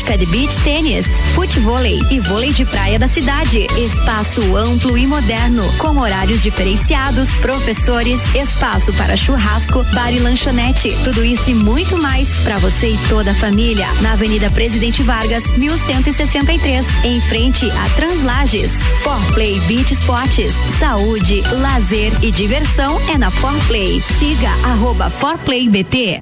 prática 0.01 0.17
de 0.17 0.25
beach 0.25 0.57
tênis, 0.63 1.05
futevôlei 1.35 1.99
e 2.09 2.19
vôlei 2.19 2.51
de 2.51 2.65
praia 2.65 2.97
da 2.97 3.07
cidade. 3.07 3.67
Espaço 3.77 4.55
amplo 4.55 4.97
e 4.97 5.05
moderno, 5.05 5.63
com 5.77 5.97
horários 5.99 6.41
diferenciados, 6.41 7.29
professores, 7.39 8.19
espaço 8.35 8.91
para 8.93 9.15
churrasco, 9.15 9.83
bar 9.93 10.11
e 10.11 10.19
lanchonete. 10.19 10.95
Tudo 11.03 11.23
isso 11.23 11.49
e 11.49 11.53
muito 11.53 11.97
mais 12.01 12.29
para 12.39 12.57
você 12.57 12.89
e 12.89 12.97
toda 13.09 13.31
a 13.31 13.35
família. 13.35 13.87
Na 14.01 14.13
Avenida 14.13 14.49
Presidente 14.49 15.03
Vargas, 15.03 15.45
1163, 15.57 16.85
em 17.03 17.21
frente 17.21 17.69
a 17.71 17.89
Translages. 17.95 18.71
Forplay 19.03 19.59
Beach 19.61 19.93
Sports, 19.93 20.53
saúde, 20.79 21.41
lazer 21.51 22.11
e 22.23 22.31
diversão 22.31 22.99
é 23.13 23.17
na 23.17 23.29
Forplay. 23.29 24.01
Siga 24.19 24.49
arroba 24.63 25.09
ForplayBT. 25.09 26.21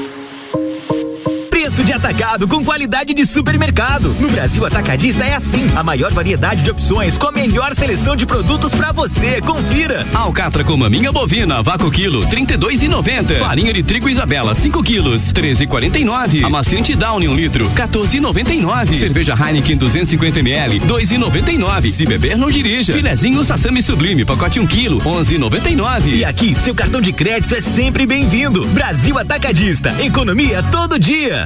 Preço 1.71 1.85
de 1.85 1.93
atacado 1.93 2.49
com 2.49 2.65
qualidade 2.65 3.13
de 3.13 3.25
supermercado. 3.25 4.13
No 4.19 4.29
Brasil 4.29 4.65
Atacadista 4.65 5.23
é 5.23 5.35
assim. 5.35 5.71
A 5.73 5.81
maior 5.81 6.11
variedade 6.11 6.63
de 6.63 6.69
opções 6.69 7.17
com 7.17 7.29
a 7.29 7.31
melhor 7.31 7.73
seleção 7.73 8.13
de 8.13 8.25
produtos 8.25 8.73
pra 8.73 8.91
você. 8.91 9.39
Confira. 9.39 10.05
Alcatra 10.13 10.65
com 10.65 10.75
maminha 10.75 11.13
bovina, 11.13 11.63
vácuo 11.63 11.89
quilo, 11.89 12.27
32,90. 12.27 13.39
Farinha 13.39 13.71
de 13.71 13.83
trigo 13.83 14.09
Isabela, 14.09 14.53
5 14.53 14.83
quilos, 14.83 15.31
13,49. 15.31 16.43
Amaciante 16.43 16.93
Downy, 16.93 17.29
1 17.29 17.31
um 17.31 17.35
litro, 17.35 17.71
14,99. 17.71 18.97
Cerveja 18.97 19.33
Heineken 19.33 19.77
250 19.77 20.39
ml, 20.39 20.81
2,99. 20.81 21.89
Se 21.89 22.05
beber, 22.05 22.35
não 22.35 22.51
dirija. 22.51 22.91
Filezinho 22.91 23.45
Sassami 23.45 23.81
Sublime, 23.81 24.25
pacote 24.25 24.59
1 24.59 24.63
um 24.63 24.67
quilo, 24.67 24.99
11,99. 24.99 26.17
E 26.17 26.25
aqui, 26.25 26.53
seu 26.53 26.75
cartão 26.75 26.99
de 26.99 27.13
crédito 27.13 27.55
é 27.55 27.61
sempre 27.61 28.05
bem-vindo. 28.05 28.65
Brasil 28.67 29.17
Atacadista. 29.17 29.95
Economia 30.03 30.61
todo 30.63 30.99
dia. 30.99 31.45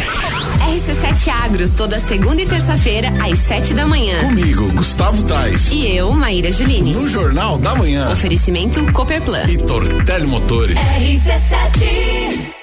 RC7 0.00 1.10
Debate 1.20 1.30
Agro, 1.30 1.68
toda 1.70 1.98
segunda 2.00 2.40
e 2.40 2.46
terça-feira, 2.46 3.12
às 3.20 3.38
sete 3.40 3.74
da 3.74 3.86
manhã. 3.86 4.20
Comigo, 4.20 4.72
Gustavo 4.72 5.22
Tais. 5.24 5.70
E 5.70 5.94
eu, 5.94 6.14
Maíra 6.14 6.50
Juline. 6.50 6.94
No 6.94 7.06
Jornal 7.06 7.58
da 7.58 7.74
Manhã. 7.74 8.10
Oferecimento 8.10 8.82
Cooperplan. 8.92 9.44
E 9.46 9.58
Tortelli 9.58 10.26
Motores. 10.26 10.78
RC7. 10.78 12.54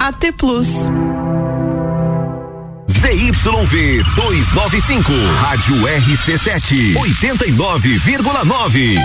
AT 0.00 0.32
Plus. 0.36 0.66
ZYV 2.88 4.02
295, 4.16 5.12
Rádio 5.40 5.76
RC7, 5.76 6.94
89,9. 6.94 8.98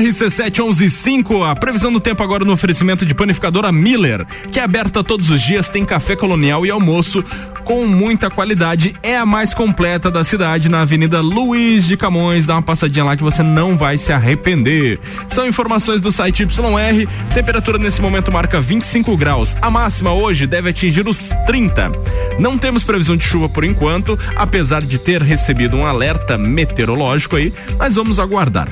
RC7115, 0.00 1.50
a 1.50 1.56
previsão 1.56 1.92
do 1.92 2.00
tempo 2.00 2.22
agora 2.22 2.44
no 2.44 2.52
oferecimento 2.52 3.06
de 3.06 3.14
panificadora 3.14 3.72
Miller, 3.72 4.26
que 4.50 4.60
é 4.60 4.62
aberta 4.62 5.02
todos 5.02 5.30
os 5.30 5.40
dias, 5.40 5.70
tem 5.70 5.84
café 5.84 6.14
colonial 6.14 6.66
e 6.66 6.70
almoço 6.70 7.24
com 7.66 7.84
muita 7.84 8.30
qualidade. 8.30 8.94
É 9.02 9.16
a 9.16 9.26
mais 9.26 9.52
completa 9.52 10.08
da 10.08 10.22
cidade, 10.22 10.68
na 10.68 10.82
Avenida 10.82 11.20
Luiz 11.20 11.84
de 11.84 11.96
Camões. 11.96 12.46
Dá 12.46 12.54
uma 12.54 12.62
passadinha 12.62 13.04
lá 13.04 13.16
que 13.16 13.24
você 13.24 13.42
não 13.42 13.76
vai 13.76 13.98
se 13.98 14.12
arrepender. 14.12 15.00
São 15.28 15.46
informações 15.46 16.00
do 16.00 16.12
site 16.12 16.44
YR. 16.44 17.08
Temperatura 17.34 17.76
nesse 17.76 18.00
momento 18.00 18.30
marca 18.30 18.60
25 18.60 19.16
graus. 19.16 19.56
A 19.60 19.68
máxima 19.68 20.12
hoje 20.12 20.46
deve 20.46 20.70
atingir 20.70 21.08
os 21.08 21.30
30. 21.44 21.90
Não 22.38 22.56
temos 22.56 22.84
previsão 22.84 23.16
de 23.16 23.24
chuva 23.24 23.48
por 23.48 23.64
enquanto, 23.64 24.16
apesar 24.36 24.82
de 24.82 24.98
ter 25.00 25.20
recebido 25.20 25.76
um 25.76 25.84
alerta 25.84 26.38
meteorológico 26.38 27.34
aí, 27.34 27.52
mas 27.76 27.96
vamos 27.96 28.20
aguardar. 28.20 28.68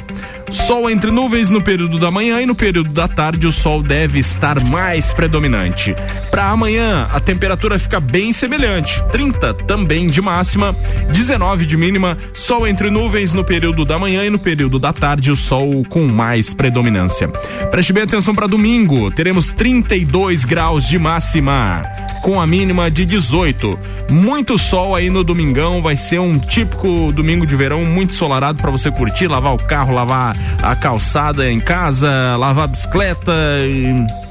Sol 0.51 0.88
entre 0.88 1.11
nuvens 1.11 1.51
no 1.51 1.61
período 1.61 1.99
da 1.99 2.11
manhã 2.11 2.40
e 2.40 2.47
no 2.47 2.55
período 2.55 2.90
da 2.90 3.09
tarde 3.09 3.47
o 3.47 3.53
sol 3.53 3.82
deve 3.82 4.20
estar 4.20 4.61
mais 4.61 5.12
predominante. 5.12 5.97
Para 6.30 6.47
amanhã, 6.47 7.09
a 7.11 7.18
temperatura 7.18 7.78
fica 7.78 7.99
bem 7.99 8.32
semelhante: 8.32 8.84
30 9.12 9.55
também 9.55 10.07
de 10.07 10.20
máxima, 10.20 10.74
19 11.11 11.66
de 11.66 11.76
mínima, 11.76 12.16
sol 12.32 12.66
entre 12.66 12.91
nuvens 12.91 13.32
no 13.32 13.45
período 13.45 13.85
da 13.85 13.99
manhã 13.99 14.24
e 14.24 14.30
no 14.30 14.39
período 14.39 14.78
da 14.78 14.93
tarde 14.93 15.30
o 15.30 15.37
sol 15.37 15.82
com 15.89 16.07
mais 16.07 16.53
predominância. 16.53 17.28
Preste 17.70 17.93
bem 17.93 18.05
atenção 18.05 18.35
para 18.35 18.47
domingo: 18.47 19.11
teremos 19.11 19.53
32 19.53 20.45
graus 20.45 20.87
de 20.89 20.99
máxima 20.99 21.82
com 22.22 22.41
a 22.41 22.47
mínima 22.47 22.91
de 22.91 23.05
18. 23.05 23.78
Muito 24.11 24.59
sol 24.59 24.95
aí 24.95 25.11
no 25.11 25.22
domingão, 25.22 25.82
vai 25.82 25.97
ser 25.97 26.18
um 26.18 26.39
típico 26.39 27.12
domingo 27.12 27.47
de 27.47 27.55
verão 27.55 27.85
muito 27.85 28.14
solarado 28.14 28.61
para 28.61 28.70
você 28.70 28.91
curtir, 28.91 29.26
lavar 29.26 29.55
o 29.55 29.59
carro, 29.59 29.93
lavar 29.93 30.35
a 30.62 30.74
calçada 30.74 31.51
em 31.51 31.61
casa, 31.61 32.37
lavar 32.39 32.64
a 32.64 32.68
bicicleta 32.68 33.32
e 33.66 34.24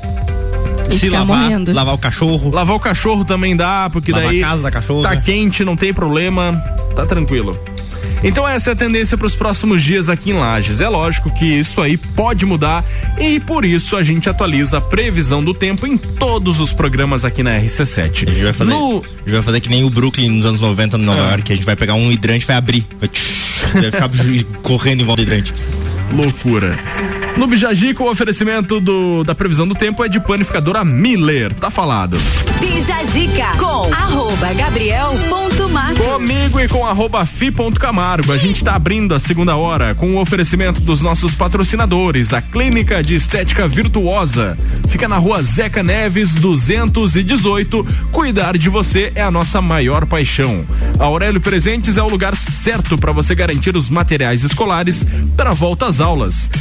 E 0.91 0.97
se 0.99 1.09
lavar, 1.09 1.37
morrendo. 1.41 1.73
lavar 1.73 1.93
o 1.95 1.97
cachorro. 1.97 2.51
Lavar 2.53 2.75
o 2.75 2.79
cachorro 2.79 3.23
também 3.25 3.55
dá, 3.55 3.89
porque 3.91 4.11
Lavar 4.11 4.27
daí 4.29 4.43
a 4.43 4.47
casa 4.47 4.63
da 4.63 4.71
cachorra. 4.71 5.09
tá 5.09 5.15
quente, 5.17 5.63
não 5.63 5.75
tem 5.75 5.93
problema, 5.93 6.53
tá 6.95 7.05
tranquilo. 7.05 7.57
Então 8.25 8.47
essa 8.47 8.69
é 8.69 8.73
a 8.73 8.75
tendência 8.75 9.17
para 9.17 9.27
os 9.27 9.35
próximos 9.35 9.83
dias 9.83 10.07
aqui 10.07 10.31
em 10.31 10.33
Lages. 10.33 10.79
É 10.79 10.87
lógico 10.87 11.29
que 11.33 11.45
isso 11.45 11.81
aí 11.81 11.97
pode 11.97 12.45
mudar 12.45 12.83
e 13.19 13.37
por 13.41 13.65
isso 13.65 13.97
a 13.97 14.03
gente 14.03 14.29
atualiza 14.29 14.77
a 14.77 14.81
previsão 14.81 15.43
do 15.43 15.53
tempo 15.53 15.85
em 15.85 15.97
todos 15.97 16.59
os 16.61 16.71
programas 16.71 17.25
aqui 17.25 17.43
na 17.43 17.51
RC7. 17.59 18.29
A 18.29 18.31
gente 18.31 18.43
vai 18.43 18.53
fazer, 18.53 18.71
No- 18.71 18.99
a 18.99 19.19
gente 19.25 19.31
vai 19.33 19.41
fazer 19.41 19.59
que 19.59 19.69
nem 19.69 19.83
o 19.83 19.89
Brooklyn 19.89 20.29
nos 20.29 20.45
anos 20.45 20.61
90 20.61 20.97
no 20.97 21.03
Nova 21.03 21.21
Ah. 21.21 21.29
York, 21.31 21.51
a 21.51 21.55
gente 21.55 21.65
vai 21.65 21.75
pegar 21.75 21.95
um 21.95 22.09
hidrante 22.13 22.45
e 22.45 22.47
vai 22.47 22.55
abrir. 22.55 22.87
Vai, 22.97 23.09
vai 23.73 23.91
ficar 23.91 24.09
correndo 24.63 25.01
em 25.01 25.05
volta 25.05 25.21
do 25.21 25.27
hidrante. 25.27 25.53
Loucura. 26.13 26.79
No 27.35 27.47
Bijagico, 27.47 28.03
o 28.03 28.11
oferecimento 28.11 28.79
do, 28.79 29.23
da 29.23 29.33
previsão 29.33 29.67
do 29.67 29.73
tempo 29.73 30.03
é 30.03 30.07
de 30.07 30.19
panificadora 30.19 30.85
Miller. 30.85 31.53
Tá 31.55 31.71
falado. 31.71 32.17
Bija 32.59 33.03
Zica 33.03 33.57
com 33.57 33.91
arroba 33.93 34.53
gabriel.matos. 34.53 35.97
Comigo 35.97 36.59
e 36.59 36.67
com 36.67 36.85
arroba 36.85 37.25
fi.camargo, 37.25 38.31
a 38.31 38.37
gente 38.37 38.57
está 38.57 38.75
abrindo 38.75 39.15
a 39.15 39.19
segunda 39.19 39.55
hora 39.55 39.95
com 39.95 40.15
o 40.15 40.21
oferecimento 40.21 40.79
dos 40.79 41.01
nossos 41.01 41.33
patrocinadores, 41.33 42.33
a 42.33 42.41
Clínica 42.41 43.01
de 43.01 43.15
Estética 43.15 43.67
Virtuosa. 43.67 44.55
Fica 44.87 45.07
na 45.07 45.17
rua 45.17 45.41
Zeca 45.41 45.81
Neves, 45.81 46.35
218. 46.35 47.85
Cuidar 48.11 48.57
de 48.57 48.69
você 48.69 49.11
é 49.15 49.21
a 49.23 49.31
nossa 49.31 49.59
maior 49.59 50.05
paixão. 50.05 50.63
A 50.99 51.05
Aurélio 51.05 51.41
Presentes 51.41 51.97
é 51.97 52.03
o 52.03 52.07
lugar 52.07 52.35
certo 52.35 52.95
para 52.97 53.11
você 53.11 53.33
garantir 53.33 53.75
os 53.75 53.89
materiais 53.89 54.43
escolares 54.43 55.05
para 55.35 55.49
a 55.49 55.53
volta 55.53 55.87
às 55.87 55.99
aulas. 55.99 56.51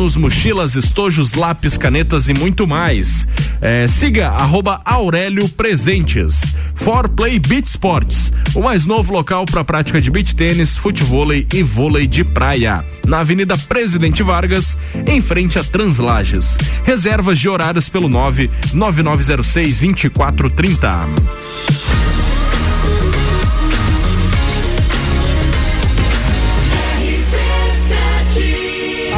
Cadernos, 0.00 0.16
mochilas, 0.16 0.74
estojos, 0.76 1.34
lápis, 1.34 1.76
canetas 1.76 2.30
e 2.30 2.34
muito 2.34 2.66
mais. 2.66 3.28
É, 3.60 3.86
siga 3.86 4.30
arroba 4.30 4.80
Aurélio 4.82 5.46
Presentes. 5.50 6.54
For 6.74 7.06
Play 7.06 7.38
Beach 7.38 7.68
Sports, 7.68 8.32
o 8.54 8.62
mais 8.62 8.86
novo 8.86 9.12
local 9.12 9.44
para 9.44 9.62
prática 9.62 10.00
de 10.00 10.10
beach 10.10 10.34
tênis, 10.34 10.78
futevôlei 10.78 11.46
e 11.52 11.62
vôlei 11.62 12.06
de 12.06 12.24
praia. 12.24 12.82
Na 13.06 13.20
Avenida 13.20 13.58
Presidente 13.58 14.22
Vargas, 14.22 14.78
em 15.06 15.20
frente 15.20 15.58
a 15.58 15.64
Translages. 15.64 16.56
Reservas 16.82 17.38
de 17.38 17.50
horários 17.50 17.90
pelo 17.90 18.08
99906 18.08 19.80
2430. 19.80 21.99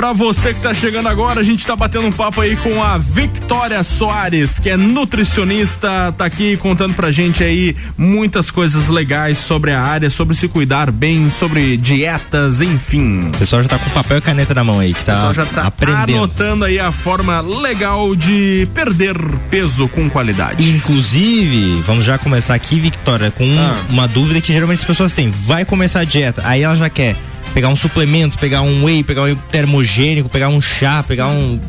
Pra 0.00 0.14
você 0.14 0.54
que 0.54 0.60
tá 0.62 0.72
chegando 0.72 1.10
agora, 1.10 1.42
a 1.42 1.44
gente 1.44 1.66
tá 1.66 1.76
batendo 1.76 2.06
um 2.06 2.10
papo 2.10 2.40
aí 2.40 2.56
com 2.56 2.82
a 2.82 2.96
Victoria 2.96 3.82
Soares, 3.82 4.58
que 4.58 4.70
é 4.70 4.76
nutricionista, 4.78 6.10
tá 6.16 6.24
aqui 6.24 6.56
contando 6.56 6.94
pra 6.94 7.12
gente 7.12 7.44
aí 7.44 7.76
muitas 7.98 8.50
coisas 8.50 8.88
legais 8.88 9.36
sobre 9.36 9.72
a 9.72 9.82
área, 9.82 10.08
sobre 10.08 10.34
se 10.34 10.48
cuidar 10.48 10.90
bem, 10.90 11.30
sobre 11.30 11.76
dietas, 11.76 12.62
enfim. 12.62 13.28
O 13.28 13.38
pessoal 13.38 13.62
já 13.62 13.68
tá 13.68 13.78
com 13.78 13.90
papel 13.90 14.16
e 14.16 14.20
caneta 14.22 14.54
na 14.54 14.64
mão 14.64 14.80
aí, 14.80 14.94
que 14.94 15.02
O 15.02 15.04
tá, 15.04 15.12
pessoal 15.12 15.34
já 15.34 15.44
tá 15.44 15.66
aprendendo. 15.66 16.14
anotando 16.16 16.64
aí 16.64 16.80
a 16.80 16.90
forma 16.92 17.42
legal 17.42 18.16
de 18.16 18.66
perder 18.72 19.14
peso 19.50 19.86
com 19.86 20.08
qualidade. 20.08 20.66
Inclusive, 20.66 21.82
vamos 21.86 22.06
já 22.06 22.16
começar 22.16 22.54
aqui, 22.54 22.80
Victoria, 22.80 23.30
com 23.30 23.44
Ah. 23.58 23.84
uma 23.90 24.08
dúvida 24.08 24.40
que 24.40 24.50
geralmente 24.50 24.78
as 24.78 24.84
pessoas 24.86 25.12
têm. 25.12 25.30
Vai 25.30 25.66
começar 25.66 26.00
a 26.00 26.04
dieta, 26.04 26.40
aí 26.46 26.62
ela 26.62 26.74
já 26.74 26.88
quer 26.88 27.16
pegar 27.54 27.68
um 27.68 27.76
suplemento, 27.76 28.38
pegar 28.38 28.62
um 28.62 28.84
whey, 28.84 29.02
pegar 29.02 29.22
um 29.22 29.34
termogênico, 29.34 30.28
pegar 30.28 30.48
um 30.48 30.60
chá, 30.60 31.02
pegar 31.02 31.28
um. 31.28 31.60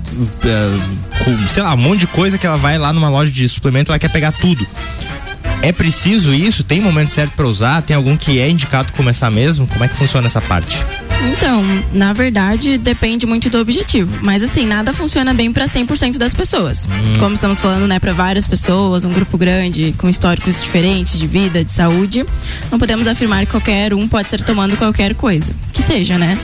com, 1.23 1.47
sei 1.47 1.63
lá, 1.63 1.73
um 1.73 1.77
monte 1.77 2.01
de 2.01 2.07
coisa 2.07 2.37
que 2.37 2.45
ela 2.45 2.57
vai 2.57 2.77
lá 2.77 2.93
numa 2.93 3.09
loja 3.09 3.31
de 3.31 3.47
suplemento, 3.47 3.91
ela 3.91 3.99
quer 3.99 4.11
pegar 4.11 4.31
tudo. 4.31 4.65
É 5.61 5.71
preciso 5.71 6.33
isso? 6.33 6.63
Tem 6.63 6.81
momento 6.81 7.11
certo 7.11 7.33
pra 7.33 7.47
usar? 7.47 7.81
Tem 7.81 7.95
algum 7.95 8.17
que 8.17 8.39
é 8.39 8.49
indicado 8.49 8.91
começar 8.93 9.29
mesmo? 9.29 9.67
Como 9.67 9.83
é 9.83 9.87
que 9.87 9.95
funciona 9.95 10.27
essa 10.27 10.41
parte? 10.41 10.77
Então, 11.23 11.63
na 11.93 12.13
verdade, 12.13 12.79
depende 12.79 13.27
muito 13.27 13.49
do 13.49 13.59
objetivo. 13.59 14.19
Mas 14.23 14.41
assim, 14.41 14.65
nada 14.65 14.91
funciona 14.91 15.33
bem 15.33 15.53
para 15.53 15.65
100% 15.65 16.17
das 16.17 16.33
pessoas. 16.33 16.87
Hum. 16.87 17.19
Como 17.19 17.35
estamos 17.35 17.59
falando, 17.59 17.87
né, 17.87 17.99
para 17.99 18.11
várias 18.11 18.47
pessoas, 18.47 19.05
um 19.05 19.11
grupo 19.11 19.37
grande, 19.37 19.93
com 19.97 20.09
históricos 20.09 20.61
diferentes 20.61 21.19
de 21.19 21.27
vida, 21.27 21.63
de 21.63 21.71
saúde, 21.71 22.25
não 22.71 22.79
podemos 22.79 23.05
afirmar 23.05 23.45
que 23.45 23.51
qualquer 23.51 23.93
um 23.93 24.07
pode 24.07 24.29
ser 24.29 24.41
tomando 24.43 24.75
qualquer 24.75 25.13
coisa. 25.13 25.53
Que 25.71 25.83
seja, 25.83 26.17
né? 26.17 26.39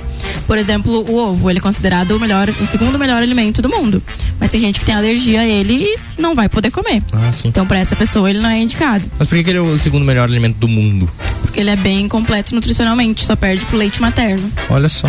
Por 0.46 0.58
exemplo, 0.58 1.06
o 1.10 1.16
ovo, 1.16 1.50
ele 1.50 1.60
é 1.60 1.62
considerado 1.62 2.12
o 2.12 2.20
melhor, 2.20 2.50
o 2.50 2.66
segundo 2.66 2.98
melhor 2.98 3.22
alimento 3.22 3.62
do 3.62 3.70
mundo. 3.70 4.02
Mas 4.40 4.50
tem 4.50 4.60
gente 4.60 4.80
que 4.80 4.86
tem 4.86 4.96
alergia 4.96 5.42
a 5.42 5.48
ele 5.48 5.74
e 5.74 5.98
não 6.18 6.34
vai 6.34 6.48
poder 6.50 6.72
comer. 6.72 7.04
Ah. 7.14 7.32
Então, 7.44 7.66
para 7.66 7.80
essa 7.80 7.96
pessoa, 7.96 8.30
ele 8.30 8.40
não 8.40 8.50
é 8.50 8.60
indicado. 8.60 9.04
Mas 9.18 9.28
por 9.28 9.36
que, 9.36 9.44
que 9.44 9.50
ele 9.50 9.60
é 9.60 9.62
o 9.62 9.78
segundo 9.78 10.06
melhor 10.06 10.28
alimento 10.28 10.58
do 10.58 10.68
mundo? 10.68 11.10
Porque 11.42 11.60
ele 11.60 11.70
é 11.70 11.76
bem 11.76 12.08
completo 12.08 12.56
nutricionalmente, 12.56 13.26
só 13.26 13.36
perde 13.36 13.66
pro 13.66 13.78
leite 13.78 14.02
materno. 14.02 14.52
Olha 14.70 14.90
só. 14.90 15.08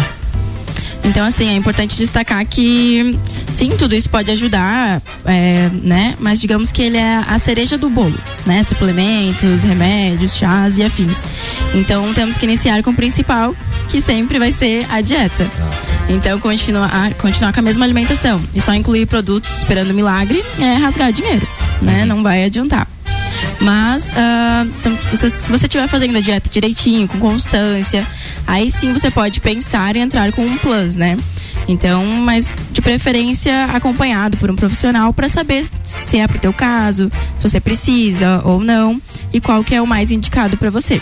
Então, 1.04 1.24
assim, 1.24 1.48
é 1.48 1.54
importante 1.54 1.96
destacar 1.96 2.44
que 2.46 3.18
sim, 3.48 3.70
tudo 3.70 3.94
isso 3.94 4.10
pode 4.10 4.30
ajudar, 4.30 5.00
é, 5.24 5.70
né? 5.82 6.14
Mas 6.18 6.40
digamos 6.40 6.70
que 6.70 6.82
ele 6.82 6.96
é 6.96 7.22
a 7.26 7.38
cereja 7.38 7.78
do 7.78 7.88
bolo, 7.88 8.18
né? 8.44 8.62
Suplementos, 8.62 9.62
remédios, 9.62 10.36
chás 10.36 10.76
e 10.76 10.82
afins. 10.82 11.24
Então 11.74 12.12
temos 12.14 12.36
que 12.36 12.44
iniciar 12.44 12.82
com 12.82 12.90
o 12.90 12.94
principal, 12.94 13.54
que 13.88 14.00
sempre 14.00 14.38
vai 14.38 14.52
ser 14.52 14.86
a 14.90 15.00
dieta. 15.00 15.46
Então 16.08 16.38
continuar, 16.40 17.12
continuar 17.14 17.52
com 17.52 17.60
a 17.60 17.62
mesma 17.62 17.84
alimentação 17.84 18.42
e 18.54 18.60
só 18.60 18.72
incluir 18.74 19.06
produtos 19.06 19.58
esperando 19.58 19.92
milagre 19.94 20.44
é 20.60 20.74
rasgar 20.74 21.12
dinheiro, 21.12 21.46
né? 21.82 22.04
Não 22.04 22.22
vai 22.22 22.44
adiantar. 22.44 22.86
Mas 23.60 24.06
ah, 24.16 24.66
então, 24.78 24.96
se 25.10 25.16
você- 25.16 25.30
se 25.30 25.50
você 25.50 25.66
estiver 25.66 25.88
fazendo 25.88 26.16
a 26.16 26.20
dieta 26.20 26.48
direitinho, 26.50 27.08
com 27.08 27.18
constância, 27.18 28.06
aí 28.46 28.70
sim 28.70 28.92
você 28.92 29.10
pode 29.10 29.40
pensar 29.40 29.96
em 29.96 30.00
entrar 30.00 30.30
com 30.32 30.44
um 30.44 30.56
plus, 30.58 30.94
né? 30.96 31.16
Então, 31.66 32.04
mas 32.06 32.54
de 32.70 32.80
preferência 32.80 33.64
acompanhado 33.66 34.36
por 34.38 34.50
um 34.50 34.56
profissional 34.56 35.12
para 35.12 35.28
saber 35.28 35.66
se 35.82 36.16
é 36.18 36.26
pro 36.26 36.38
teu 36.38 36.52
caso, 36.52 37.10
se 37.36 37.48
você 37.48 37.60
precisa 37.60 38.40
ou 38.44 38.60
não 38.60 39.00
e 39.32 39.40
qual 39.40 39.62
que 39.62 39.74
é 39.74 39.82
o 39.82 39.86
mais 39.86 40.10
indicado 40.10 40.56
para 40.56 40.70
você. 40.70 41.00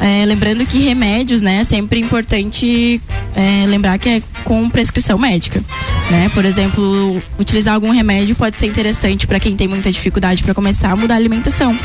É, 0.00 0.24
lembrando 0.24 0.64
que 0.64 0.78
remédios, 0.78 1.42
né, 1.42 1.60
é 1.60 1.64
sempre 1.64 1.98
importante 1.98 3.00
é, 3.34 3.66
lembrar 3.66 3.98
que 3.98 4.08
é 4.08 4.22
com 4.44 4.70
prescrição 4.70 5.18
médica, 5.18 5.62
né? 6.10 6.30
Por 6.32 6.44
exemplo, 6.44 7.20
utilizar 7.38 7.74
algum 7.74 7.90
remédio 7.90 8.36
pode 8.36 8.56
ser 8.56 8.66
interessante 8.66 9.26
para 9.26 9.40
quem 9.40 9.56
tem 9.56 9.66
muita 9.66 9.90
dificuldade 9.90 10.42
para 10.42 10.54
começar 10.54 10.92
a 10.92 10.96
mudar 10.96 11.14
a 11.14 11.16
alimentação, 11.16 11.76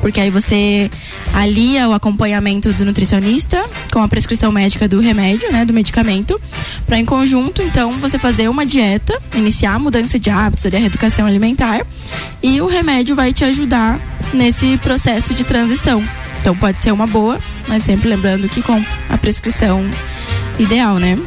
porque 0.00 0.18
aí 0.18 0.30
você 0.30 0.90
alia 1.32 1.88
o 1.88 1.92
acompanhamento 1.92 2.72
do 2.72 2.84
nutricionista 2.84 3.62
com 3.92 4.00
a 4.00 4.08
prescrição 4.08 4.50
médica 4.50 4.88
do 4.88 4.98
remédio, 4.98 5.52
né, 5.52 5.64
do 5.64 5.72
medicamento, 5.72 6.40
para 6.86 6.98
em 6.98 7.04
conjunto, 7.04 7.62
então, 7.62 7.92
você 7.92 8.18
fazer 8.18 8.48
uma 8.48 8.64
dieta, 8.64 9.20
iniciar 9.34 9.74
a 9.74 9.78
mudança 9.78 10.18
de 10.18 10.30
hábitos, 10.30 10.64
a 10.66 10.70
reeducação 10.70 11.26
alimentar, 11.26 11.86
e 12.42 12.60
o 12.60 12.66
remédio 12.66 13.14
vai 13.14 13.32
te 13.32 13.44
ajudar 13.44 14.00
nesse 14.32 14.76
processo 14.78 15.34
de 15.34 15.44
transição. 15.44 16.02
Então 16.40 16.56
pode 16.56 16.82
ser 16.82 16.92
uma 16.92 17.06
boa, 17.06 17.38
mas 17.66 17.82
sempre 17.82 18.08
lembrando 18.08 18.48
que 18.48 18.62
com 18.62 18.82
a 19.08 19.18
prescrição 19.18 19.82
ideal, 20.58 20.98
né? 20.98 21.18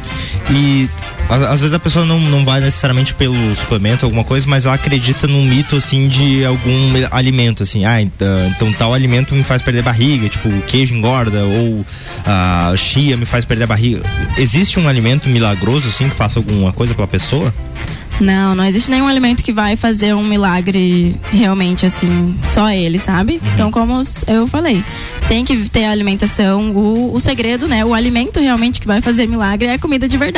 E 0.50 0.88
às 1.28 1.60
vezes 1.60 1.74
a 1.74 1.78
pessoa 1.78 2.04
não, 2.04 2.20
não 2.20 2.44
vai 2.44 2.60
necessariamente 2.60 3.14
pelo 3.14 3.56
suplemento, 3.56 4.04
alguma 4.04 4.24
coisa, 4.24 4.46
mas 4.48 4.66
ela 4.66 4.74
acredita 4.74 5.26
num 5.26 5.44
mito 5.44 5.76
assim 5.76 6.08
de 6.08 6.44
algum 6.44 6.92
alimento, 7.10 7.62
assim, 7.62 7.84
ah, 7.84 8.00
então, 8.00 8.46
então 8.48 8.72
tal 8.72 8.92
alimento 8.92 9.34
me 9.34 9.42
faz 9.42 9.62
perder 9.62 9.82
barriga, 9.82 10.28
tipo 10.28 10.50
queijo 10.66 10.94
engorda, 10.94 11.44
ou 11.44 11.84
a 12.26 12.74
chia 12.76 13.16
me 13.16 13.24
faz 13.24 13.44
perder 13.44 13.64
a 13.64 13.68
barriga. 13.68 14.02
Existe 14.36 14.78
um 14.78 14.88
alimento 14.88 15.28
milagroso, 15.28 15.88
assim, 15.88 16.08
que 16.08 16.14
faça 16.14 16.38
alguma 16.38 16.72
coisa 16.72 16.94
pela 16.94 17.08
pessoa? 17.08 17.52
Não, 18.20 18.54
não 18.54 18.64
existe 18.64 18.90
nenhum 18.90 19.08
alimento 19.08 19.42
que 19.42 19.52
vai 19.52 19.74
fazer 19.74 20.14
um 20.14 20.22
milagre 20.22 21.16
realmente 21.32 21.86
assim, 21.86 22.36
só 22.44 22.70
ele, 22.70 22.98
sabe? 22.98 23.40
Então, 23.54 23.70
como 23.70 24.00
eu 24.26 24.46
falei, 24.46 24.82
tem 25.28 25.44
que 25.44 25.56
ter 25.68 25.86
a 25.86 25.90
alimentação. 25.90 26.70
O, 26.70 27.14
o 27.14 27.20
segredo, 27.20 27.66
né? 27.66 27.84
O 27.84 27.94
alimento 27.94 28.38
realmente 28.38 28.80
que 28.80 28.86
vai 28.86 29.00
fazer 29.00 29.26
milagre 29.26 29.68
é 29.68 29.74
a 29.74 29.78
comida 29.78 30.08
de 30.08 30.16
verdade. 30.16 30.31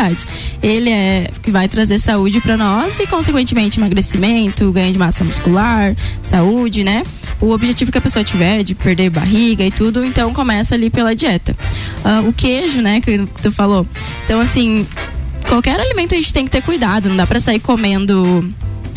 Ele 0.63 0.91
é 0.91 1.31
que 1.43 1.51
vai 1.51 1.69
trazer 1.69 1.99
saúde 1.99 2.41
pra 2.41 2.57
nós 2.57 2.99
e, 3.01 3.07
consequentemente, 3.07 3.79
emagrecimento, 3.79 4.71
ganho 4.73 4.93
de 4.93 4.99
massa 4.99 5.25
muscular, 5.25 5.97
saúde, 6.23 6.85
né? 6.85 7.03
O 7.41 7.51
objetivo 7.51 7.91
que 7.93 7.99
a 7.99 8.01
pessoa 8.01 8.25
tiver 8.25 8.63
de 8.63 8.75
perder 8.75 9.11
barriga 9.11 9.65
e 9.65 9.71
tudo, 9.71 10.05
então 10.05 10.33
começa 10.33 10.75
ali 10.75 10.91
pela 10.91 11.15
dieta. 11.15 11.57
Ah, 12.05 12.23
o 12.27 12.33
queijo, 12.33 12.81
né, 12.81 13.01
que 13.01 13.27
tu 13.43 13.51
falou. 13.51 13.87
Então, 14.25 14.41
assim, 14.41 14.87
qualquer 15.49 15.79
alimento 15.79 16.15
a 16.15 16.17
gente 16.17 16.33
tem 16.33 16.45
que 16.45 16.51
ter 16.51 16.63
cuidado, 16.63 17.09
não 17.09 17.17
dá 17.17 17.27
pra 17.27 17.41
sair 17.41 17.61
comendo 17.61 18.49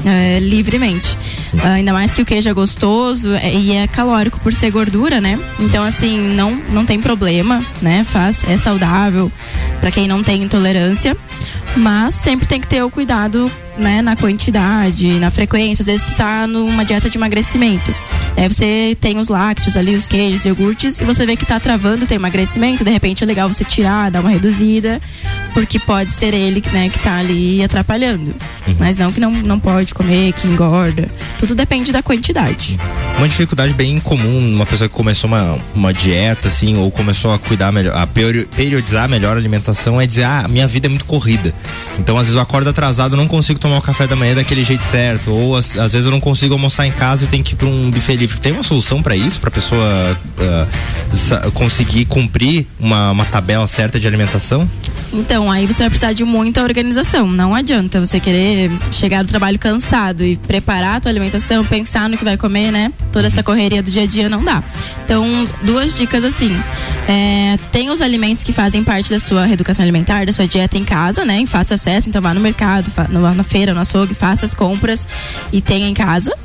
é, 0.06 0.40
livremente. 0.40 1.18
Ah, 1.64 1.74
ainda 1.74 1.94
mais 1.94 2.14
que 2.14 2.22
o 2.22 2.26
queijo 2.26 2.50
é 2.50 2.54
gostoso 2.54 3.34
é- 3.34 3.54
e 3.54 3.72
é 3.74 3.88
calórico 3.88 4.40
por 4.40 4.54
ser 4.54 4.70
gordura, 4.72 5.20
né? 5.22 5.40
Então 5.60 5.84
assim, 5.84 6.20
não, 6.36 6.56
não 6.70 6.86
tem 6.86 7.00
problema, 7.02 7.64
né? 7.82 8.04
Faz, 8.04 8.44
é 8.48 8.58
saudável 8.58 9.32
pra 9.80 9.92
quem 9.92 10.08
não 10.08 10.24
tem 10.24 10.44
intolerância. 10.44 11.16
Mas 11.76 12.16
sempre 12.16 12.48
tem 12.48 12.60
que 12.60 12.68
ter 12.68 12.82
o 12.84 12.90
cuidado, 12.90 13.52
né, 13.78 14.02
na 14.02 14.16
quantidade, 14.16 15.08
na 15.20 15.30
frequência. 15.30 15.84
Às 15.84 15.88
vezes 15.88 16.04
tu 16.04 16.16
tá 16.16 16.48
numa 16.48 16.84
dieta 16.84 17.08
de 17.10 17.18
emagrecimento. 17.18 17.94
Aí 18.38 18.48
você 18.48 18.96
tem 19.02 19.18
os 19.18 19.30
lácteos 19.30 19.76
ali, 19.76 19.96
os 19.96 20.06
queijos, 20.06 20.46
iogurtes, 20.46 21.02
e 21.02 21.04
você 21.04 21.26
vê 21.26 21.36
que 21.36 21.44
tá 21.46 21.60
travando 21.60 22.06
o 22.06 22.08
teu 22.08 22.16
emagrecimento, 22.16 22.84
de 22.84 22.92
repente 22.92 23.24
é 23.24 23.28
legal 23.28 23.48
você 23.48 23.66
tirar, 23.66 24.12
dar 24.12 24.22
uma 24.22 24.30
reduzida, 24.30 25.02
porque 25.56 25.80
pode 25.80 26.12
ser 26.12 26.36
ele 26.36 26.64
né, 26.72 26.88
que 26.88 27.00
tá 27.00 27.18
ali 27.18 27.64
atrapalhando. 27.64 28.36
Mas 28.78 28.96
não 28.96 29.12
que 29.12 29.20
não, 29.20 29.32
não 29.32 29.60
pode 29.60 29.92
comer, 29.92 30.34
que 30.34 30.48
engorda. 30.48 31.10
Tudo 31.40 31.56
depende 31.56 31.92
da 31.92 32.04
quantidade. 32.04 32.78
Uma 33.18 33.28
dificuldade 33.28 33.74
bem 33.74 33.98
comum 33.98 34.40
numa 34.40 34.68
pessoa 34.68 34.88
que 34.88 34.94
começou 34.94 35.28
uma, 35.28 35.58
uma 35.74 35.92
dieta, 35.92 36.48
assim, 36.50 36.78
ou 36.78 36.92
começou 36.92 37.34
a 37.34 37.40
cuidar 37.40 37.72
melhor, 37.72 37.96
a 37.96 38.06
periodizar 38.06 39.10
melhor 39.10 39.36
a 39.36 39.40
alimentação, 39.40 40.00
é 40.00 40.06
dizer, 40.06 40.26
ah, 40.26 40.46
minha 40.48 40.68
vida 40.68 40.88
é 40.88 40.90
muito 40.90 41.06
corrida. 41.06 41.52
Então, 41.98 42.16
às 42.18 42.28
vezes 42.28 42.36
eu 42.36 42.42
acordo 42.42 42.70
atrasado, 42.70 43.18
não 43.18 43.28
consigo 43.28 43.60
tomar 43.60 43.80
o 43.80 43.82
café 43.82 44.06
da 44.06 44.16
manhã 44.16 44.36
daquele 44.36 44.64
jeito 44.64 44.84
certo, 44.84 45.32
ou 45.32 45.56
às, 45.56 45.76
às 45.76 45.92
vezes 45.92 46.06
eu 46.06 46.12
não 46.12 46.20
consigo 46.20 46.54
almoçar 46.54 46.86
em 46.86 46.92
casa 46.92 47.24
e 47.24 47.28
tenho 47.28 47.44
que 47.44 47.54
ir 47.54 47.56
para 47.56 47.68
um 47.68 47.90
buffet 47.90 48.27
livre. 48.28 48.40
Tem 48.42 48.52
uma 48.52 48.64
solução 48.64 49.02
para 49.02 49.16
isso, 49.16 49.40
para 49.40 49.50
pessoa 49.50 50.18
ah, 50.40 50.68
sa- 51.14 51.50
conseguir 51.54 52.06
cumprir 52.06 52.66
uma, 52.80 53.12
uma 53.12 53.26
tabela 53.26 53.66
certa 53.68 54.00
de 54.00 54.08
alimentação? 54.08 54.70
Então, 55.14 55.50
aí 55.50 55.66
você 55.66 55.80
vai 55.84 55.90
precisar 55.90 56.12
de 56.12 56.26
muita 56.26 56.62
organização. 56.62 57.28
Não 57.28 57.56
adianta 57.56 58.00
você 58.06 58.20
querer 58.20 58.70
chegar 58.92 59.24
do 59.24 59.30
trabalho 59.30 59.58
cansado 59.58 60.24
e 60.24 60.36
preparar 60.36 60.98
a 60.98 61.00
tua 61.00 61.10
alimentação, 61.12 61.64
pensar 61.66 62.10
no 62.10 62.18
que 62.18 62.26
vai 62.26 62.36
comer, 62.36 62.72
né? 62.72 62.92
Toda 63.12 63.28
essa 63.28 63.42
correria 63.42 63.82
do 63.82 63.90
dia 63.90 64.04
a 64.04 64.06
dia 64.06 64.28
não 64.28 64.44
dá. 64.44 64.62
Então, 65.06 65.48
duas 65.64 65.94
dicas 65.96 66.26
assim. 66.26 66.52
É, 67.08 67.58
tem 67.72 67.90
os 67.90 68.02
alimentos 68.02 68.44
que 68.44 68.52
fazem 68.52 68.84
parte 68.84 69.10
da 69.10 69.18
sua 69.20 69.46
reeducação 69.46 69.82
alimentar, 69.82 70.26
da 70.26 70.34
sua 70.34 70.46
dieta 70.46 70.78
em 70.78 70.84
casa, 70.84 71.24
né? 71.24 71.40
Em 71.40 71.46
fácil 71.46 71.76
acesso. 71.76 72.10
Então, 72.10 72.22
vá 72.22 72.34
no 72.34 72.42
mercado, 72.42 72.92
no- 73.10 73.34
na 73.34 73.44
feira, 73.46 73.74
no 73.74 73.80
açougue, 73.80 74.14
faça 74.14 74.46
as 74.46 74.54
compras 74.54 75.08
e 75.54 75.62
tenha 75.62 75.88
em 75.88 75.94
casa. 75.94 76.36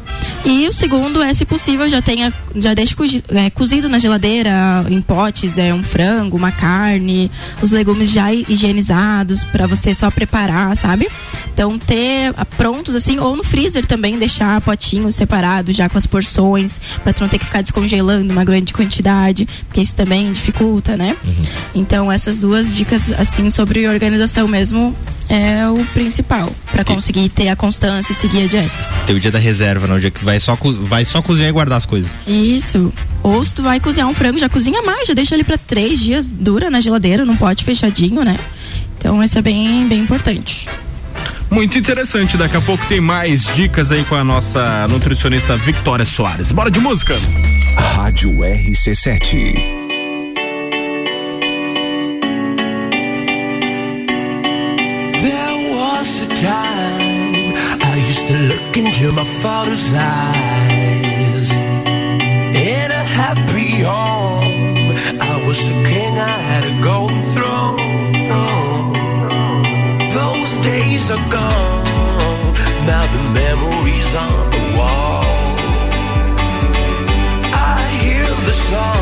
E 0.44 0.66
o 0.66 0.72
segundo 0.72 1.22
é, 1.22 1.32
se 1.32 1.44
possível, 1.44 1.88
já 1.88 2.02
tenha, 2.02 2.32
já 2.56 2.74
deixe 2.74 2.96
é, 3.28 3.48
cozido 3.48 3.88
na 3.88 3.98
geladeira, 4.00 4.50
em 4.90 5.00
potes, 5.00 5.56
é 5.56 5.72
um 5.72 5.84
frango, 5.84 6.36
uma 6.36 6.50
carne, 6.50 7.30
os 7.62 7.70
legumes 7.70 8.10
já 8.10 8.32
hi- 8.32 8.44
higienizados 8.48 9.44
para 9.44 9.68
você 9.68 9.94
só 9.94 10.10
preparar, 10.10 10.76
sabe? 10.76 11.08
Então 11.54 11.78
ter 11.78 12.34
ah, 12.36 12.44
prontos 12.44 12.96
assim, 12.96 13.20
ou 13.20 13.36
no 13.36 13.44
freezer 13.44 13.86
também 13.86 14.18
deixar 14.18 14.60
potinhos 14.62 15.14
separados 15.14 15.76
já 15.76 15.88
com 15.88 15.96
as 15.96 16.06
porções, 16.06 16.80
para 17.04 17.14
não 17.20 17.28
ter 17.28 17.38
que 17.38 17.44
ficar 17.44 17.62
descongelando 17.62 18.32
uma 18.32 18.44
grande 18.44 18.72
quantidade, 18.72 19.46
porque 19.68 19.80
isso 19.80 19.94
também 19.94 20.32
dificulta, 20.32 20.96
né? 20.96 21.16
Então 21.72 22.10
essas 22.10 22.40
duas 22.40 22.74
dicas 22.74 23.12
assim 23.12 23.48
sobre 23.48 23.86
organização 23.86 24.48
mesmo 24.48 24.96
é 25.28 25.68
o 25.68 25.84
principal 25.94 26.50
para 26.72 26.84
conseguir 26.84 27.28
ter 27.28 27.48
a 27.48 27.54
constância 27.56 28.12
e 28.12 28.16
seguir 28.16 28.42
a 28.44 28.46
dieta. 28.48 28.88
Tem 29.06 29.14
o 29.14 29.20
dia 29.20 29.30
da 29.30 29.38
reserva, 29.38 29.86
não? 29.86 29.96
O 29.96 30.00
dia 30.00 30.10
que 30.10 30.24
vai 30.24 30.31
só, 30.40 30.56
co- 30.56 30.72
vai 30.72 31.04
só 31.04 31.20
cozinhar 31.22 31.48
e 31.48 31.52
guardar 31.52 31.78
as 31.78 31.86
coisas. 31.86 32.10
Isso. 32.26 32.92
Ou 33.22 33.44
se 33.44 33.54
tu 33.54 33.62
vai 33.62 33.78
cozinhar 33.80 34.08
um 34.08 34.14
frango, 34.14 34.38
já 34.38 34.48
cozinha 34.48 34.82
mais, 34.82 35.06
já 35.08 35.14
deixa 35.14 35.34
ele 35.34 35.44
pra 35.44 35.56
três 35.58 36.00
dias 36.00 36.30
dura 36.30 36.70
na 36.70 36.80
geladeira, 36.80 37.24
num 37.24 37.36
pote 37.36 37.64
fechadinho, 37.64 38.22
né? 38.24 38.36
Então 38.98 39.22
isso 39.22 39.38
é 39.38 39.42
bem, 39.42 39.86
bem 39.88 40.00
importante. 40.00 40.68
Muito 41.50 41.78
interessante. 41.78 42.36
Daqui 42.36 42.56
a 42.56 42.60
pouco 42.60 42.86
tem 42.86 43.00
mais 43.00 43.44
dicas 43.54 43.92
aí 43.92 44.02
com 44.04 44.14
a 44.14 44.24
nossa 44.24 44.86
nutricionista 44.88 45.56
Victoria 45.56 46.04
Soares. 46.04 46.50
Bora 46.50 46.70
de 46.70 46.80
música? 46.80 47.14
Rádio 47.76 48.30
RC7. 48.38 49.81
Look 58.32 58.76
into 58.76 59.12
my 59.12 59.24
father's 59.42 59.92
eyes. 59.94 61.50
In 61.50 62.88
a 62.90 63.04
happy 63.20 63.82
home, 63.82 64.96
I 65.20 65.42
was 65.46 65.58
a 65.58 65.76
king, 65.90 66.18
I 66.18 66.36
had 66.50 66.64
a 66.64 66.74
golden 66.82 67.24
throne. 67.34 68.92
Those 70.20 70.52
days 70.64 71.10
are 71.10 71.24
gone, 71.30 72.54
now 72.86 73.04
the 73.14 73.22
memories 73.40 74.14
on 74.14 74.50
the 74.50 74.64
wall. 74.78 75.24
I 77.54 77.80
hear 78.02 78.26
the 78.26 78.52
songs 78.52 79.01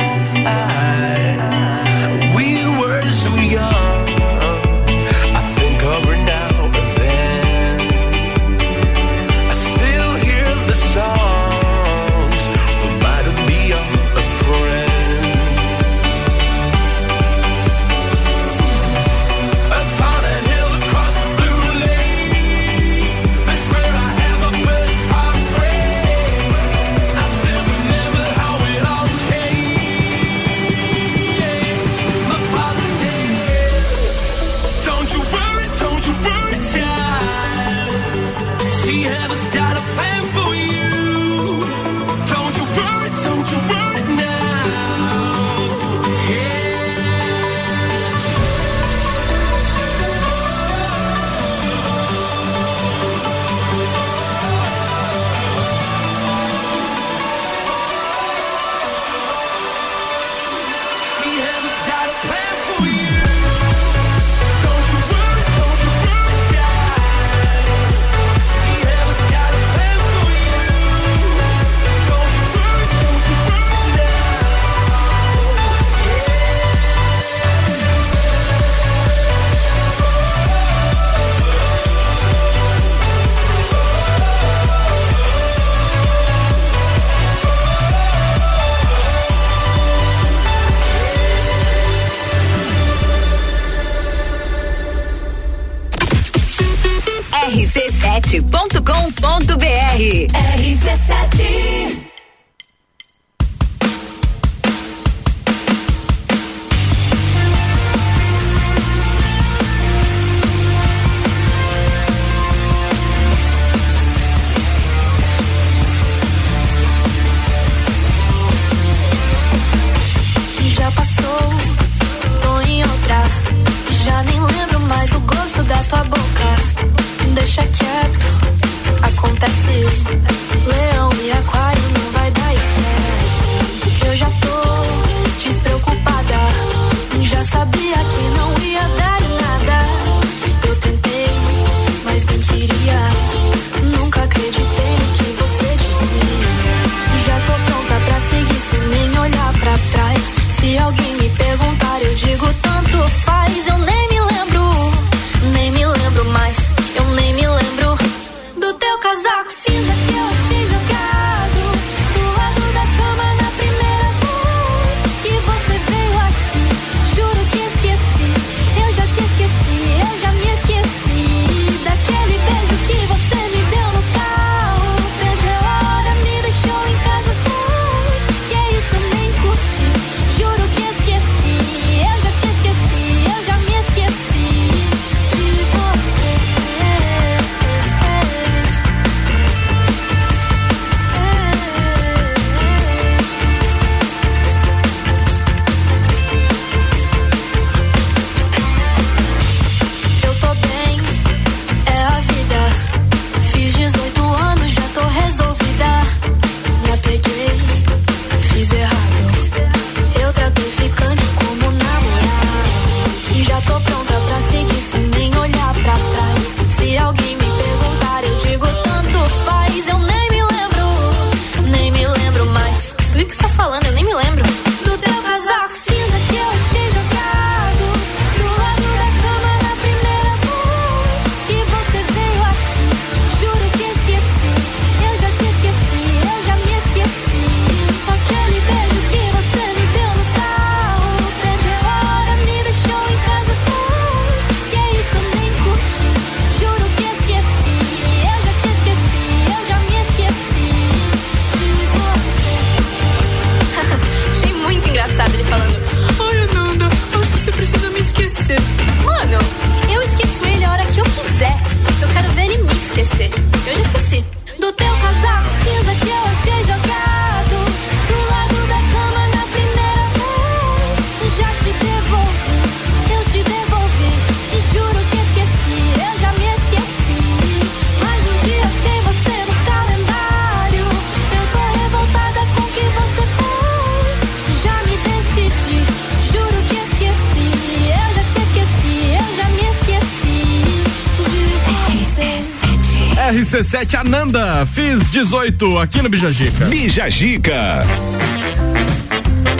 RC7 293.51 293.99
Ananda, 293.99 294.65
fiz 294.65 295.11
18 295.11 295.77
aqui 295.77 296.01
no 296.01 296.07
Bijagica. 296.07 296.63
Bijagica. 296.67 297.83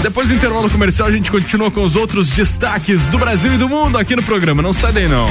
Depois 0.01 0.29
do 0.29 0.33
intervalo 0.33 0.69
comercial, 0.69 1.09
a 1.09 1.11
gente 1.11 1.29
continua 1.29 1.69
com 1.69 1.83
os 1.83 1.97
outros 1.97 2.29
destaques 2.29 3.03
do 3.07 3.19
Brasil 3.19 3.53
e 3.53 3.57
do 3.57 3.67
mundo 3.67 3.97
aqui 3.97 4.15
no 4.15 4.23
programa. 4.23 4.61
Não 4.61 4.71
sai 4.71 4.93
daí, 4.93 5.09
não. 5.09 5.27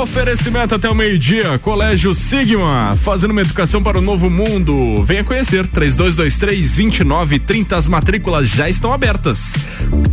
Oferecimento 0.00 0.74
até 0.74 0.88
o 0.88 0.94
meio-dia, 0.94 1.58
Colégio 1.58 2.14
Sigma, 2.14 2.96
fazendo 2.96 3.32
uma 3.32 3.42
educação 3.42 3.82
para 3.82 3.98
o 3.98 4.00
novo 4.00 4.30
mundo. 4.30 5.02
Venha 5.02 5.24
conhecer, 5.24 5.66
3223-2930, 5.66 7.72
as 7.72 7.86
matrículas 7.86 8.48
já 8.48 8.70
estão 8.70 8.90
abertas. 8.92 9.54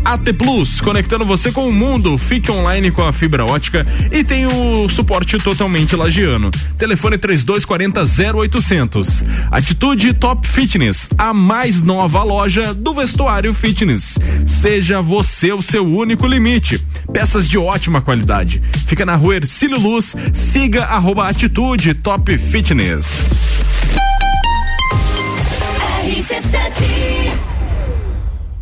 AT 0.04 0.34
Plus, 0.38 0.80
conectando 0.80 1.26
você 1.26 1.52
com 1.52 1.68
o 1.68 1.74
mundo, 1.74 2.18
fique 2.18 2.52
online 2.52 2.92
com 2.92 3.02
a 3.02 3.12
fibra 3.12 3.44
ótica 3.44 3.86
e 4.12 4.24
tem 4.24 4.46
o 4.46 4.88
suporte 4.88 5.38
totalmente 5.38 5.96
lagiano. 5.96 6.52
Telefone 6.78 7.18
3240 7.18 8.02
0800. 8.38 9.24
Atitude 9.52 10.14
Top 10.14 10.48
Fitness, 10.48 11.10
a 11.18 11.34
mais 11.34 11.82
nova 11.82 12.24
loja 12.24 12.74
do 12.74 12.94
vestuário 12.94 13.54
fitness. 13.54 14.20
Seja 14.46 15.02
você 15.02 15.52
o 15.52 15.62
seu 15.62 15.86
único 15.86 16.28
limite. 16.28 16.80
Peças 17.12 17.48
de 17.48 17.58
ótima 17.58 18.02
qualidade. 18.02 18.62
Fica 18.86 19.06
na 19.06 19.16
rua 19.16 19.38
Ercílio 19.38 19.80
Luz, 19.80 20.16
siga 20.34 20.86
arroba 20.86 21.28
Atitude 21.28 21.96
Top 21.96 22.38
Fitness. 22.38 23.08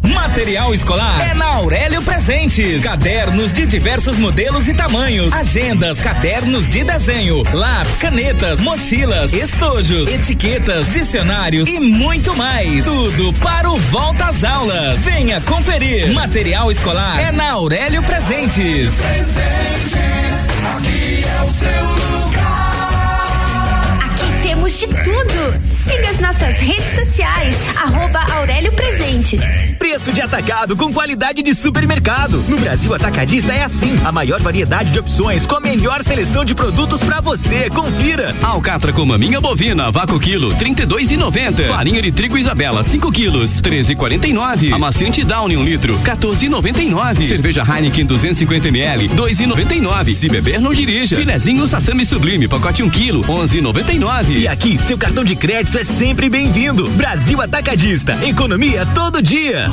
Material 0.03 0.73
escolar 0.73 1.29
é 1.29 1.33
na 1.33 1.45
Aurélio 1.45 2.01
Presentes. 2.01 2.83
Cadernos 2.83 3.53
de 3.53 3.65
diversos 3.65 4.17
modelos 4.17 4.67
e 4.67 4.73
tamanhos, 4.73 5.31
agendas, 5.31 6.01
cadernos 6.01 6.67
de 6.67 6.83
desenho, 6.83 7.41
lápis, 7.53 7.95
canetas, 7.99 8.59
mochilas, 8.59 9.31
estojos, 9.31 10.09
etiquetas, 10.09 10.91
dicionários 10.91 11.69
e 11.69 11.79
muito 11.79 12.35
mais. 12.35 12.83
Tudo 12.83 13.31
para 13.39 13.71
o 13.71 13.79
volta 13.79 14.25
às 14.25 14.43
aulas. 14.43 14.99
Venha 14.99 15.39
conferir. 15.41 16.13
Material 16.13 16.69
escolar 16.69 17.19
é 17.21 17.31
na 17.31 17.51
Aurélio 17.51 18.03
Presentes. 18.03 18.91
Aqui 20.75 21.23
é 21.23 21.43
o 21.43 21.49
seu 21.49 21.81
lugar. 21.81 22.22
De 24.63 24.87
tudo. 24.87 25.59
Siga 25.83 26.09
as 26.09 26.19
nossas 26.19 26.57
redes 26.57 26.95
sociais, 26.95 27.55
arroba 27.77 28.19
Aurélio 28.33 28.71
Presentes. 28.71 29.41
Preço 29.77 30.13
de 30.13 30.21
atacado 30.21 30.75
com 30.77 30.91
qualidade 30.91 31.43
de 31.43 31.53
supermercado. 31.53 32.43
No 32.47 32.57
Brasil 32.57 32.93
Atacadista 32.93 33.51
é 33.51 33.63
assim. 33.63 33.99
A 34.05 34.11
maior 34.11 34.41
variedade 34.41 34.89
de 34.91 34.99
opções 34.99 35.45
com 35.45 35.57
a 35.57 35.59
melhor 35.59 36.01
seleção 36.01 36.45
de 36.45 36.55
produtos 36.55 37.01
para 37.01 37.19
você. 37.19 37.69
Confira. 37.69 38.33
Alcatra 38.41 38.93
com 38.93 39.05
maminha 39.05 39.41
bovina, 39.41 39.91
vácuo 39.91 40.17
quilo, 40.17 40.53
trinta 40.55 40.83
e 40.83 40.85
dois 40.85 41.11
e 41.11 41.17
noventa. 41.17 41.63
Farinha 41.63 42.01
de 42.01 42.11
trigo 42.11 42.37
Isabela, 42.37 42.83
5 42.83 43.11
quilos, 43.11 43.59
treze 43.59 43.91
e 43.91 43.95
quarenta 43.95 44.27
e 44.27 44.33
nove. 44.33 44.71
Amaciante 44.71 45.25
Downy, 45.25 45.57
um 45.57 45.63
litro, 45.63 45.99
14 45.99 46.45
e 46.45 46.49
noventa 46.49 46.81
e 46.81 46.89
nove. 46.89 47.25
Cerveja 47.25 47.63
Heineken 47.63 48.05
250 48.05 48.69
ml, 48.69 49.09
dois 49.09 49.41
e 49.41 49.45
noventa 49.45 49.75
e 49.75 49.81
nove. 49.81 50.13
Se 50.13 50.29
beber, 50.29 50.61
não 50.61 50.73
dirija. 50.73 51.17
Filezinho 51.17 51.67
Sassami 51.67 52.05
Sublime, 52.05 52.47
pacote 52.47 52.81
1 52.81 52.85
um 52.85 52.89
quilo, 52.89 53.25
onze 53.29 53.57
e 53.57 53.61
noventa 53.61 53.91
e 53.91 53.99
nove. 53.99 54.39
E 54.39 54.52
aqui, 54.53 54.77
seu 54.77 54.97
cartão 54.97 55.23
de 55.23 55.35
crédito 55.35 55.77
é 55.79 55.83
sempre 55.83 56.29
bem-vindo. 56.29 56.87
Brasil 56.91 57.41
Atacadista. 57.41 58.17
Economia 58.23 58.85
todo 58.93 59.21
dia. 59.21 59.65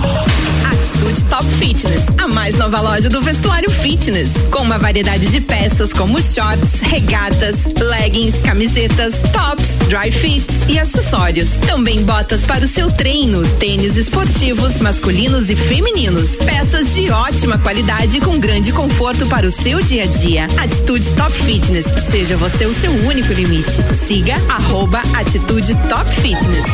Atitude 0.73 1.24
Top 1.24 1.44
Fitness, 1.59 2.02
a 2.16 2.27
mais 2.27 2.57
nova 2.57 2.81
loja 2.81 3.11
do 3.11 3.20
vestuário 3.20 3.70
fitness, 3.70 4.28
com 4.51 4.61
uma 4.62 4.78
variedade 4.78 5.28
de 5.28 5.40
peças 5.40 5.93
como 5.93 6.23
shorts, 6.23 6.81
regatas, 6.81 7.57
leggings, 7.78 8.40
camisetas, 8.40 9.15
tops, 9.32 9.69
dry 9.89 10.11
fits 10.11 10.47
e 10.69 10.78
acessórios. 10.78 11.51
Também 11.66 12.02
botas 12.02 12.47
para 12.47 12.65
o 12.65 12.69
seu 12.69 12.90
treino, 12.90 13.47
tênis 13.59 13.97
esportivos 13.97 14.78
masculinos 14.78 15.51
e 15.51 15.57
femininos, 15.57 16.36
peças 16.36 16.94
de 16.94 17.11
ótima 17.11 17.59
qualidade 17.59 18.19
com 18.20 18.39
grande 18.39 18.73
conforto 18.73 19.27
para 19.27 19.47
o 19.47 19.51
seu 19.51 19.82
dia 19.82 20.05
a 20.05 20.07
dia. 20.07 20.47
Atitude 20.57 21.11
Top 21.11 21.32
Fitness, 21.32 21.86
seja 22.11 22.36
você 22.39 22.65
o 22.65 22.73
seu 22.73 22.90
único 22.90 23.32
limite. 23.32 23.85
Siga 24.07 24.35
arroba 24.70 25.02
Atitude 25.18 25.74
Top 25.88 26.09
Fitness. 26.14 26.64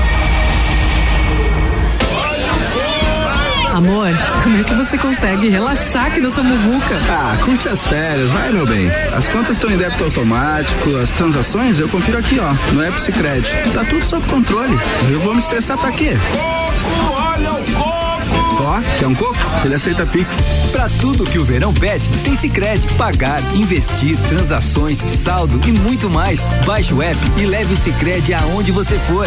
Amor, 3.73 4.09
como 4.43 4.61
é 4.61 4.65
que 4.65 4.75
você 4.75 4.99
consegue 4.99 5.49
relaxar 5.49 6.07
aqui 6.07 6.21
nessa 6.21 6.43
muvuca? 6.43 6.95
Ah, 7.09 7.37
curte 7.43 7.69
as 7.69 7.87
férias, 7.87 8.31
vai 8.33 8.53
meu 8.53 8.67
bem. 8.67 8.91
As 9.17 9.29
contas 9.29 9.57
estão 9.57 9.71
em 9.71 9.79
débito 9.79 10.05
automático, 10.05 10.95
as 10.97 11.11
transações 11.11 11.79
eu 11.79 11.89
confiro 11.89 12.19
aqui, 12.19 12.39
ó, 12.39 12.53
no 12.75 12.83
App 12.83 13.01
Sicredi. 13.01 13.57
Tá 13.73 13.83
tudo 13.85 14.05
sob 14.05 14.27
controle. 14.27 14.79
Eu 15.11 15.19
vou 15.21 15.33
me 15.33 15.41
estressar 15.41 15.79
pra 15.79 15.91
quê? 15.91 16.19
Olha 17.15 17.53
o 17.53 17.73
coco! 17.73 17.86
Ó, 18.59 18.81
quer 18.99 19.07
um 19.07 19.15
coco? 19.15 19.37
Ele 19.65 19.75
aceita 19.75 20.07
Pix. 20.07 20.37
Pra 20.73 20.89
tudo 20.89 21.25
que 21.25 21.39
o 21.39 21.45
verão 21.45 21.73
pede, 21.73 22.09
tem 22.25 22.35
Sicredi. 22.35 22.87
Pagar, 22.95 23.41
investir, 23.55 24.17
transações, 24.29 24.99
saldo 24.99 25.61
e 25.69 25.73
muito 25.73 26.09
mais. 26.09 26.41
Baixe 26.65 26.95
o 26.95 27.03
app 27.03 27.19
e 27.37 27.47
leve 27.47 27.75
o 27.75 27.77
Sicredi 27.77 28.33
aonde 28.35 28.73
você 28.73 28.99
for. 28.99 29.27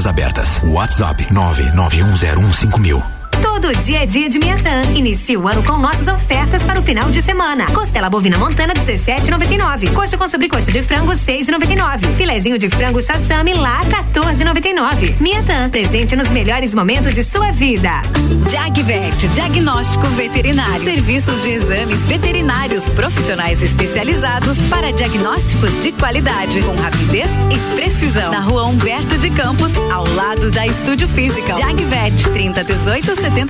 Matrículas 0.00 0.06
abertas. 0.06 0.62
WhatsApp 0.64 1.20
991015000. 1.30 3.49
Todo 3.60 3.76
dia 3.76 4.04
é 4.04 4.06
dia 4.06 4.26
de 4.26 4.38
Miatã. 4.38 4.80
Inicie 4.94 5.36
o 5.36 5.46
ano 5.46 5.62
com 5.62 5.76
nossas 5.76 6.08
ofertas 6.08 6.64
para 6.64 6.80
o 6.80 6.82
final 6.82 7.10
de 7.10 7.20
semana. 7.20 7.66
Costela 7.66 8.08
bovina 8.08 8.38
montana 8.38 8.72
17,99. 8.72 9.92
Coxa 9.92 10.16
com 10.16 10.26
sobrecoxa 10.26 10.72
de 10.72 10.82
frango 10.82 11.12
6,99. 11.12 12.14
Filezinho 12.14 12.58
de 12.58 12.70
frango 12.70 13.02
sassami 13.02 13.52
lá 13.52 13.82
14,99. 14.14 15.20
Miatã, 15.20 15.68
presente 15.68 16.16
nos 16.16 16.30
melhores 16.30 16.72
momentos 16.74 17.14
de 17.14 17.22
sua 17.22 17.50
vida. 17.50 18.00
Jagvet, 18.50 19.28
diagnóstico 19.28 20.06
veterinário. 20.06 20.82
Serviços 20.82 21.42
de 21.42 21.50
exames 21.50 22.06
veterinários 22.06 22.88
profissionais 22.88 23.60
especializados 23.60 24.58
para 24.70 24.90
diagnósticos 24.90 25.82
de 25.82 25.92
qualidade, 25.92 26.62
com 26.62 26.74
rapidez 26.76 27.28
e 27.50 27.74
precisão. 27.76 28.32
Na 28.32 28.40
rua 28.40 28.66
Humberto 28.66 29.18
de 29.18 29.28
Campos, 29.28 29.70
ao 29.92 30.08
lado 30.14 30.50
da 30.50 30.66
Estúdio 30.66 31.06
Física. 31.08 31.52
Jagvet, 31.52 32.24
30 32.32 32.64
18 32.64 33.16
70 33.16 33.49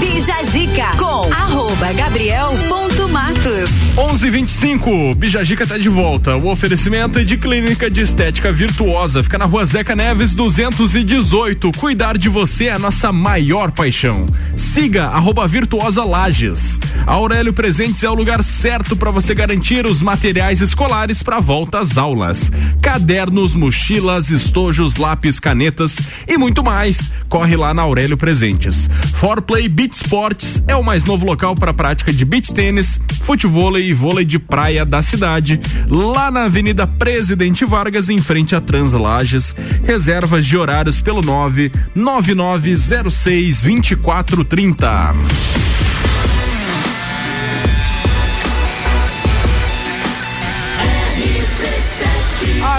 Bija 0.00 0.42
Zica 0.42 0.96
com 0.96 1.30
arroba 1.32 1.92
gabriel.matos. 1.92 3.70
11:25 3.96 5.14
Bijagica 5.14 5.66
tá 5.66 5.76
de 5.76 5.90
volta. 5.90 6.36
O 6.36 6.48
oferecimento 6.50 7.18
é 7.18 7.24
de 7.24 7.36
clínica 7.36 7.90
de 7.90 8.00
estética 8.00 8.50
virtuosa. 8.50 9.22
Fica 9.22 9.36
na 9.36 9.44
rua 9.44 9.64
Zeca 9.66 9.94
Neves 9.94 10.34
218. 10.34 11.70
Cuidar 11.72 12.16
de 12.16 12.30
você 12.30 12.66
é 12.66 12.72
a 12.72 12.78
nossa 12.78 13.12
maior 13.12 13.70
paixão. 13.72 14.24
Siga 14.56 15.06
arroba 15.08 15.46
virtuosa 15.46 16.02
Lages. 16.02 16.80
Aurélio 17.06 17.52
Presentes 17.52 18.02
é 18.02 18.08
o 18.08 18.14
lugar 18.14 18.42
certo 18.42 18.96
para 18.96 19.10
você 19.10 19.34
garantir 19.34 19.84
os 19.84 20.00
materiais 20.00 20.62
escolares 20.62 21.22
para 21.22 21.40
volta 21.40 21.78
às 21.78 21.98
aulas. 21.98 22.50
Cadernos, 22.80 23.54
mochilas, 23.54 24.30
estojos, 24.30 24.96
lápis, 24.96 25.38
canetas 25.38 25.98
e 26.26 26.38
muito 26.38 26.64
mais. 26.64 27.10
Corre 27.28 27.56
lá 27.56 27.74
na 27.74 27.82
Aurélio 27.82 28.16
Presentes. 28.16 28.88
Forplay 29.14 29.68
Beach 29.68 29.89
Sports 29.90 30.62
é 30.66 30.74
o 30.76 30.82
mais 30.82 31.04
novo 31.04 31.26
local 31.26 31.54
para 31.54 31.74
prática 31.74 32.10
de 32.12 32.24
beach 32.24 32.54
tênis, 32.54 33.00
futebol 33.24 33.76
e 33.78 33.92
vôlei 33.92 34.24
de 34.24 34.38
praia 34.38 34.84
da 34.84 35.02
cidade, 35.02 35.60
lá 35.88 36.30
na 36.30 36.44
Avenida 36.44 36.86
Presidente 36.86 37.64
Vargas, 37.64 38.08
em 38.08 38.18
frente 38.18 38.54
a 38.54 38.60
Translages. 38.60 39.52
Reservas 39.84 40.46
de 40.46 40.56
horários 40.56 41.00
pelo 41.00 41.22
99906 41.22 43.62
2430. 43.62 45.79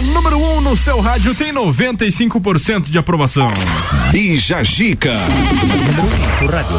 A 0.02 0.04
número 0.04 0.36
1 0.36 0.58
um 0.58 0.62
no 0.62 0.76
seu 0.76 1.00
rádio 1.00 1.36
tem 1.36 1.54
95% 1.54 2.90
de 2.90 2.98
aprovação. 2.98 3.52
Bija 4.12 4.64
Gica. 4.64 5.14
O 6.42 6.48
rádio. 6.48 6.76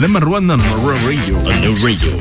Number 0.00 0.28
one 0.28 0.52
on 0.52 0.58
the 0.58 0.68
radio. 1.04 1.36
On 1.38 1.60
the 1.60 1.74
radio. 1.84 2.16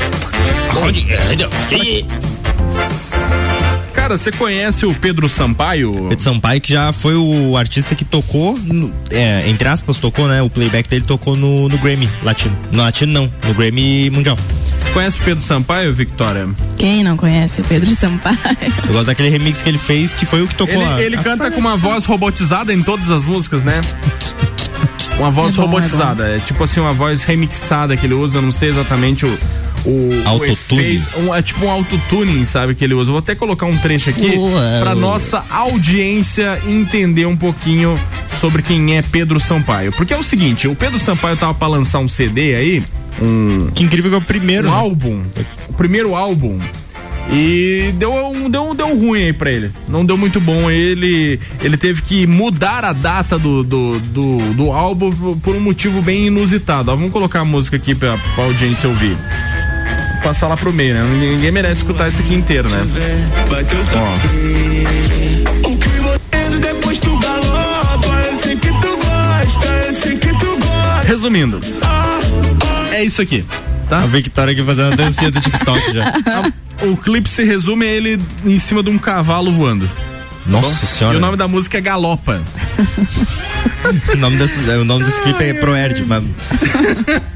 Cara, 4.11 4.17
você 4.17 4.31
conhece 4.33 4.85
o 4.85 4.93
Pedro 4.93 5.29
Sampaio? 5.29 5.93
Pedro 5.93 6.19
Sampaio, 6.19 6.59
que 6.59 6.73
já 6.73 6.91
foi 6.91 7.15
o 7.15 7.55
artista 7.55 7.95
que 7.95 8.03
tocou, 8.03 8.59
no, 8.59 8.93
é, 9.09 9.47
entre 9.47 9.69
aspas, 9.69 9.99
tocou, 9.99 10.27
né? 10.27 10.41
O 10.41 10.49
playback 10.49 10.89
dele 10.89 11.05
tocou 11.05 11.33
no, 11.33 11.69
no 11.69 11.77
Grammy 11.77 12.09
latino. 12.21 12.53
No 12.73 12.81
latino 12.81 13.13
não, 13.13 13.31
no 13.47 13.53
Grammy 13.53 14.09
mundial. 14.09 14.37
Você 14.77 14.91
conhece 14.91 15.21
o 15.21 15.23
Pedro 15.23 15.41
Sampaio, 15.41 15.93
Victoria? 15.93 16.49
Quem 16.75 17.05
não 17.05 17.15
conhece 17.15 17.61
o 17.61 17.63
Pedro 17.63 17.89
Sampaio? 17.95 18.37
Eu 18.85 18.91
gosto 18.91 19.05
daquele 19.05 19.29
remix 19.29 19.61
que 19.61 19.69
ele 19.69 19.77
fez, 19.77 20.13
que 20.13 20.25
foi 20.25 20.41
o 20.41 20.47
que 20.47 20.55
tocou 20.55 20.75
Ele, 20.75 20.83
lá. 20.83 21.01
ele 21.01 21.17
canta 21.17 21.49
com 21.49 21.61
uma 21.61 21.77
voz 21.77 22.03
robotizada 22.03 22.73
em 22.73 22.83
todas 22.83 23.09
as 23.09 23.25
músicas, 23.25 23.63
né? 23.63 23.79
Uma 25.17 25.31
voz 25.31 25.53
É 25.53 25.55
bom, 25.55 25.67
robotizada. 25.67 26.35
É, 26.35 26.39
tipo 26.39 26.61
assim, 26.65 26.81
uma 26.81 26.93
voz 26.93 27.23
remixada 27.23 27.95
que 27.95 28.05
ele 28.05 28.13
usa, 28.13 28.41
não 28.41 28.51
sei 28.51 28.69
exatamente 28.69 29.25
o. 29.25 29.39
O, 29.85 30.27
Autotune. 30.27 31.03
um, 31.17 31.33
é 31.33 31.41
tipo 31.41 31.65
um 31.65 31.69
autotuning, 31.71 32.45
sabe, 32.45 32.75
que 32.75 32.83
ele 32.83 32.93
usa. 32.93 33.11
Vou 33.11 33.19
até 33.19 33.33
colocar 33.35 33.65
um 33.65 33.75
trecho 33.77 34.09
aqui 34.11 34.35
Uau. 34.37 34.51
pra 34.81 34.93
nossa 34.95 35.43
audiência 35.49 36.59
entender 36.67 37.25
um 37.25 37.35
pouquinho 37.35 37.99
sobre 38.39 38.61
quem 38.61 38.97
é 38.97 39.01
Pedro 39.01 39.39
Sampaio. 39.39 39.91
Porque 39.91 40.13
é 40.13 40.17
o 40.17 40.23
seguinte, 40.23 40.67
o 40.67 40.75
Pedro 40.75 40.99
Sampaio 40.99 41.35
tava 41.37 41.53
pra 41.53 41.67
lançar 41.67 41.99
um 41.99 42.07
CD 42.07 42.53
aí, 42.55 42.83
um 43.21 43.69
Que 43.73 43.83
incrível 43.83 44.09
que 44.11 44.15
é 44.15 44.19
o 44.19 44.21
primeiro. 44.21 44.67
um 44.67 44.71
né? 44.71 44.77
álbum, 44.77 45.23
o 45.69 45.73
primeiro 45.73 46.15
álbum. 46.15 46.59
E 47.31 47.93
deu 47.97 48.11
um, 48.13 48.49
deu, 48.49 48.71
um- 48.71 48.75
deu 48.75 48.87
ruim 48.97 49.23
aí 49.25 49.31
pra 49.33 49.49
ele. 49.51 49.71
Não 49.87 50.03
deu 50.03 50.17
muito 50.17 50.41
bom. 50.41 50.69
Ele 50.69 51.39
ele 51.63 51.77
teve 51.77 52.01
que 52.01 52.27
mudar 52.27 52.83
a 52.83 52.91
data 52.91 53.37
do, 53.39 53.63
do, 53.63 53.99
do, 53.99 54.37
do 54.53 54.71
álbum 54.71 55.11
por- 55.11 55.37
por 55.37 55.55
um 55.55 55.59
motivo 55.61 56.01
bem 56.01 56.27
inusitado. 56.27 56.91
Ó, 56.91 56.95
vamos 56.95 57.11
colocar 57.11 57.41
a 57.41 57.45
música 57.45 57.77
aqui 57.77 57.93
pra, 57.95 58.17
pra 58.35 58.43
audiência 58.45 58.89
ouvir. 58.89 59.15
Passar 60.23 60.47
lá 60.47 60.55
pro 60.57 60.71
meio, 60.71 60.93
né? 60.93 61.03
Ninguém, 61.03 61.51
merece 61.51 61.81
escutar 61.81 62.07
isso 62.07 62.21
aqui 62.21 62.33
inteiro, 62.35 62.69
né? 62.69 62.77
Ó. 63.95 64.17
Depois 66.59 66.99
tu 66.99 67.17
galopa, 67.17 68.07
eu 68.07 68.39
sei 68.39 68.55
que 68.55 68.67
tu 68.67 68.97
gosta, 68.97 69.67
eu 69.87 69.93
sei 69.93 70.17
que 70.17 70.27
tu 70.39 70.57
gosta. 70.57 71.07
Resumindo, 71.07 71.59
é 72.91 73.03
isso 73.03 73.21
aqui, 73.21 73.43
tá? 73.89 73.97
A 73.97 74.05
Victoria 74.05 74.53
aqui 74.53 74.63
fazendo 74.63 74.93
a 74.93 74.95
dancinha 74.95 75.31
do 75.31 75.41
TikTok 75.41 75.93
já. 75.93 76.13
O 76.83 76.97
clipe 76.97 77.29
se 77.29 77.43
resume 77.43 77.85
a 77.85 77.89
ele 77.89 78.19
em 78.43 78.57
cima 78.57 78.81
de 78.81 78.89
um 78.89 78.97
cavalo 78.97 79.51
voando. 79.51 79.87
Nossa 80.47 80.67
Bom? 80.67 80.75
senhora. 80.75 81.15
E 81.15 81.17
o 81.19 81.21
nome 81.21 81.37
da 81.37 81.47
música 81.47 81.77
é 81.77 81.81
Galopa. 81.81 82.41
O 84.13 84.17
nome 84.17 84.37
desse, 84.37 84.59
o 84.59 84.85
nome 84.85 85.05
desse 85.05 85.21
clipe 85.21 85.43
é 85.43 85.53
Proerd, 85.53 86.03
mas... 86.05 86.23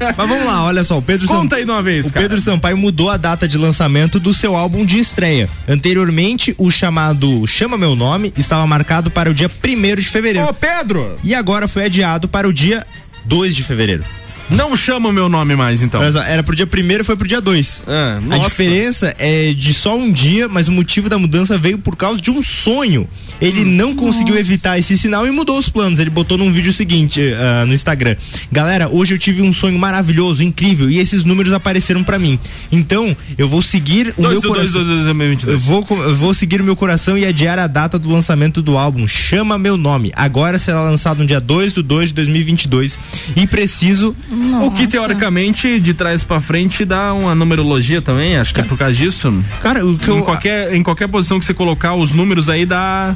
mas 0.00 0.28
vamos 0.28 0.46
lá, 0.46 0.64
olha 0.64 0.84
só, 0.84 0.98
o 0.98 1.02
Pedro 1.02 1.26
Conta 1.26 1.42
Sampaio, 1.42 1.60
aí 1.60 1.64
de 1.64 1.70
uma 1.70 1.82
vez, 1.82 2.06
o 2.06 2.12
cara. 2.12 2.24
Pedro 2.28 2.40
Sampaio 2.40 2.76
mudou 2.76 3.10
a 3.10 3.16
data 3.16 3.48
de 3.48 3.58
lançamento 3.58 4.18
do 4.18 4.32
seu 4.32 4.56
álbum 4.56 4.84
de 4.84 4.98
estreia. 4.98 5.48
Anteriormente, 5.68 6.54
o 6.58 6.70
chamado 6.70 7.46
Chama 7.46 7.76
Meu 7.76 7.94
Nome 7.94 8.32
estava 8.36 8.66
marcado 8.66 9.10
para 9.10 9.30
o 9.30 9.34
dia 9.34 9.50
1 9.50 9.96
de 9.96 10.08
fevereiro. 10.08 10.48
Ô, 10.48 10.54
Pedro! 10.54 11.18
E 11.22 11.34
agora 11.34 11.68
foi 11.68 11.84
adiado 11.84 12.28
para 12.28 12.48
o 12.48 12.52
dia 12.52 12.86
2 13.24 13.54
de 13.54 13.62
fevereiro. 13.62 14.04
Não 14.48 14.76
chama 14.76 15.08
o 15.08 15.12
meu 15.12 15.28
nome 15.28 15.56
mais, 15.56 15.82
então. 15.82 16.00
Era 16.02 16.42
pro 16.42 16.54
dia 16.54 16.66
1 16.66 17.00
e 17.00 17.04
foi 17.04 17.16
pro 17.16 17.26
dia 17.26 17.40
2. 17.40 17.82
Ah, 17.86 18.16
A 18.16 18.20
nossa. 18.20 18.48
diferença 18.48 19.14
é 19.18 19.52
de 19.52 19.74
só 19.74 19.96
um 19.96 20.10
dia, 20.12 20.48
mas 20.48 20.68
o 20.68 20.72
motivo 20.72 21.08
da 21.08 21.18
mudança 21.18 21.58
veio 21.58 21.78
por 21.78 21.96
causa 21.96 22.20
de 22.20 22.30
um 22.30 22.40
sonho. 22.42 23.08
Ele 23.40 23.62
Hum. 23.62 23.64
não 23.66 23.94
conseguiu 23.96 24.38
evitar 24.38 24.78
esse 24.78 24.96
sinal 24.96 25.26
e 25.26 25.30
mudou 25.30 25.58
os 25.58 25.68
planos. 25.68 25.98
Ele 25.98 26.10
botou 26.10 26.38
num 26.38 26.52
vídeo 26.52 26.72
seguinte 26.72 27.20
ah, 27.34 27.66
no 27.66 27.74
Instagram: 27.74 28.16
Galera, 28.52 28.88
hoje 28.88 29.14
eu 29.14 29.18
tive 29.18 29.42
um 29.42 29.52
sonho 29.52 29.78
maravilhoso, 29.78 30.42
incrível, 30.42 30.88
e 30.88 30.98
esses 30.98 31.24
números 31.24 31.52
apareceram 31.52 32.04
pra 32.04 32.18
mim. 32.18 32.38
Então, 32.70 33.16
eu 33.36 33.48
vou 33.48 33.62
seguir 33.62 34.14
o 34.16 34.22
2 34.22 34.32
meu 34.32 34.40
do 34.40 34.48
2 34.48 34.70
coração. 34.72 34.84
do 34.84 35.04
2022. 35.04 35.52
Eu 35.54 35.58
vou, 35.58 35.86
eu 35.90 36.14
vou 36.16 36.32
seguir 36.32 36.60
o 36.60 36.64
meu 36.64 36.76
coração 36.76 37.18
e 37.18 37.26
adiar 37.26 37.58
a 37.58 37.66
data 37.66 37.98
do 37.98 38.08
lançamento 38.10 38.62
do 38.62 38.78
álbum. 38.78 39.06
Chama 39.08 39.58
meu 39.58 39.76
nome. 39.76 40.12
Agora 40.14 40.58
será 40.58 40.80
lançado 40.82 41.18
no 41.18 41.26
dia 41.26 41.40
2 41.40 41.72
do 41.72 41.82
2 41.82 42.08
de 42.08 42.14
2022. 42.14 42.96
E 43.34 43.46
preciso. 43.46 44.14
O 44.62 44.70
que 44.70 44.86
teoricamente 44.86 45.78
de 45.80 45.94
trás 45.94 46.22
pra 46.22 46.40
frente 46.40 46.84
dá 46.84 47.12
uma 47.14 47.34
numerologia 47.34 48.02
também, 48.02 48.36
acho 48.36 48.52
que 48.54 48.60
é 48.60 48.64
por 48.64 48.76
causa 48.78 48.94
disso. 48.94 49.32
Cara, 49.60 49.84
o 49.86 49.96
que 49.98 50.10
em 50.10 50.16
eu- 50.18 50.22
qualquer 50.22 50.74
em 50.74 50.82
qualquer 50.82 51.08
posição 51.08 51.38
que 51.38 51.44
você 51.44 51.54
colocar 51.54 51.94
os 51.94 52.12
números 52.12 52.48
aí 52.48 52.64
dá 52.66 53.14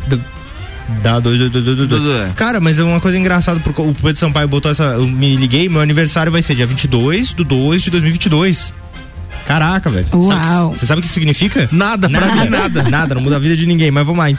Dá 1.03 1.21
dois, 1.21 1.39
dois, 1.39 1.53
dois, 1.53 1.65
dois, 1.65 1.77
dois, 1.77 1.89
dois. 1.89 2.03
Dois, 2.03 2.31
é. 2.31 2.33
Cara, 2.35 2.59
mas 2.59 2.79
é 2.81 2.83
uma 2.83 2.99
coisa 3.01 3.17
engraçada, 3.17 3.61
porque 3.61 3.81
o 3.81 3.95
Pedro 3.95 4.17
Sampaio 4.17 4.49
botou 4.49 4.71
essa. 4.73 4.83
Eu 4.85 5.07
me 5.07 5.37
liguei, 5.37 5.69
meu 5.69 5.81
aniversário 5.81 6.33
vai 6.33 6.43
ser 6.43 6.57
dia 6.57 6.67
22 6.67 7.33
do 7.33 7.45
2 7.45 7.83
de 7.83 7.91
2022. 7.91 8.73
Caraca, 9.47 9.89
velho. 9.89 10.07
Uau. 10.13 10.75
Você 10.75 10.87
sabe 10.87 10.99
o 11.01 11.03
que 11.03 11.09
significa? 11.09 11.69
nada, 11.71 12.09
pra 12.11 12.35
mim 12.35 12.49
nada. 12.49 12.83
Nada, 12.83 13.15
não 13.15 13.23
muda 13.23 13.37
a 13.37 13.39
vida 13.39 13.57
de 13.57 13.67
ninguém, 13.67 13.91
mas 13.93 14.05
vamos 14.05 14.19
lá. 14.19 14.31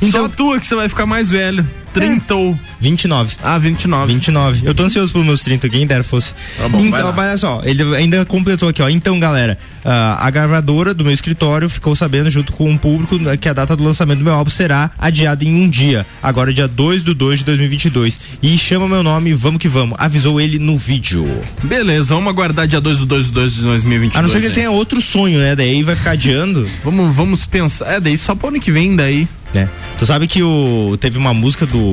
Então, 0.00 0.22
Só 0.22 0.28
tu 0.28 0.54
é 0.54 0.60
que 0.60 0.66
você 0.66 0.74
vai 0.76 0.88
ficar 0.88 1.06
mais 1.06 1.30
velho. 1.30 1.66
30 2.00 2.34
ou 2.34 2.58
29. 2.80 3.36
Ah, 3.42 3.58
29. 3.58 4.12
29. 4.12 4.66
Eu 4.66 4.74
tô 4.74 4.82
ansioso 4.82 5.12
pelos 5.12 5.26
meus 5.26 5.42
30, 5.42 5.68
quem 5.68 5.86
dera 5.86 6.04
fosse. 6.04 6.32
Tá 6.58 6.68
bom, 6.68 6.84
então, 6.84 7.12
mas 7.12 7.28
olha 7.28 7.38
só, 7.38 7.60
ele 7.64 7.82
ainda 7.96 8.24
completou 8.26 8.68
aqui, 8.68 8.82
ó. 8.82 8.88
Então, 8.88 9.18
galera, 9.18 9.58
ah, 9.84 10.18
a 10.20 10.30
gravadora 10.30 10.92
do 10.92 11.04
meu 11.04 11.12
escritório 11.12 11.68
ficou 11.68 11.96
sabendo, 11.96 12.28
junto 12.30 12.52
com 12.52 12.72
o 12.72 12.78
público, 12.78 13.18
né, 13.18 13.36
que 13.36 13.48
a 13.48 13.52
data 13.52 13.74
do 13.74 13.82
lançamento 13.82 14.18
do 14.18 14.24
meu 14.24 14.34
álbum 14.34 14.50
será 14.50 14.90
adiada 14.98 15.44
em 15.44 15.54
um 15.54 15.68
dia. 15.68 16.06
Agora, 16.22 16.52
dia 16.52 16.68
2 16.68 17.02
do 17.02 17.14
2 17.14 17.40
de 17.40 17.44
2022. 17.46 18.18
E 18.42 18.58
chama 18.58 18.86
meu 18.86 19.02
nome, 19.02 19.32
vamos 19.32 19.58
que 19.60 19.68
vamos. 19.68 19.96
Avisou 19.98 20.40
ele 20.40 20.58
no 20.58 20.76
vídeo. 20.76 21.26
Beleza, 21.62 22.14
vamos 22.14 22.28
aguardar 22.30 22.66
dia 22.66 22.80
2 22.80 22.98
do 22.98 23.06
2 23.06 23.26
do 23.26 23.32
2 23.32 23.54
de 23.54 23.62
2022. 23.62 24.18
A 24.18 24.22
não 24.22 24.28
ser 24.28 24.40
que 24.40 24.46
ele 24.46 24.54
tenha 24.54 24.70
outro 24.70 25.00
sonho, 25.00 25.38
né? 25.38 25.56
Daí 25.56 25.82
vai 25.82 25.96
ficar 25.96 26.10
adiando. 26.12 26.68
Vamos, 26.84 27.14
vamos 27.16 27.46
pensar. 27.46 27.94
É, 27.94 28.00
daí 28.00 28.16
só 28.18 28.34
pro 28.34 28.48
ano 28.48 28.60
que 28.60 28.70
vem, 28.70 28.94
daí. 28.94 29.26
né? 29.54 29.68
Tu 29.98 30.04
sabe 30.04 30.26
que 30.26 30.42
o, 30.42 30.96
teve 31.00 31.16
uma 31.16 31.32
música 31.32 31.64
do, 31.64 31.85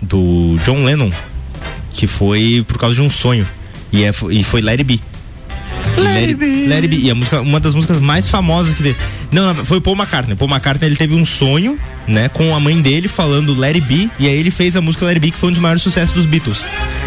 do 0.00 0.58
John 0.64 0.84
Lennon 0.84 1.10
que 1.94 2.06
foi 2.06 2.64
por 2.66 2.78
causa 2.78 2.96
de 2.96 3.02
um 3.02 3.10
sonho. 3.10 3.46
E, 3.92 4.04
é, 4.04 4.12
e 4.30 4.44
foi. 4.44 4.60
Let, 4.60 4.78
It 4.78 4.84
Be. 4.84 5.00
Let 5.96 6.82
It 6.82 6.88
Be. 6.88 6.96
E 6.96 7.10
a 7.10 7.14
música, 7.14 7.40
uma 7.40 7.60
das 7.60 7.74
músicas 7.74 8.00
mais 8.00 8.28
famosas 8.28 8.74
que 8.74 8.82
teve. 8.82 8.98
Não, 9.30 9.54
não, 9.54 9.64
foi 9.64 9.78
o 9.78 9.80
Paul 9.80 9.96
McCartney. 9.96 10.36
Paul 10.36 10.50
McCartney 10.50 10.88
ele 10.88 10.96
teve 10.96 11.14
um 11.14 11.24
sonho, 11.24 11.78
né, 12.06 12.28
com 12.28 12.54
a 12.54 12.60
mãe 12.60 12.80
dele 12.80 13.08
falando 13.08 13.62
It 13.64 13.80
Be. 13.82 14.10
E 14.18 14.26
aí 14.26 14.34
ele 14.34 14.50
fez 14.50 14.76
a 14.76 14.80
música 14.80 15.06
It 15.06 15.20
Be, 15.20 15.30
que 15.30 15.38
foi 15.38 15.50
um 15.50 15.52
dos 15.52 15.60
maiores 15.60 15.82
sucessos 15.82 16.14
dos 16.14 16.26
Beatles. 16.26 16.64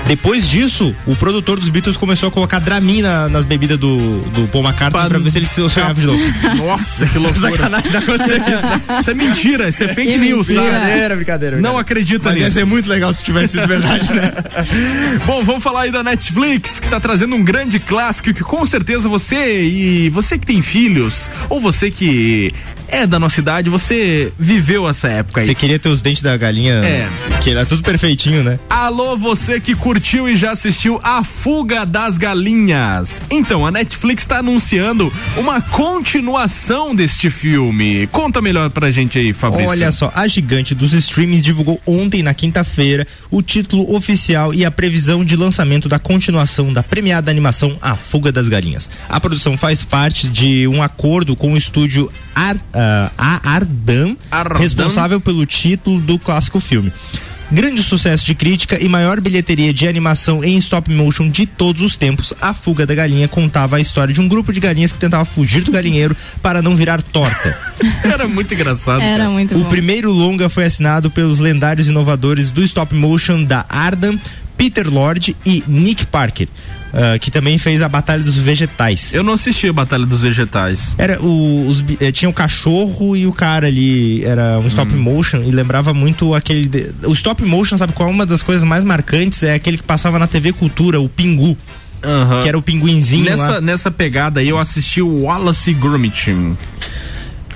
Depois 0.07 0.47
disso, 0.47 0.95
o 1.07 1.15
produtor 1.15 1.59
dos 1.59 1.67
Beatles 1.69 1.97
começou 1.97 2.29
a 2.29 2.31
colocar 2.31 2.59
Dramin 2.59 3.01
na- 3.01 3.27
nas 3.27 3.43
bebidas 3.43 3.77
do, 3.77 4.19
do 4.31 4.47
Paul 4.49 4.63
McCartney 4.63 5.07
pra, 5.09 5.17
ver 5.19 5.31
se 5.31 5.39
ele 5.39 5.45
se 5.47 5.67
sonhava 5.69 5.95
de 5.95 6.05
novo. 6.05 6.19
Nossa, 6.57 7.07
que 7.07 7.17
loucura. 7.17 7.51
Sacanagem 7.51 7.91
tá 7.91 7.99
acontecendo 7.99 8.43
isso, 8.49 8.61
né? 8.61 8.81
Isso 9.01 9.11
é 9.11 9.13
mentira, 9.15 9.69
isso 9.69 9.83
é 9.83 9.87
fake 9.87 10.11
Que 10.13 10.17
news, 10.19 10.47
tá? 10.47 10.53
Brincadeira, 10.61 11.15
brincadeira. 11.15 11.57
Não 11.57 11.77
acredita 11.77 12.29
Mas 12.29 12.39
ia 12.39 12.51
ser 12.51 12.65
muito 12.65 12.87
legal 12.87 13.11
se 13.13 13.23
tivesse 13.23 13.53
sido 13.53 13.67
verdade, 13.67 14.13
né? 14.13 14.31
Bom, 15.25 15.43
vamos 15.43 15.63
falar 15.63 15.81
aí 15.81 15.91
da 15.91 16.03
Netflix, 16.03 16.79
que 16.79 16.87
tá 16.87 16.99
trazendo 16.99 17.35
um 17.35 17.43
grande 17.43 17.79
clássico 17.79 18.31
que 18.33 18.43
com 18.43 18.63
certeza 18.65 19.09
você 19.09 19.63
e 19.63 20.09
você 20.09 20.37
que 20.37 20.45
tem 20.45 20.61
filhos, 20.61 21.31
ou 21.49 21.59
você 21.59 21.89
que 21.89 22.53
é 22.87 23.07
da 23.07 23.17
nossa 23.17 23.39
idade, 23.39 23.67
você 23.69 24.31
viveu 24.37 24.87
essa 24.87 25.07
época 25.07 25.41
aí. 25.41 25.47
Você 25.47 25.55
queria 25.55 25.79
ter 25.79 25.89
os 25.89 26.03
dentes 26.03 26.21
da 26.21 26.37
galinha, 26.37 26.75
É. 26.85 27.09
que 27.41 27.49
era 27.49 27.65
tudo 27.65 27.81
perfeitinho, 27.81 28.43
né? 28.43 28.59
Alô, 28.69 29.17
você 29.17 29.59
que 29.59 29.73
curtiu 29.95 30.27
e 30.27 30.35
já 30.35 30.51
assistiu 30.51 30.99
A 31.01 31.23
Fuga 31.23 31.85
das 31.85 32.17
Galinhas. 32.17 33.25
Então, 33.31 33.65
a 33.65 33.71
Netflix 33.71 34.23
está 34.23 34.39
anunciando 34.39 35.11
uma 35.37 35.61
continuação 35.61 36.93
deste 36.93 37.29
filme. 37.29 38.05
Conta 38.07 38.41
melhor 38.41 38.69
pra 38.71 38.91
gente 38.91 39.17
aí, 39.17 39.31
Fabrício. 39.31 39.69
Olha 39.69 39.93
só, 39.93 40.11
a 40.13 40.27
gigante 40.27 40.75
dos 40.75 40.91
streamings 40.91 41.41
divulgou 41.41 41.79
ontem, 41.85 42.21
na 42.21 42.33
quinta-feira, 42.33 43.07
o 43.31 43.41
título 43.41 43.95
oficial 43.95 44.53
e 44.53 44.65
a 44.65 44.69
previsão 44.69 45.23
de 45.23 45.37
lançamento 45.37 45.87
da 45.87 45.97
continuação 45.97 46.73
da 46.73 46.83
premiada 46.83 47.31
animação 47.31 47.77
A 47.81 47.95
Fuga 47.95 48.33
das 48.33 48.49
Galinhas. 48.49 48.89
A 49.07 49.17
produção 49.21 49.55
faz 49.55 49.81
parte 49.81 50.27
de 50.27 50.67
um 50.67 50.83
acordo 50.83 51.37
com 51.37 51.53
o 51.53 51.57
estúdio 51.57 52.11
Ar, 52.35 52.57
ah, 52.73 53.11
a 53.17 53.49
Ardam, 53.49 54.17
Ardam. 54.29 54.59
responsável 54.59 55.21
pelo 55.21 55.45
título 55.45 56.01
do 56.01 56.19
clássico 56.19 56.59
filme. 56.59 56.91
Grande 57.51 57.83
sucesso 57.83 58.25
de 58.25 58.33
crítica 58.33 58.83
e 58.83 58.89
maior 58.89 59.21
bilheteria 59.21 59.71
de 59.71 59.87
animação 59.87 60.43
em 60.43 60.57
stop 60.57 60.91
motion 60.91 61.29
de 61.29 61.45
todos 61.45 61.83
os 61.83 61.95
tempos, 61.95 62.33
A 62.41 62.53
Fuga 62.55 62.85
da 62.87 62.95
Galinha 62.95 63.27
contava 63.27 63.75
a 63.77 63.79
história 63.79 64.13
de 64.13 64.19
um 64.19 64.27
grupo 64.27 64.51
de 64.51 64.59
galinhas 64.59 64.91
que 64.91 64.97
tentava 64.97 65.23
fugir 65.25 65.61
do 65.61 65.71
galinheiro 65.71 66.17
para 66.41 66.61
não 66.61 66.75
virar 66.75 67.01
torta. 67.03 67.57
Era 68.03 68.27
muito 68.27 68.53
engraçado. 68.53 69.01
Era 69.01 69.19
cara. 69.19 69.29
muito 69.29 69.55
O 69.55 69.59
bom. 69.59 69.69
primeiro 69.69 70.11
longa 70.11 70.49
foi 70.49 70.65
assinado 70.65 71.11
pelos 71.11 71.39
lendários 71.39 71.87
inovadores 71.87 72.49
do 72.49 72.63
stop 72.63 72.95
motion 72.95 73.43
da 73.43 73.63
Ardam, 73.69 74.19
Peter 74.57 74.91
Lord 74.91 75.35
e 75.45 75.63
Nick 75.67 76.05
Parker, 76.07 76.47
ah, 76.95 77.19
que 77.19 77.29
também 77.29 77.57
fez 77.57 77.81
a 77.81 77.89
Batalha 77.89 78.23
dos 78.23 78.35
Vegetais. 78.37 79.13
Eu 79.13 79.21
não 79.23 79.33
assisti 79.33 79.67
a 79.67 79.73
Batalha 79.73 80.05
dos 80.05 80.21
Vegetais. 80.21 80.95
Era 80.97 81.21
o, 81.21 81.67
os, 81.67 81.83
eh, 81.99 82.11
tinha 82.11 82.29
o 82.29 82.33
cachorro 82.33 83.15
e 83.17 83.27
o 83.27 83.33
cara 83.33 83.67
ali, 83.67 84.23
era 84.23 84.57
um 84.59 84.67
stop 84.67 84.93
Hum. 84.93 84.97
motion 84.97 85.39
e 85.45 85.51
lembrava 85.51 85.93
muito 85.93 86.33
aquele. 86.33 86.67
de- 86.67 86.89
o 87.03 87.11
stop 87.13 87.43
motion, 87.43 87.77
sabe 87.77 87.91
qual 87.93 88.07
é 88.07 88.11
uma 88.11 88.25
das 88.25 88.41
coisas 88.41 88.63
mais 88.63 88.83
marcantes? 88.83 89.43
É 89.43 89.53
aquele 89.53 89.77
que 89.77 89.83
passava 89.83 90.17
na 90.17 90.25
TV 90.27 90.53
Cultura, 90.53 90.99
o 91.01 91.09
Pingu. 91.09 91.57
Aham. 92.03 92.41
Que 92.43 92.47
era 92.49 92.57
o 92.57 92.61
pinguinzinho 92.61 93.25
Nessa, 93.25 93.47
lá. 93.53 93.61
nessa 93.61 93.89
pegada 93.89 94.39
aí 94.39 94.47
eu 94.49 94.59
assisti 94.59 95.01
o 95.01 95.23
Wallace 95.23 95.73
Gromit. 95.73 96.35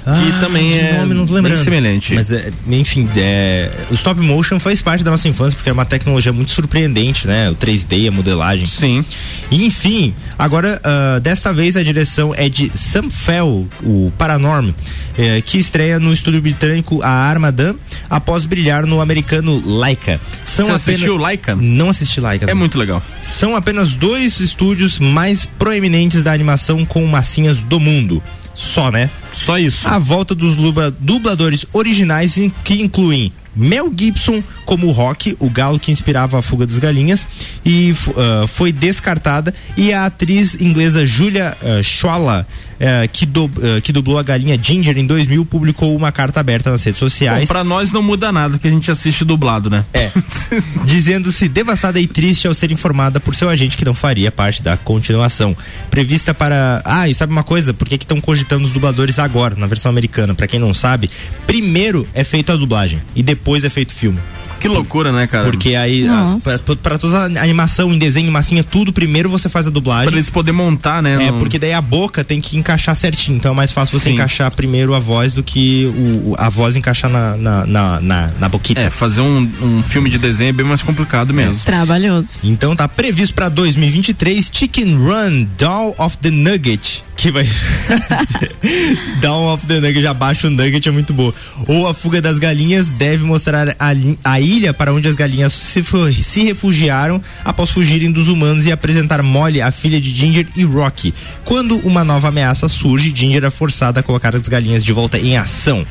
Ah, 0.05 0.19
que 0.19 0.39
também 0.39 0.77
é 0.77 0.97
nome 0.97 1.13
não 1.13 1.25
tô 1.25 1.41
bem 1.41 1.55
semelhante. 1.55 2.13
Mas, 2.13 2.31
é, 2.31 2.49
enfim, 2.69 3.07
é, 3.15 3.69
o 3.91 3.93
stop 3.93 4.19
motion 4.21 4.59
faz 4.59 4.81
parte 4.81 5.03
da 5.03 5.11
nossa 5.11 5.27
infância 5.27 5.55
porque 5.55 5.69
é 5.69 5.73
uma 5.73 5.85
tecnologia 5.85 6.33
muito 6.33 6.51
surpreendente, 6.51 7.27
né? 7.27 7.49
O 7.49 7.55
3D, 7.55 8.07
a 8.07 8.11
modelagem. 8.11 8.65
Sim. 8.65 9.05
E, 9.51 9.65
enfim, 9.65 10.13
agora, 10.37 10.79
ah, 10.83 11.19
dessa 11.19 11.53
vez 11.53 11.75
a 11.75 11.83
direção 11.83 12.33
é 12.35 12.49
de 12.49 12.71
Sam 12.75 13.09
Fell, 13.09 13.67
o 13.83 14.11
Paranorm, 14.17 14.71
eh, 15.17 15.41
que 15.41 15.57
estreia 15.57 15.99
no 15.99 16.13
estúdio 16.13 16.41
britânico 16.41 17.01
A 17.03 17.09
Armadan 17.09 17.75
após 18.09 18.45
brilhar 18.45 18.85
no 18.85 19.01
americano 19.01 19.61
Laika. 19.65 20.19
São 20.43 20.67
Você 20.67 20.71
apenas... 20.71 20.87
assistiu 20.87 21.17
Laika? 21.17 21.55
Não 21.55 21.89
assisti 21.89 22.21
Laika. 22.21 22.45
É 22.45 22.53
não. 22.53 22.55
muito 22.55 22.77
legal. 22.77 23.03
São 23.21 23.55
apenas 23.55 23.95
dois 23.95 24.39
estúdios 24.39 24.97
mais 24.97 25.45
proeminentes 25.45 26.23
da 26.23 26.31
animação 26.31 26.85
com 26.85 27.05
massinhas 27.05 27.59
do 27.59 27.79
mundo. 27.79 28.23
Só, 28.59 28.91
né? 28.91 29.09
Só 29.31 29.57
isso. 29.57 29.87
A 29.87 29.97
volta 29.97 30.35
dos 30.35 30.57
dubladores 30.99 31.65
originais, 31.71 32.35
que 32.61 32.81
incluem 32.81 33.31
Mel 33.55 33.89
Gibson 33.95 34.43
como 34.65 34.87
o 34.87 34.91
Rock, 34.91 35.37
o 35.39 35.49
galo 35.49 35.79
que 35.79 35.93
inspirava 35.93 36.37
a 36.37 36.41
fuga 36.41 36.67
das 36.67 36.77
galinhas, 36.77 37.25
e 37.65 37.95
ah, 38.17 38.45
foi 38.47 38.73
descartada, 38.73 39.53
e 39.77 39.93
a 39.93 40.05
atriz 40.05 40.59
inglesa 40.59 41.05
Julia 41.05 41.57
uh, 41.61 41.81
Schwala, 41.81 42.45
eh, 42.79 43.07
que, 43.11 43.25
dub- 43.25 43.59
ah, 43.63 43.81
que 43.81 43.91
dublou 43.91 44.17
a 44.17 44.23
galinha 44.23 44.57
Ginger 44.61 44.97
em 44.97 45.05
2000, 45.05 45.45
publicou 45.45 45.95
uma 45.95 46.11
carta 46.11 46.39
aberta 46.39 46.71
nas 46.71 46.83
redes 46.83 46.99
Bom, 46.99 47.07
sociais. 47.09 47.47
pra 47.47 47.63
nós 47.63 47.91
não 47.91 48.01
muda 48.01 48.31
nada 48.31 48.57
que 48.57 48.67
a 48.67 48.71
gente 48.71 48.89
assiste 48.89 49.23
dublado, 49.25 49.69
né? 49.69 49.83
É. 49.93 50.09
Dizendo-se 50.85 51.47
devastada 51.47 51.99
e 51.99 52.07
triste 52.07 52.47
ao 52.47 52.53
ser 52.53 52.71
informada 52.71 53.19
por 53.19 53.35
seu 53.35 53.49
agente 53.49 53.77
que 53.77 53.85
não 53.85 53.93
faria 53.93 54.31
parte 54.31 54.61
da 54.61 54.77
continuação. 54.77 55.55
Prevista 55.89 56.33
para. 56.33 56.81
Ah, 56.85 57.07
e 57.09 57.13
sabe 57.13 57.31
uma 57.31 57.43
coisa? 57.43 57.73
Por 57.73 57.87
que 57.87 57.95
estão 57.95 58.19
cogitando 58.21 58.65
os 58.65 58.71
dubladores 58.71 59.19
agora, 59.19 59.55
na 59.55 59.67
versão 59.67 59.89
americana? 59.89 60.33
Pra 60.33 60.47
quem 60.47 60.59
não 60.59 60.73
sabe, 60.73 61.09
primeiro 61.45 62.07
é 62.13 62.23
feito 62.23 62.51
a 62.51 62.55
dublagem 62.55 63.01
e 63.15 63.21
depois 63.23 63.63
é 63.63 63.69
feito 63.69 63.91
o 63.91 63.95
filme. 63.95 64.19
Que 64.59 64.67
loucura, 64.67 65.11
né, 65.11 65.25
cara? 65.27 65.45
Porque 65.45 65.75
aí, 65.75 66.07
a- 66.07 66.11
Nossa. 66.11 66.59
pra, 66.59 66.75
pra 66.75 66.97
toda 66.99 67.17
a 67.17 67.23
animação, 67.43 67.91
em 67.93 67.97
desenho, 67.97 68.31
massinha, 68.31 68.63
tudo, 68.63 68.91
primeiro 68.93 69.29
você 69.29 69.47
faz 69.49 69.67
a 69.67 69.69
dublagem. 69.69 70.07
Pra 70.09 70.15
eles 70.17 70.29
poderem 70.29 70.57
montar, 70.57 71.01
né? 71.01 71.13
É, 71.25 71.31
no- 71.31 71.39
porque 71.39 71.57
daí 71.57 71.73
a 71.73 71.81
boca 71.81 72.23
tem 72.23 72.39
que 72.41 72.57
encaixar 72.57 72.95
certinho. 72.95 73.37
Então 73.37 73.51
é 73.51 73.55
mais 73.55 73.71
fácil 73.71 73.99
você 73.99 74.05
Sim. 74.09 74.13
encaixar 74.15 74.51
primeiro 74.55 74.93
a 74.93 74.99
voz 74.99 75.33
do 75.33 75.41
que 75.43 75.85
o, 75.85 76.35
a 76.37 76.49
voz 76.49 76.75
encaixar 76.75 77.09
na, 77.09 77.35
na, 77.37 77.65
na, 77.65 78.01
na, 78.01 78.29
na 78.39 78.49
boquita. 78.49 78.81
É, 78.81 78.89
fazer 78.89 79.21
um, 79.21 79.49
um 79.61 79.83
filme 79.83 80.09
de 80.09 80.17
desenho 80.17 80.49
é 80.49 80.53
bem 80.53 80.65
mais 80.65 80.81
complicado 80.83 81.33
mesmo. 81.33 81.63
Trabalhoso. 81.65 82.39
Então 82.43 82.75
tá 82.75 82.87
previsto 82.87 83.33
pra 83.33 83.49
2023 83.49 84.49
Chicken 84.51 84.95
Run 84.97 85.47
Dawn 85.57 85.93
of 85.97 86.17
the 86.19 86.29
Nugget, 86.31 87.03
que 87.15 87.31
vai 87.31 87.47
Dawn 89.21 89.53
of 89.53 89.65
the 89.67 89.79
Nugget, 89.79 90.05
abaixo 90.07 90.47
o 90.47 90.49
Nugget 90.49 90.87
é 90.87 90.91
muito 90.91 91.13
boa. 91.13 91.33
Ou 91.67 91.87
a 91.87 91.93
fuga 91.93 92.21
das 92.21 92.39
galinhas 92.39 92.89
deve 92.91 93.25
mostrar 93.25 93.69
a, 93.79 93.89
a 94.23 94.39
ilha 94.49 94.73
para 94.73 94.93
onde 94.93 95.07
as 95.07 95.15
galinhas 95.15 95.53
se, 95.53 95.83
se 96.23 96.43
refugiaram 96.43 97.21
após 97.45 97.69
fugirem 97.69 98.11
dos 98.11 98.27
humanos 98.27 98.65
e 98.65 98.71
apresentar 98.71 99.21
Molly, 99.21 99.61
a 99.61 99.71
filha 99.71 100.01
de 100.01 100.15
Ginger 100.15 100.47
e 100.55 100.63
Rocky. 100.63 101.13
Quando 101.45 101.77
uma 101.79 102.03
nova 102.03 102.29
ameaça 102.29 102.67
surge, 102.67 103.13
Ginger 103.15 103.45
é 103.45 103.49
forçada 103.49 103.99
a 103.99 104.03
colocar 104.03 104.35
as 104.35 104.47
galinhas 104.47 104.83
de 104.83 104.91
volta 104.91 105.17
em 105.17 105.37
ação. 105.37 105.85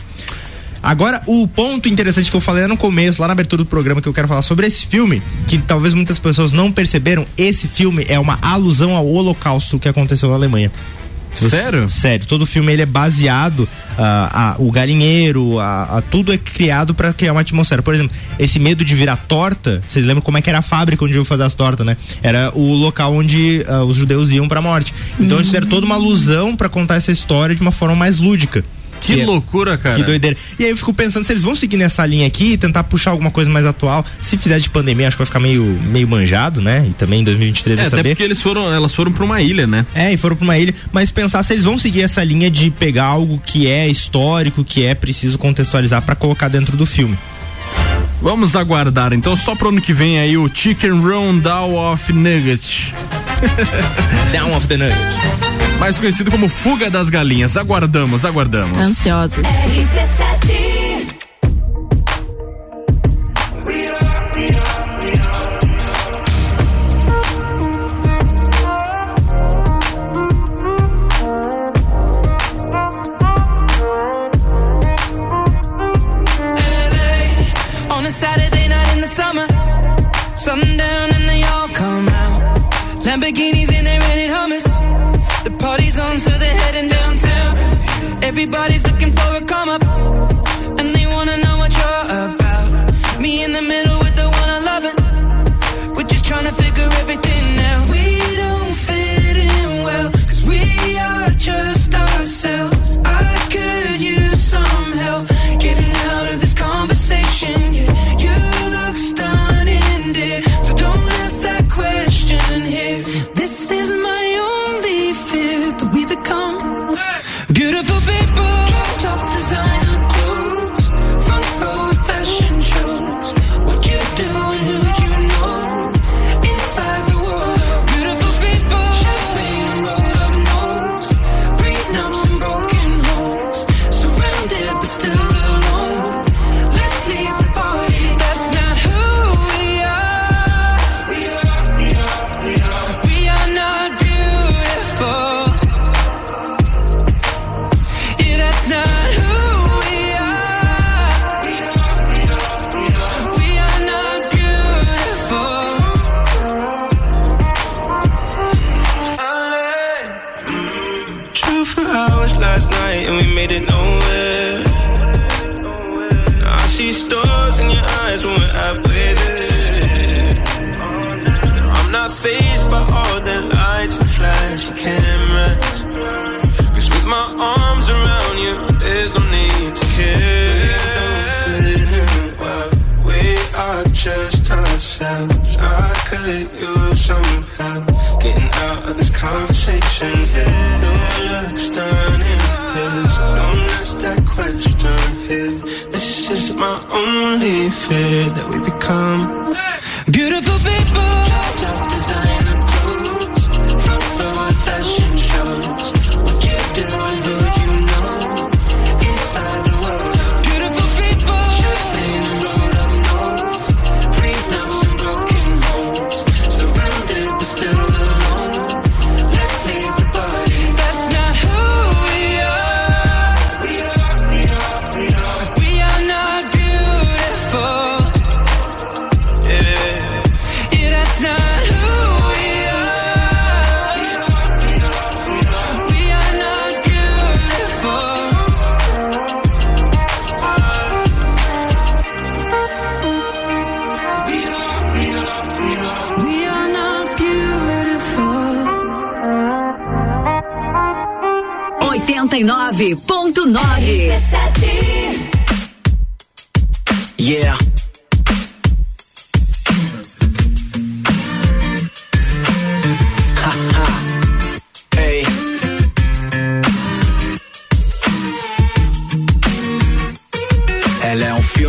Agora, 0.83 1.21
o 1.27 1.47
ponto 1.47 1.89
interessante 1.89 2.31
que 2.31 2.37
eu 2.37 2.41
falei 2.41 2.63
lá 2.63 2.69
no 2.69 2.77
começo, 2.77 3.21
lá 3.21 3.27
na 3.27 3.33
abertura 3.33 3.63
do 3.63 3.67
programa, 3.67 4.01
que 4.01 4.09
eu 4.09 4.13
quero 4.15 4.29
falar 4.29 4.43
sobre 4.43 4.67
esse 4.67 4.87
filme, 4.87 5.23
que 5.47 5.59
talvez 5.59 5.93
muitas 5.93 6.19
pessoas 6.19 6.53
não 6.53 6.71
perceberam, 6.71 7.27
esse 7.37 7.67
filme 7.67 8.07
é 8.09 8.19
uma 8.19 8.39
alusão 8.41 8.95
ao 8.95 9.07
holocausto 9.07 9.79
que 9.79 9.89
aconteceu 9.89 10.29
na 10.29 10.37
Alemanha. 10.37 10.71
Sério? 11.39 11.89
Sério, 11.89 12.27
todo 12.27 12.43
o 12.43 12.47
filme 12.47 12.73
ele 12.73 12.83
é 12.83 12.87
baseado, 12.87 13.69
ah, 13.99 14.55
a- 14.55 14.63
o 14.63 14.71
galinheiro, 14.71 15.59
a, 15.59 15.99
a- 15.99 16.03
tudo 16.03 16.33
é 16.33 16.39
criado 16.39 16.95
pra 16.95 17.13
criar 17.13 17.33
uma 17.33 17.41
atmosfera. 17.41 17.83
Por 17.83 17.95
exemplo, 17.95 18.17
esse 18.39 18.59
medo 18.59 18.85
de 18.85 18.95
virar 18.95 19.17
torta, 19.17 19.83
vocês 19.87 20.05
lembram 20.05 20.23
como 20.23 20.39
é 20.39 20.43
que 20.43 20.49
era 20.51 20.59
a 20.59 20.63
fábrica 20.63 21.05
onde 21.05 21.15
iam 21.15 21.25
fazer 21.25 21.45
as 21.45 21.55
tortas, 21.55 21.85
né? 21.87 21.97
Era 22.23 22.51
o 22.55 22.75
local 22.75 23.15
onde 23.15 23.65
ah, 23.69 23.85
os 23.85 23.97
judeus 23.97 24.31
iam 24.31 24.49
pra 24.49 24.61
morte. 24.63 24.95
Então 25.19 25.39
eles 25.39 25.49
fizeram 25.49 25.69
toda 25.69 25.87
uma 25.87 25.95
alusão 25.95 26.57
pra 26.57 26.69
contar 26.69 26.97
essa 26.97 27.13
história 27.13 27.55
de 27.55 27.61
uma 27.63 27.73
forma 27.73 27.95
mais 27.97 28.19
lúdica. 28.19 28.65
Que 29.01 29.21
é- 29.21 29.25
loucura, 29.27 29.77
cara. 29.79 29.97
que 29.97 30.03
doideira. 30.03 30.37
E 30.59 30.65
aí 30.65 30.71
eu 30.71 30.77
fico 30.77 30.93
pensando 30.93 31.25
se 31.25 31.33
eles 31.33 31.43
vão 31.43 31.55
seguir 31.55 31.77
nessa 31.77 32.05
linha 32.05 32.27
aqui 32.27 32.53
e 32.53 32.59
tentar 32.59 32.85
puxar 32.85 33.11
alguma 33.13 33.31
coisa 33.31 33.51
mais 33.51 33.65
atual. 33.67 34.05
Se 34.21 34.37
fizer 34.37 34.59
de 34.59 34.69
pandemia, 34.71 35.09
acho 35.09 35.17
que 35.17 35.21
vai 35.21 35.27
ficar 35.27 35.41
meio, 35.41 35.63
meio 35.63 36.07
manjado, 36.09 36.61
né? 36.61 36.87
E 36.89 36.93
também 36.93 37.21
em 37.21 37.25
2023 37.25 37.79
É, 37.79 37.83
vai 37.83 37.87
até 37.89 37.97
saber. 37.97 38.09
porque 38.11 38.23
eles 38.23 38.41
foram, 38.43 38.73
elas 38.73 38.95
foram 38.95 39.13
pra 39.13 39.25
uma 39.25 39.41
ilha, 39.41 39.67
né? 39.67 39.87
É, 39.95 40.13
e 40.13 40.17
foram 40.17 40.37
pra 40.37 40.45
uma 40.45 40.59
ilha, 40.59 40.75
mas 40.93 41.11
pensar 41.11 41.43
se 41.43 41.53
eles 41.53 41.65
vão 41.65 41.79
seguir 41.79 42.03
essa 42.03 42.23
linha 42.23 42.51
de 42.51 42.71
pegar 42.71 43.05
algo 43.05 43.41
que 43.45 43.67
é 43.69 43.89
histórico, 43.89 44.65
que 44.65 44.85
é 44.85 44.95
preciso 44.95 45.39
contextualizar 45.39 46.03
pra 46.03 46.15
colocar 46.15 46.49
dentro 46.49 46.77
do 46.77 46.85
filme. 46.87 47.17
Vamos 48.21 48.57
aguardar. 48.57 49.13
Então, 49.13 49.37
só 49.37 49.55
pro 49.55 49.69
ano 49.69 49.81
que 49.81 49.93
vem 49.93 50.19
aí 50.19 50.37
o 50.37 50.51
Chicken 50.53 50.91
Run 50.91 51.39
Down 51.39 51.75
of 51.93 52.13
Nugget. 52.13 52.93
Down 54.33 54.57
of 54.57 54.67
the 54.67 54.77
Nugget 54.77 55.58
mais 55.79 55.99
conhecido 55.99 56.31
como 56.31 56.49
Fuga 56.49 56.91
das 56.91 57.11
Galinhas. 57.11 57.57
Aguardamos, 57.57 58.25
aguardamos. 58.25 58.79
Ansiosos. 58.79 59.47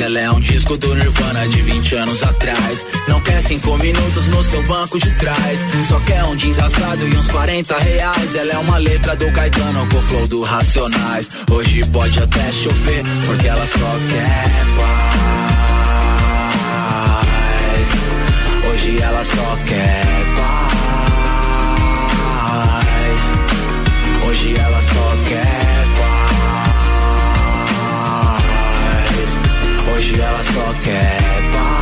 Ela 0.00 0.20
é 0.20 0.30
um 0.30 0.40
disco 0.40 0.76
do 0.76 0.94
Nirvana 0.94 1.48
de 1.48 1.62
20 1.62 1.94
anos 1.96 2.22
atrás. 2.22 2.86
Não 3.08 3.20
quer 3.20 3.42
cinco 3.42 3.76
minutos 3.78 4.26
no 4.28 4.42
seu 4.42 4.62
banco 4.64 4.98
de 4.98 5.10
trás. 5.18 5.60
Só 5.86 6.00
quer 6.00 6.24
um 6.24 6.34
jeans 6.34 6.56
rasgado 6.56 7.06
e 7.06 7.16
uns 7.16 7.28
40 7.28 7.78
reais. 7.78 8.34
Ela 8.34 8.52
é 8.52 8.58
uma 8.58 8.78
letra 8.78 9.14
do 9.16 9.30
Caetano 9.32 9.86
com 9.88 10.02
flow 10.02 10.26
do 10.26 10.42
Racionais. 10.42 11.30
Hoje 11.50 11.84
pode 11.86 12.18
até 12.18 12.52
chover, 12.52 13.04
porque 13.26 13.48
ela 13.48 13.66
só 13.66 13.78
quer 14.10 14.50
paz. 14.76 15.12
Hoje 18.72 18.98
ela 19.02 19.24
só 19.24 19.58
quer 19.66 20.04
paz. 20.36 20.72
Hoje 24.26 24.56
ela 24.56 24.80
só 24.80 25.16
quer 25.28 25.71
paz. 30.02 30.12
Hoje 30.12 30.20
ela 30.20 30.42
só 30.42 31.81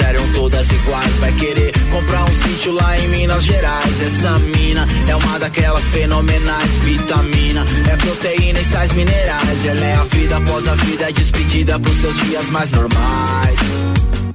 eram 0.00 0.32
todas 0.32 0.70
iguais. 0.70 1.16
Vai 1.18 1.32
querer 1.32 1.72
comprar 1.90 2.24
um 2.24 2.34
sítio 2.34 2.72
lá 2.72 2.98
em 2.98 3.08
Minas 3.08 3.44
Gerais. 3.44 4.00
Essa 4.00 4.38
mina 4.38 4.86
é 5.08 5.16
uma 5.16 5.38
daquelas 5.38 5.84
fenomenais. 5.84 6.70
Vitamina, 6.82 7.64
é 7.90 7.96
proteína 7.96 8.60
e 8.60 8.64
sais 8.64 8.92
minerais. 8.92 9.64
Ela 9.64 9.84
é 9.84 9.94
a 9.94 10.04
vida 10.04 10.36
após 10.36 10.68
a 10.68 10.74
vida, 10.74 11.08
é 11.08 11.12
despedida 11.12 11.78
pros 11.78 11.96
seus 11.96 12.16
dias 12.18 12.48
mais 12.50 12.70
normais. 12.70 13.89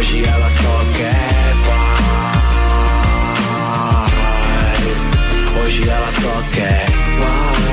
Hoje 0.00 0.24
ela 0.24 0.48
só 0.48 0.84
quer 0.96 1.54
paz. 1.66 2.08
Hoje 5.60 5.86
ela 5.90 6.10
só 6.10 6.42
quer 6.54 6.86
paz. 7.20 7.68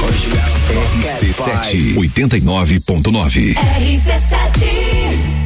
Hoje 0.00 0.30
ela 0.30 0.58
só 0.60 0.78
quer 1.02 1.18
paz. 1.26 1.58
RC7 1.58 1.96
89.9. 1.96 3.56
RC7 3.56 5.43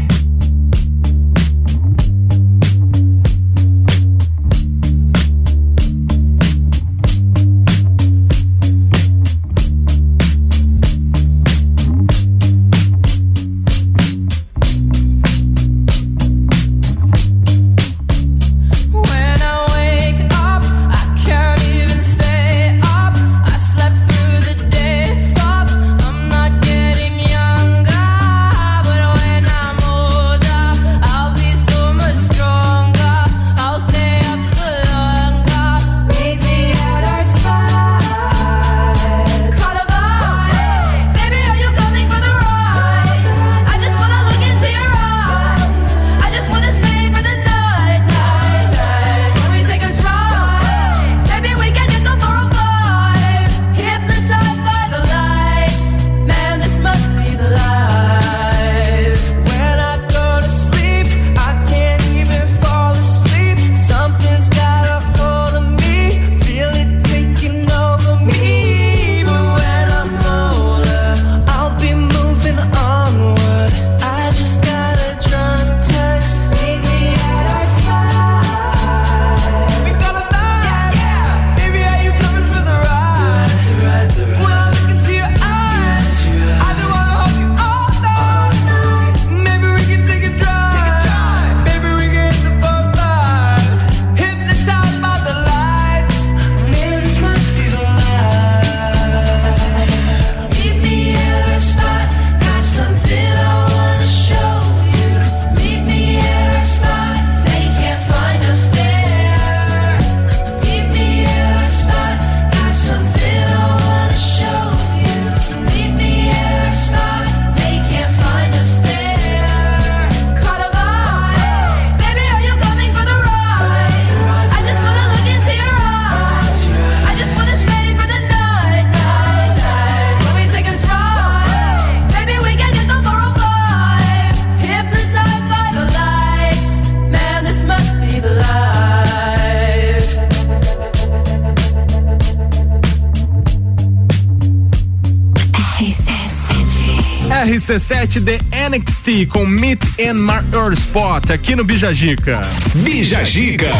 RC7 147.69 148.25
The 148.25 148.41
NXT 148.71 149.27
com 149.29 149.45
Meet 149.45 149.83
and 150.01 150.15
My 150.15 150.41
Earth 150.57 150.79
Spot 150.79 151.31
aqui 151.31 151.55
no 151.55 151.65
Bijagica. 151.65 152.41
Bijagica. 152.77 153.71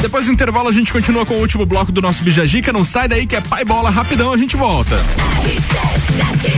Depois 0.00 0.26
do 0.26 0.32
intervalo 0.32 0.68
a 0.68 0.72
gente 0.72 0.92
continua 0.92 1.26
com 1.26 1.34
o 1.34 1.40
último 1.40 1.66
bloco 1.66 1.90
do 1.90 2.00
nosso 2.00 2.22
Bijagica. 2.22 2.72
Não 2.72 2.84
sai 2.84 3.08
daí 3.08 3.26
que 3.26 3.34
é 3.34 3.40
pai 3.40 3.64
bola 3.64 3.90
rapidão, 3.90 4.32
a 4.32 4.36
gente 4.36 4.54
volta. 4.54 4.96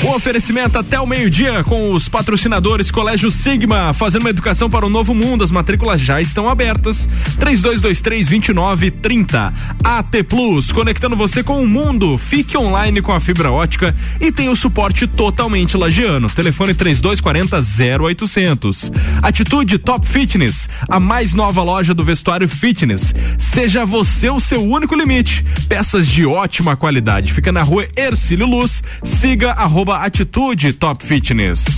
O 0.05 0.15
oferecimento 0.15 0.79
até 0.79 1.01
o 1.01 1.07
meio-dia 1.07 1.65
com 1.65 1.91
os 1.91 2.09
patrocinadores 2.09 2.91
Colégio 2.91 3.31
Sigma, 3.31 3.95
fazendo 3.95 4.23
uma 4.23 4.31
educação 4.31 4.69
para 4.69 4.85
o 4.85 4.91
novo 4.91 5.15
mundo. 5.15 5.43
As 5.43 5.51
matrículas 5.51 5.99
já 6.01 6.21
estão 6.21 6.49
abertas. 6.49 7.09
3223-2930. 7.41 9.53
AT 9.83 10.23
Plus, 10.29 10.73
conectando 10.73 11.17
você 11.17 11.43
com 11.43 11.63
o 11.63 11.69
mundo. 11.69 12.19
Fique 12.19 12.57
online 12.57 13.01
com 13.01 13.13
a 13.13 13.21
fibra 13.21 13.51
ótica 13.51 13.95
e 14.21 14.33
tem 14.33 14.49
o 14.49 14.57
suporte 14.57 15.07
totalmente 15.07 15.77
lagiano. 15.77 16.31
Telefone 16.31 16.75
3240 16.75 18.05
0800. 18.05 18.93
Atitude 19.23 19.79
Top 19.79 20.07
Fitness, 20.07 20.69
a 20.89 20.99
mais 20.99 21.35
nova 21.35 21.63
loja 21.63 21.95
do 21.95 22.05
vestuário 22.05 22.49
fitness. 22.49 23.15
Seja 23.39 23.85
você 23.85 24.29
o 24.31 24.41
seu 24.41 24.63
único 24.63 24.95
limite. 24.95 25.45
Peças 25.69 26.07
de 26.07 26.27
ótima 26.27 26.77
qualidade. 26.77 27.33
Fica 27.33 27.53
na 27.53 27.63
rua 27.63 27.87
Ercílio 27.97 28.47
Luz. 28.47 28.83
Siga 29.03 29.53
arroba 29.53 29.99
Atitude 29.99 30.73
Top 30.73 31.05
Fitness. 31.05 31.78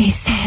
he 0.00 0.08
said. 0.08 0.39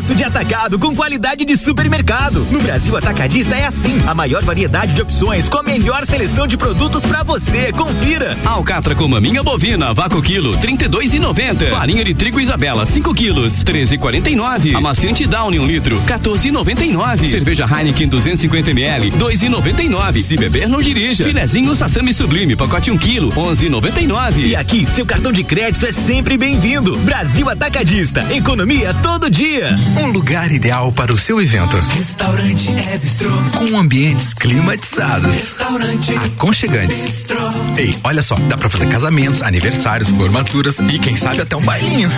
Preço 0.00 0.14
de 0.14 0.24
atacado 0.24 0.78
com 0.78 0.96
qualidade 0.96 1.44
de 1.44 1.58
supermercado. 1.58 2.46
No 2.50 2.58
Brasil 2.62 2.96
Atacadista 2.96 3.54
é 3.54 3.66
assim. 3.66 4.02
A 4.06 4.14
maior 4.14 4.42
variedade 4.42 4.94
de 4.94 5.02
opções 5.02 5.46
com 5.46 5.58
a 5.58 5.62
melhor 5.62 6.06
seleção 6.06 6.46
de 6.46 6.56
produtos 6.56 7.04
para 7.04 7.22
você. 7.22 7.70
Confira. 7.70 8.34
Alcatra 8.42 8.94
com 8.94 9.06
maminha 9.06 9.42
bovina, 9.42 9.92
vácuo 9.92 10.22
quilo, 10.22 10.56
32 10.56 11.12
e 11.12 11.18
90. 11.18 11.66
Farinha 11.66 12.02
de 12.02 12.14
trigo 12.14 12.40
Isabela, 12.40 12.86
5 12.86 13.12
quilos, 13.12 13.62
13 13.62 13.96
e 13.96 13.98
49. 13.98 14.74
Amaciante 14.74 15.26
Downy, 15.26 15.58
1 15.58 15.62
um 15.62 15.66
litro, 15.66 16.00
14 16.06 16.48
e 16.48 16.50
99. 16.50 17.28
Cerveja 17.28 17.68
Heineken 17.70 18.08
250 18.08 18.70
ml, 18.70 19.10
2 19.10 19.42
e 19.42 19.48
99. 19.50 20.22
Se 20.22 20.34
beber, 20.38 20.66
não 20.66 20.80
dirija. 20.80 21.24
Filezinho 21.24 21.76
Sassami 21.76 22.14
Sublime, 22.14 22.56
pacote 22.56 22.90
1 22.90 22.94
um 22.94 22.96
quilo, 22.96 23.34
11 23.36 23.66
e 23.66 23.68
99. 23.68 24.46
E 24.46 24.56
aqui, 24.56 24.86
seu 24.86 25.04
cartão 25.04 25.30
de 25.30 25.44
crédito 25.44 25.86
é 25.86 25.92
sempre 25.92 26.38
bem-vindo. 26.38 26.96
Brasil 27.00 27.50
Atacadista. 27.50 28.24
Economia 28.32 28.94
todo 29.02 29.28
dia. 29.28 29.76
Um 29.98 30.06
lugar 30.08 30.50
ideal 30.52 30.92
para 30.92 31.12
o 31.12 31.18
seu 31.18 31.40
evento. 31.40 31.76
Restaurante 31.96 32.70
é 32.92 32.98
bistrô. 32.98 33.30
Com 33.58 33.78
ambientes 33.78 34.32
climatizados. 34.34 35.34
Restaurante 35.34 36.14
aconchegantes. 36.14 37.02
bistrô. 37.02 37.38
Ei, 37.76 37.96
olha 38.04 38.22
só, 38.22 38.34
dá 38.48 38.56
pra 38.56 38.68
fazer 38.68 38.86
casamentos, 38.88 39.42
aniversários, 39.42 40.10
formaturas 40.10 40.78
e 40.78 40.98
quem 40.98 41.16
sabe 41.16 41.40
até 41.42 41.56
um 41.56 41.62
bailinho. 41.62 42.10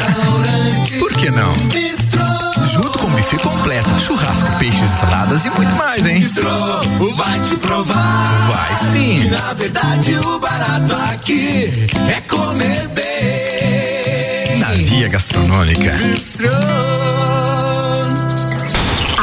Por 0.99 1.13
que 1.15 1.31
não? 1.31 1.53
Junto 2.73 2.99
com 2.99 3.09
buffet 3.11 3.39
completo, 3.39 3.91
churrasco, 4.01 4.59
peixes, 4.59 4.91
saladas 4.93 5.45
e 5.45 5.51
muito 5.51 5.75
mais, 5.77 6.07
hein? 6.07 6.21
Bistrô, 6.21 6.49
vai 7.17 7.41
te 7.41 7.57
provar. 7.57 8.49
Vai 8.49 8.91
sim. 8.93 9.29
Na 9.31 9.53
verdade, 9.55 10.15
o 10.17 10.39
barato 10.39 10.95
aqui 11.13 11.89
é 12.09 12.21
comer 12.29 12.89
bem. 12.89 14.59
Na 14.59 14.69
via 14.69 15.09
gastronômica. 15.09 15.93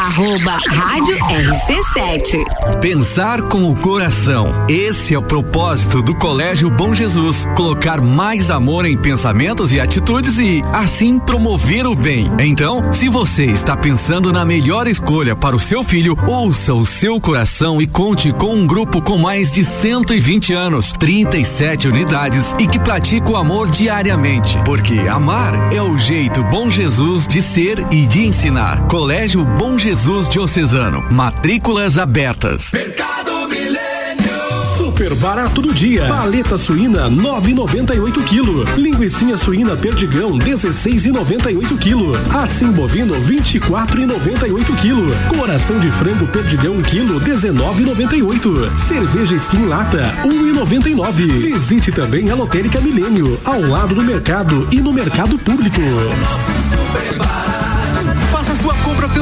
Arroba 0.09 0.57
Rádio 0.67 1.15
RC7. 1.19 2.79
Pensar 2.81 3.43
com 3.43 3.69
o 3.69 3.75
coração. 3.75 4.47
Esse 4.67 5.13
é 5.13 5.19
o 5.19 5.21
propósito 5.21 6.01
do 6.01 6.15
Colégio 6.15 6.67
Bom 6.71 6.95
Jesus. 6.95 7.47
Colocar 7.55 8.01
mais 8.01 8.49
amor 8.49 8.87
em 8.87 8.97
pensamentos 8.97 9.71
e 9.71 9.79
atitudes 9.79 10.39
e, 10.39 10.63
assim, 10.73 11.19
promover 11.19 11.85
o 11.85 11.95
bem. 11.95 12.27
Então, 12.39 12.91
se 12.91 13.07
você 13.07 13.45
está 13.45 13.77
pensando 13.77 14.33
na 14.33 14.43
melhor 14.43 14.87
escolha 14.87 15.35
para 15.35 15.55
o 15.55 15.59
seu 15.59 15.83
filho, 15.83 16.17
ouça 16.27 16.73
o 16.73 16.87
seu 16.87 17.21
coração 17.21 17.79
e 17.79 17.85
conte 17.85 18.33
com 18.33 18.55
um 18.55 18.65
grupo 18.65 19.03
com 19.03 19.19
mais 19.19 19.51
de 19.51 19.63
120 19.63 20.53
anos, 20.53 20.91
37 20.93 21.87
unidades 21.87 22.55
e 22.57 22.65
que 22.65 22.79
pratica 22.79 23.29
o 23.29 23.37
amor 23.37 23.69
diariamente. 23.69 24.57
Porque 24.65 25.01
amar 25.01 25.71
é 25.71 25.83
o 25.83 25.99
jeito 25.99 26.43
Bom 26.45 26.67
Jesus 26.67 27.27
de 27.27 27.43
ser 27.43 27.85
e 27.91 28.07
de 28.07 28.25
ensinar. 28.25 28.87
Colégio 28.87 29.45
Bom 29.45 29.77
Jesus 29.77 29.99
Diocesano. 30.09 31.05
Matrículas 31.11 31.99
abertas. 31.99 32.71
Mercado 32.73 33.47
Milênio. 33.47 34.39
Super 34.75 35.13
barato 35.13 35.61
do 35.61 35.71
dia. 35.71 36.07
Paleta 36.07 36.57
suína 36.57 37.11
9,98 37.11 38.23
kg. 38.23 38.75
Linguiça 38.75 39.37
suína 39.37 39.77
perdigão 39.77 40.31
16,98 40.39 41.77
kg. 41.77 42.35
Assim 42.35 42.71
bovino 42.71 43.13
24,98 43.21 44.65
kg. 44.81 45.37
Coração 45.37 45.77
de 45.77 45.91
frango 45.91 46.25
perdigão 46.25 46.73
1 46.77 46.81
kg 46.81 47.19
19,98. 47.23 48.77
Cerveja 48.79 49.35
skin 49.35 49.67
lata 49.67 50.11
1,99. 50.23 51.13
Visite 51.39 51.91
também 51.91 52.31
a 52.31 52.35
Lotérica 52.35 52.81
Milênio 52.81 53.39
ao 53.45 53.61
lado 53.61 53.93
do 53.93 54.01
mercado 54.01 54.67
e 54.71 54.81
no 54.81 54.91
mercado 54.91 55.37
público. 55.37 55.79
Faça 55.79 57.15
sua 57.15 57.28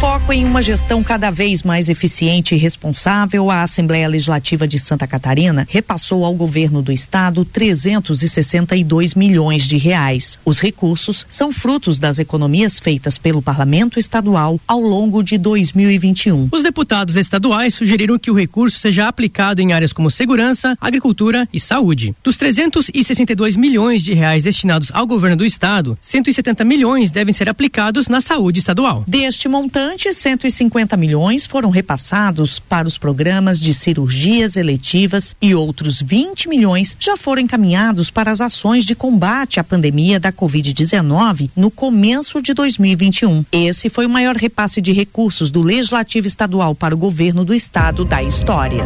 Foco 0.05 0.31
em 0.31 0.45
uma 0.45 0.61
gestão 0.61 1.03
cada 1.03 1.31
vez 1.31 1.63
mais 1.63 1.89
eficiente 1.89 2.53
e 2.53 2.57
responsável, 2.59 3.49
a 3.49 3.63
Assembleia 3.63 4.07
Legislativa 4.07 4.67
de 4.67 4.77
Santa 4.77 5.07
Catarina 5.07 5.65
repassou 5.67 6.23
ao 6.23 6.35
governo 6.35 6.79
do 6.79 6.91
estado 6.91 7.43
362 7.43 9.15
milhões 9.15 9.67
de 9.67 9.77
reais. 9.77 10.37
Os 10.45 10.59
recursos 10.59 11.25
são 11.27 11.51
frutos 11.51 11.97
das 11.97 12.19
economias 12.19 12.77
feitas 12.77 13.17
pelo 13.17 13.41
Parlamento 13.41 13.97
Estadual 13.97 14.61
ao 14.67 14.79
longo 14.79 15.23
de 15.23 15.39
2021. 15.39 16.49
Os 16.51 16.61
deputados 16.61 17.17
estaduais 17.17 17.73
sugeriram 17.73 18.19
que 18.19 18.29
o 18.29 18.35
recurso 18.35 18.77
seja 18.77 19.07
aplicado 19.07 19.59
em 19.59 19.73
áreas 19.73 19.91
como 19.91 20.11
segurança, 20.11 20.77
agricultura 20.79 21.49
e 21.51 21.59
saúde. 21.59 22.13
Dos 22.23 22.37
362 22.37 23.55
milhões 23.55 24.03
de 24.03 24.13
reais 24.13 24.43
destinados 24.43 24.91
ao 24.93 25.07
governo 25.07 25.37
do 25.37 25.45
estado, 25.45 25.97
170 25.99 26.63
milhões 26.63 27.09
devem 27.09 27.33
ser 27.33 27.49
aplicados 27.49 28.07
na 28.07 28.21
saúde 28.21 28.59
estadual. 28.59 29.03
Deste 29.07 29.49
montante, 29.49 29.94
150 29.97 30.95
milhões 30.97 31.45
foram 31.45 31.69
repassados 31.69 32.59
para 32.59 32.87
os 32.87 32.97
programas 32.97 33.59
de 33.59 33.73
cirurgias 33.73 34.57
eletivas 34.57 35.35
e 35.41 35.55
outros 35.55 36.01
20 36.01 36.49
milhões 36.49 36.95
já 36.99 37.15
foram 37.15 37.41
encaminhados 37.41 38.11
para 38.11 38.31
as 38.31 38.41
ações 38.41 38.85
de 38.85 38.95
combate 38.95 39.59
à 39.59 39.63
pandemia 39.63 40.19
da 40.19 40.31
Covid-19 40.31 41.49
no 41.55 41.71
começo 41.71 42.41
de 42.41 42.53
2021. 42.53 43.45
Esse 43.51 43.89
foi 43.89 44.05
o 44.05 44.09
maior 44.09 44.35
repasse 44.35 44.81
de 44.81 44.91
recursos 44.91 45.49
do 45.49 45.61
Legislativo 45.61 46.27
Estadual 46.27 46.75
para 46.75 46.93
o 46.93 46.97
governo 46.97 47.45
do 47.45 47.53
estado 47.53 48.03
da 48.03 48.21
história. 48.21 48.83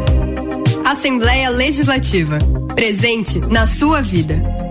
Assembleia 0.85 1.49
Legislativa. 1.49 2.39
Presente 2.75 3.39
na 3.39 3.67
sua 3.67 4.01
vida. 4.01 4.68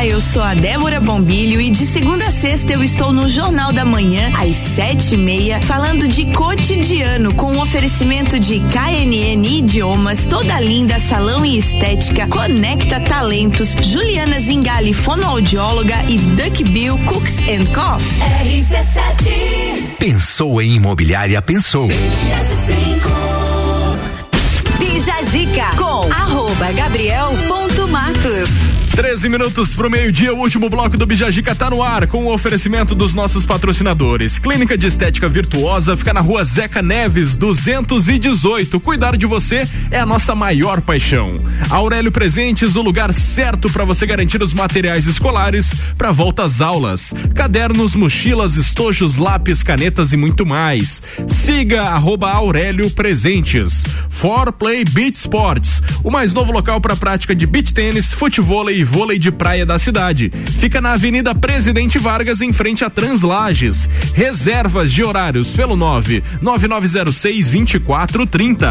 Olá, 0.00 0.06
eu 0.06 0.18
sou 0.18 0.40
a 0.40 0.54
Débora 0.54 0.98
Bombilho 0.98 1.60
e 1.60 1.70
de 1.70 1.84
segunda 1.84 2.24
a 2.24 2.30
sexta 2.30 2.72
eu 2.72 2.82
estou 2.82 3.12
no 3.12 3.28
Jornal 3.28 3.70
da 3.70 3.84
Manhã, 3.84 4.32
às 4.34 4.54
sete 4.54 5.14
e 5.14 5.18
meia, 5.18 5.60
falando 5.60 6.08
de 6.08 6.24
cotidiano, 6.32 7.34
com 7.34 7.52
um 7.52 7.60
oferecimento 7.60 8.40
de 8.40 8.60
KNN 8.60 9.44
Idiomas, 9.46 10.24
Toda 10.24 10.58
Linda 10.58 10.98
Salão 10.98 11.44
e 11.44 11.58
Estética, 11.58 12.26
Conecta 12.28 12.98
Talentos, 12.98 13.72
Juliana 13.72 14.40
Zingali, 14.40 14.94
fonoaudióloga 14.94 16.02
e 16.08 16.16
Duck 16.16 16.64
Bill 16.64 16.96
Cooks 17.04 17.36
and 17.40 17.66
Coffee. 17.74 18.64
RC7 18.64 19.96
Pensou 19.98 20.62
em 20.62 20.76
imobiliária, 20.76 21.42
pensou. 21.42 21.88
Bija 24.78 25.22
Zica 25.24 25.76
com 25.76 26.10
arroba 26.10 26.72
gabriel.matos. 27.90 28.70
13 29.00 29.28
minutos 29.28 29.74
pro 29.74 29.88
meio-dia, 29.88 30.34
o 30.34 30.38
último 30.38 30.68
bloco 30.68 30.96
do 30.96 31.06
Bijagica 31.06 31.54
tá 31.54 31.70
no 31.70 31.82
ar 31.82 32.06
com 32.06 32.24
o 32.24 32.34
oferecimento 32.34 32.94
dos 32.94 33.14
nossos 33.14 33.46
patrocinadores. 33.46 34.38
Clínica 34.38 34.76
de 34.76 34.86
Estética 34.86 35.28
Virtuosa 35.28 35.96
fica 35.96 36.12
na 36.12 36.20
rua 36.20 36.44
Zeca 36.44 36.82
Neves, 36.82 37.36
218. 37.36 38.78
Cuidar 38.80 39.16
de 39.16 39.26
você 39.26 39.66
é 39.90 39.98
a 39.98 40.04
nossa 40.04 40.34
maior 40.34 40.80
paixão. 40.80 41.36
Aurélio 41.70 42.12
Presentes, 42.12 42.76
o 42.76 42.82
lugar 42.82 43.14
certo 43.14 43.70
para 43.70 43.84
você 43.84 44.04
garantir 44.04 44.42
os 44.42 44.52
materiais 44.52 45.06
escolares 45.06 45.72
para 45.96 46.12
volta 46.12 46.42
às 46.42 46.60
aulas. 46.60 47.14
Cadernos, 47.34 47.94
mochilas, 47.94 48.56
estojos, 48.56 49.16
lápis, 49.16 49.62
canetas 49.62 50.12
e 50.12 50.16
muito 50.16 50.44
mais. 50.44 51.02
Siga 51.26 51.84
arroba 51.84 52.30
Aurélio 52.30 52.90
Presentes. 52.90 53.84
For 54.10 54.52
Play 54.52 54.84
Beach 54.84 55.16
Sports, 55.16 55.82
o 56.04 56.10
mais 56.10 56.34
novo 56.34 56.52
local 56.52 56.80
para 56.80 56.94
prática 56.94 57.34
de 57.34 57.46
beach 57.46 57.72
tênis, 57.80 58.12
futebol 58.12 58.70
e 58.70 58.84
vôlei 58.84 59.18
de 59.18 59.32
praia 59.32 59.64
da 59.64 59.78
cidade. 59.78 60.30
Fica 60.58 60.82
na 60.82 60.92
Avenida 60.92 61.34
Presidente 61.34 61.98
Vargas, 61.98 62.42
em 62.42 62.52
frente 62.52 62.84
a 62.84 62.90
Translages. 62.90 63.88
Reservas 64.12 64.92
de 64.92 65.02
horários 65.02 65.48
pelo 65.48 65.76
9 65.76 66.22
9906 66.42 67.48
2430. 67.48 68.68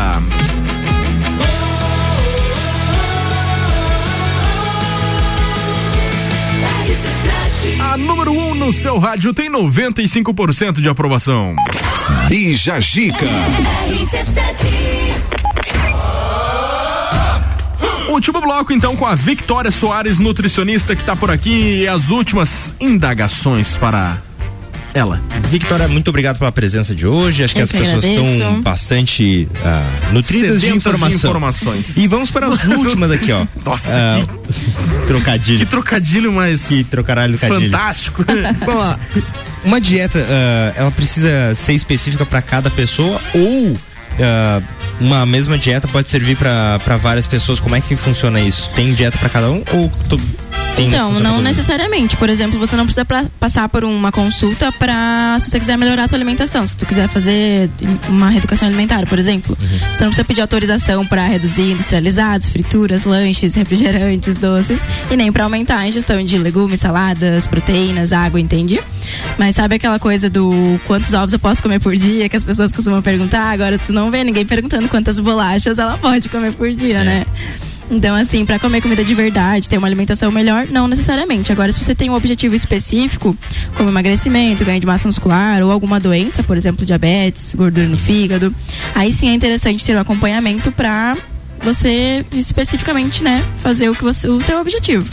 A 7.80 7.98
número 7.98 8.31
1 8.31 8.49
um 8.52 8.53
no 8.53 8.72
seu 8.72 8.99
rádio 8.99 9.34
tem 9.34 9.49
95% 9.49 10.73
de 10.73 10.88
aprovação. 10.88 11.56
Bija 12.27 12.80
Gica. 12.80 13.26
Último 18.10 18.41
bloco, 18.41 18.73
então, 18.73 18.95
com 18.95 19.06
a 19.06 19.15
Victoria 19.15 19.72
Soares, 19.72 20.19
nutricionista, 20.19 20.95
que 20.95 21.06
tá 21.06 21.15
por 21.15 21.30
aqui. 21.31 21.81
E 21.84 21.88
as 21.88 22.10
últimas 22.10 22.73
indagações 22.80 23.76
para 23.76 24.18
ela. 24.94 25.22
Victoria, 25.49 25.88
muito 25.88 26.07
obrigado 26.10 26.40
pela 26.40 26.52
presença 26.52 26.95
de 26.95 27.06
hoje. 27.06 27.44
Acho 27.44 27.53
que 27.53 27.60
Eu 27.61 27.64
as 27.65 27.72
que 27.72 27.77
pessoas 27.77 28.03
agradeço. 28.03 28.34
estão 28.34 28.61
bastante 28.61 29.48
ah, 29.64 29.86
nutridas 30.11 30.60
de 30.60 30.61
Sedentas 30.61 30.61
de 30.61 30.77
informação. 30.77 31.15
informações. 31.18 31.98
E 31.98 32.07
vamos 32.07 32.31
para 32.31 32.48
as 32.48 32.64
últimas 32.65 33.11
aqui, 33.11 33.31
ó. 33.31 33.45
Nossa, 33.64 33.90
Ah, 33.91 34.26
trocadilho. 35.07 35.60
Que 35.60 35.65
trocadilho 35.68 36.34
mais. 36.34 36.65
Que 36.65 36.84
trocaralho 36.84 37.34
do 37.34 37.38
cadilho. 37.40 37.72
Fantástico. 37.72 38.26
Vamos 38.65 38.80
lá. 38.81 38.99
Uma 39.64 39.80
dieta, 39.80 40.18
ah, 40.27 40.73
ela 40.76 40.91
precisa 40.91 41.53
ser 41.56 41.73
específica 41.73 42.26
para 42.26 42.41
cada 42.41 42.72
pessoa 42.72 43.22
ou 43.36 43.73
uma 44.99 45.26
mesma 45.26 45.57
dieta 45.57 45.88
pode 45.88 46.09
servir 46.09 46.38
para 46.38 46.97
várias 46.97 47.27
pessoas? 47.27 47.59
Como 47.59 47.76
é 47.76 47.81
que 47.81 47.95
funciona 47.95 48.39
isso? 48.39 48.69
Tem 48.71 48.93
dieta 48.93 49.17
para 49.17 49.30
cada 49.30 49.49
um 49.49 49.63
ou 49.73 49.91
tu, 50.07 50.17
Então, 50.78 51.12
não 51.20 51.41
necessariamente. 51.41 52.16
Por 52.16 52.30
exemplo, 52.30 52.58
você 52.58 52.76
não 52.76 52.86
precisa 52.86 53.04
pra- 53.04 53.26
passar 53.40 53.68
por 53.68 53.84
uma 53.84 54.12
consulta 54.12 54.72
pra 54.72 55.38
se 55.41 55.50
você 55.50 55.60
quiser 55.60 55.78
melhorar 55.78 56.06
a 56.06 56.08
sua 56.08 56.18
alimentação. 56.18 56.66
Se 56.66 56.78
tu 56.78 56.86
quiser 56.86 57.08
fazer 57.10 57.70
uma 58.08 58.30
reeducação 58.30 58.68
alimentar, 58.68 59.06
por 59.06 59.20
exemplo, 59.20 59.58
Uhum. 59.60 59.68
você 59.68 60.04
não 60.04 60.10
precisa 60.10 60.24
pedir 60.24 60.41
autorização 60.41 61.06
pra 61.06 61.26
reduzir 61.28 61.72
industrializados, 61.74 62.48
frituras, 62.50 63.04
lanches, 63.04 63.56
refrigerantes, 63.60 64.38
doces 64.38 64.80
e 65.12 65.16
nem 65.18 65.32
pra 65.32 65.44
aumentar 65.44 65.78
a 65.80 65.88
ingestão 65.88 66.24
de 66.24 66.38
legumes, 66.38 66.80
saladas, 66.80 67.46
proteínas, 67.46 68.14
água, 68.14 68.40
entende? 68.40 68.80
Mas 69.38 69.56
sabe 69.56 69.76
aquela 69.76 70.00
coisa 70.00 70.30
do 70.30 70.80
quantos 70.88 71.14
ovos 71.14 71.34
eu 71.34 71.40
posso 71.40 71.62
comer 71.62 71.80
por 71.80 71.96
dia 71.96 72.30
que 72.30 72.38
as 72.38 72.44
pessoas 72.44 72.72
costumam 72.72 73.02
perguntar? 73.02 73.52
Agora 73.52 73.78
tu 73.78 73.91
não 73.91 74.10
vê 74.10 74.24
ninguém 74.24 74.46
perguntando 74.46 74.88
quantas 74.88 75.20
bolachas 75.20 75.78
ela 75.78 75.98
pode 75.98 76.30
comer 76.30 76.54
por 76.54 76.72
dia, 76.72 77.04
né? 77.04 77.26
Então, 77.91 78.16
assim, 78.16 78.45
para 78.45 78.60
comer 78.60 78.82
comida 78.82 79.03
de 79.03 79.16
verdade, 79.16 79.68
ter 79.68 79.78
uma 79.78 79.88
alimentação 79.88 80.32
melhor, 80.32 80.68
não 80.70 80.88
necessariamente. 80.88 81.52
Agora, 81.52 81.72
se 81.72 81.84
você 81.84 81.95
tem 81.95 82.10
um 82.10 82.14
objetivo 82.14 82.56
específico, 82.56 83.36
como 83.76 83.90
emagrecimento, 83.90 84.64
ganho 84.64 84.80
de 84.80 84.86
massa 84.86 85.07
muscular 85.07 85.64
ou 85.64 85.72
alguma 85.72 85.99
doença, 85.99 86.44
por 86.44 86.56
exemplo, 86.56 86.86
diabetes, 86.86 87.56
gordura 87.56 87.88
no 87.88 87.98
fígado, 87.98 88.53
aí 88.94 89.11
sim 89.11 89.30
é 89.30 89.34
interessante 89.34 89.84
ter 89.84 89.95
um 89.95 89.99
acompanhamento 89.99 90.72
para 90.72 91.18
você 91.61 92.26
especificamente, 92.32 93.24
né, 93.24 93.44
fazer 93.57 93.90
o 93.90 93.95
que 93.95 94.03
você, 94.03 94.28
o 94.30 94.40
teu 94.40 94.61
objetivo. 94.61 95.06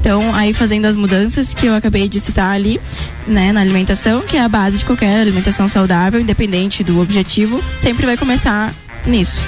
Então, 0.00 0.34
aí 0.34 0.52
fazendo 0.52 0.84
as 0.84 0.94
mudanças 0.94 1.54
que 1.54 1.66
eu 1.66 1.74
acabei 1.74 2.08
de 2.08 2.20
citar 2.20 2.54
ali, 2.54 2.80
né, 3.26 3.52
na 3.52 3.60
alimentação, 3.60 4.22
que 4.22 4.36
é 4.36 4.40
a 4.40 4.48
base 4.48 4.78
de 4.78 4.84
qualquer 4.84 5.20
alimentação 5.20 5.68
saudável, 5.68 6.20
independente 6.20 6.84
do 6.84 7.00
objetivo, 7.00 7.62
sempre 7.78 8.04
vai 8.04 8.16
começar 8.16 8.72
nisso. 9.06 9.42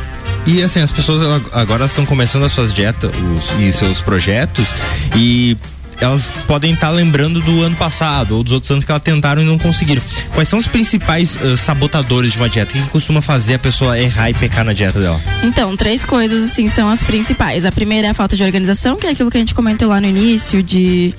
E 0.49 0.63
assim, 0.63 0.81
as 0.81 0.91
pessoas 0.91 1.43
agora 1.53 1.85
estão 1.85 2.07
começando 2.07 2.45
as 2.45 2.53
suas 2.53 2.73
dietas 2.73 3.13
os, 3.37 3.51
e 3.61 3.71
seus 3.71 4.01
projetos 4.01 4.69
e 5.15 5.59
elas 6.01 6.25
podem 6.47 6.73
estar 6.73 6.89
lembrando 6.89 7.39
do 7.41 7.63
ano 7.63 7.77
passado 7.77 8.35
ou 8.37 8.43
dos 8.43 8.55
outros 8.55 8.71
anos 8.71 8.83
que 8.83 8.91
elas 8.91 9.03
tentaram 9.03 9.43
e 9.43 9.45
não 9.45 9.59
conseguiram. 9.59 10.01
Quais 10.33 10.49
são 10.49 10.59
os 10.59 10.67
principais 10.67 11.37
ah, 11.37 11.55
sabotadores 11.55 12.33
de 12.33 12.39
uma 12.39 12.49
dieta? 12.49 12.71
O 12.71 12.73
que, 12.73 12.83
que 12.83 12.89
costuma 12.89 13.21
fazer 13.21 13.55
a 13.55 13.59
pessoa 13.59 13.99
errar 13.99 14.31
e 14.31 14.35
pecar 14.35 14.65
na 14.65 14.73
dieta 14.73 14.99
dela? 14.99 15.21
Então, 15.43 15.77
três 15.77 16.07
coisas 16.07 16.51
assim 16.51 16.67
são 16.67 16.89
as 16.89 17.03
principais. 17.03 17.67
A 17.67 17.73
primeira 17.73 18.07
é 18.07 18.11
a 18.11 18.15
falta 18.15 18.35
de 18.35 18.43
organização, 18.43 18.97
que 18.97 19.07
é 19.07 19.11
aquilo 19.11 19.31
que 19.31 19.37
a 19.37 19.41
gente 19.41 19.55
comentou 19.55 19.89
lá 19.89 20.01
no 20.01 20.07
início, 20.07 20.63
de 20.63 21.13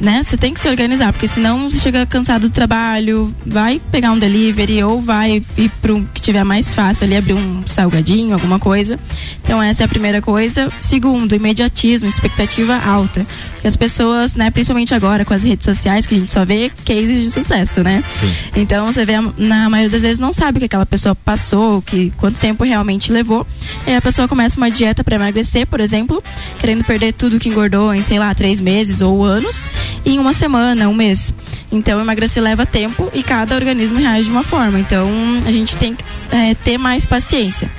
né? 0.00 0.22
Você 0.22 0.36
tem 0.36 0.54
que 0.54 0.60
se 0.60 0.68
organizar, 0.68 1.12
porque 1.12 1.28
senão 1.28 1.68
você 1.68 1.78
chega 1.78 2.06
cansado 2.06 2.42
do 2.42 2.50
trabalho, 2.50 3.34
vai 3.44 3.80
pegar 3.90 4.12
um 4.12 4.18
delivery 4.18 4.82
ou 4.82 5.00
vai 5.00 5.42
ir 5.56 5.70
para 5.82 5.92
um 5.92 6.04
que 6.04 6.20
tiver 6.20 6.44
mais 6.44 6.74
fácil 6.74 7.04
ali, 7.04 7.16
abrir 7.16 7.34
um 7.34 7.62
salgadinho, 7.66 8.34
alguma 8.34 8.58
coisa. 8.58 8.98
Então 9.44 9.62
essa 9.62 9.82
é 9.82 9.86
a 9.86 9.88
primeira 9.88 10.22
coisa. 10.22 10.72
Segundo, 10.78 11.34
imediatismo, 11.34 12.08
expectativa 12.08 12.76
alta. 12.76 13.26
Porque 13.52 13.68
as 13.68 13.76
pessoas, 13.76 14.36
né, 14.36 14.50
principalmente 14.50 14.94
agora 14.94 15.24
com 15.24 15.34
as 15.34 15.42
redes 15.42 15.64
sociais, 15.64 16.06
que 16.06 16.14
a 16.14 16.18
gente 16.18 16.30
só 16.30 16.44
vê 16.44 16.70
cases 16.84 17.22
de 17.22 17.30
sucesso, 17.30 17.82
né? 17.82 18.02
Sim. 18.08 18.32
Então 18.56 18.86
você 18.86 19.04
vê, 19.04 19.14
na 19.36 19.68
maioria 19.68 19.90
das 19.90 20.02
vezes 20.02 20.18
não 20.18 20.32
sabe 20.32 20.56
o 20.56 20.60
que 20.60 20.64
aquela 20.64 20.86
pessoa 20.86 21.14
passou, 21.14 21.82
que 21.82 22.10
quanto 22.16 22.40
tempo 22.40 22.64
realmente 22.64 23.12
levou. 23.12 23.46
E 23.86 23.90
aí 23.90 23.96
a 23.96 24.00
pessoa 24.00 24.26
começa 24.26 24.56
uma 24.56 24.70
dieta 24.70 25.04
para 25.04 25.16
emagrecer, 25.16 25.66
por 25.66 25.80
exemplo, 25.80 26.24
querendo 26.58 26.84
perder 26.84 27.12
tudo 27.12 27.38
que 27.38 27.48
engordou 27.48 27.94
em, 27.94 28.02
sei 28.02 28.18
lá, 28.18 28.34
três 28.34 28.60
meses 28.60 29.02
ou 29.02 29.22
anos, 29.24 29.68
em 30.04 30.18
uma 30.18 30.32
semana, 30.32 30.88
um 30.88 30.94
mês. 30.94 31.32
Então 31.72 32.00
emagrecer 32.00 32.42
leva 32.42 32.66
tempo 32.66 33.08
e 33.14 33.22
cada 33.22 33.54
organismo 33.54 33.98
reage 33.98 34.24
de 34.24 34.30
uma 34.30 34.42
forma. 34.42 34.78
Então 34.78 35.08
a 35.46 35.50
gente 35.50 35.76
tem 35.76 35.94
que 35.94 36.04
é, 36.30 36.54
ter 36.54 36.78
mais 36.78 37.06
paciência. 37.06 37.70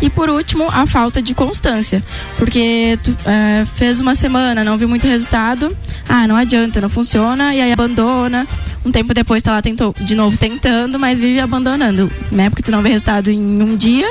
E 0.00 0.10
por 0.10 0.28
último, 0.28 0.68
a 0.70 0.86
falta 0.86 1.22
de 1.22 1.34
constância. 1.34 2.02
Porque 2.36 2.98
tu 3.02 3.16
é, 3.24 3.64
fez 3.64 4.00
uma 4.00 4.14
semana, 4.14 4.64
não 4.64 4.76
viu 4.76 4.88
muito 4.88 5.06
resultado, 5.06 5.76
ah, 6.08 6.26
não 6.26 6.36
adianta, 6.36 6.80
não 6.80 6.88
funciona, 6.88 7.54
e 7.54 7.60
aí 7.60 7.72
abandona. 7.72 8.46
Um 8.84 8.92
tempo 8.92 9.14
depois 9.14 9.42
tá 9.42 9.52
lá 9.52 9.62
tentou, 9.62 9.94
de 9.98 10.14
novo 10.14 10.36
tentando, 10.36 10.98
mas 10.98 11.20
vive 11.20 11.40
abandonando, 11.40 12.10
né? 12.30 12.50
Porque 12.50 12.62
tu 12.62 12.70
não 12.70 12.82
vê 12.82 12.90
resultado 12.90 13.30
em 13.30 13.62
um 13.62 13.76
dia, 13.76 14.10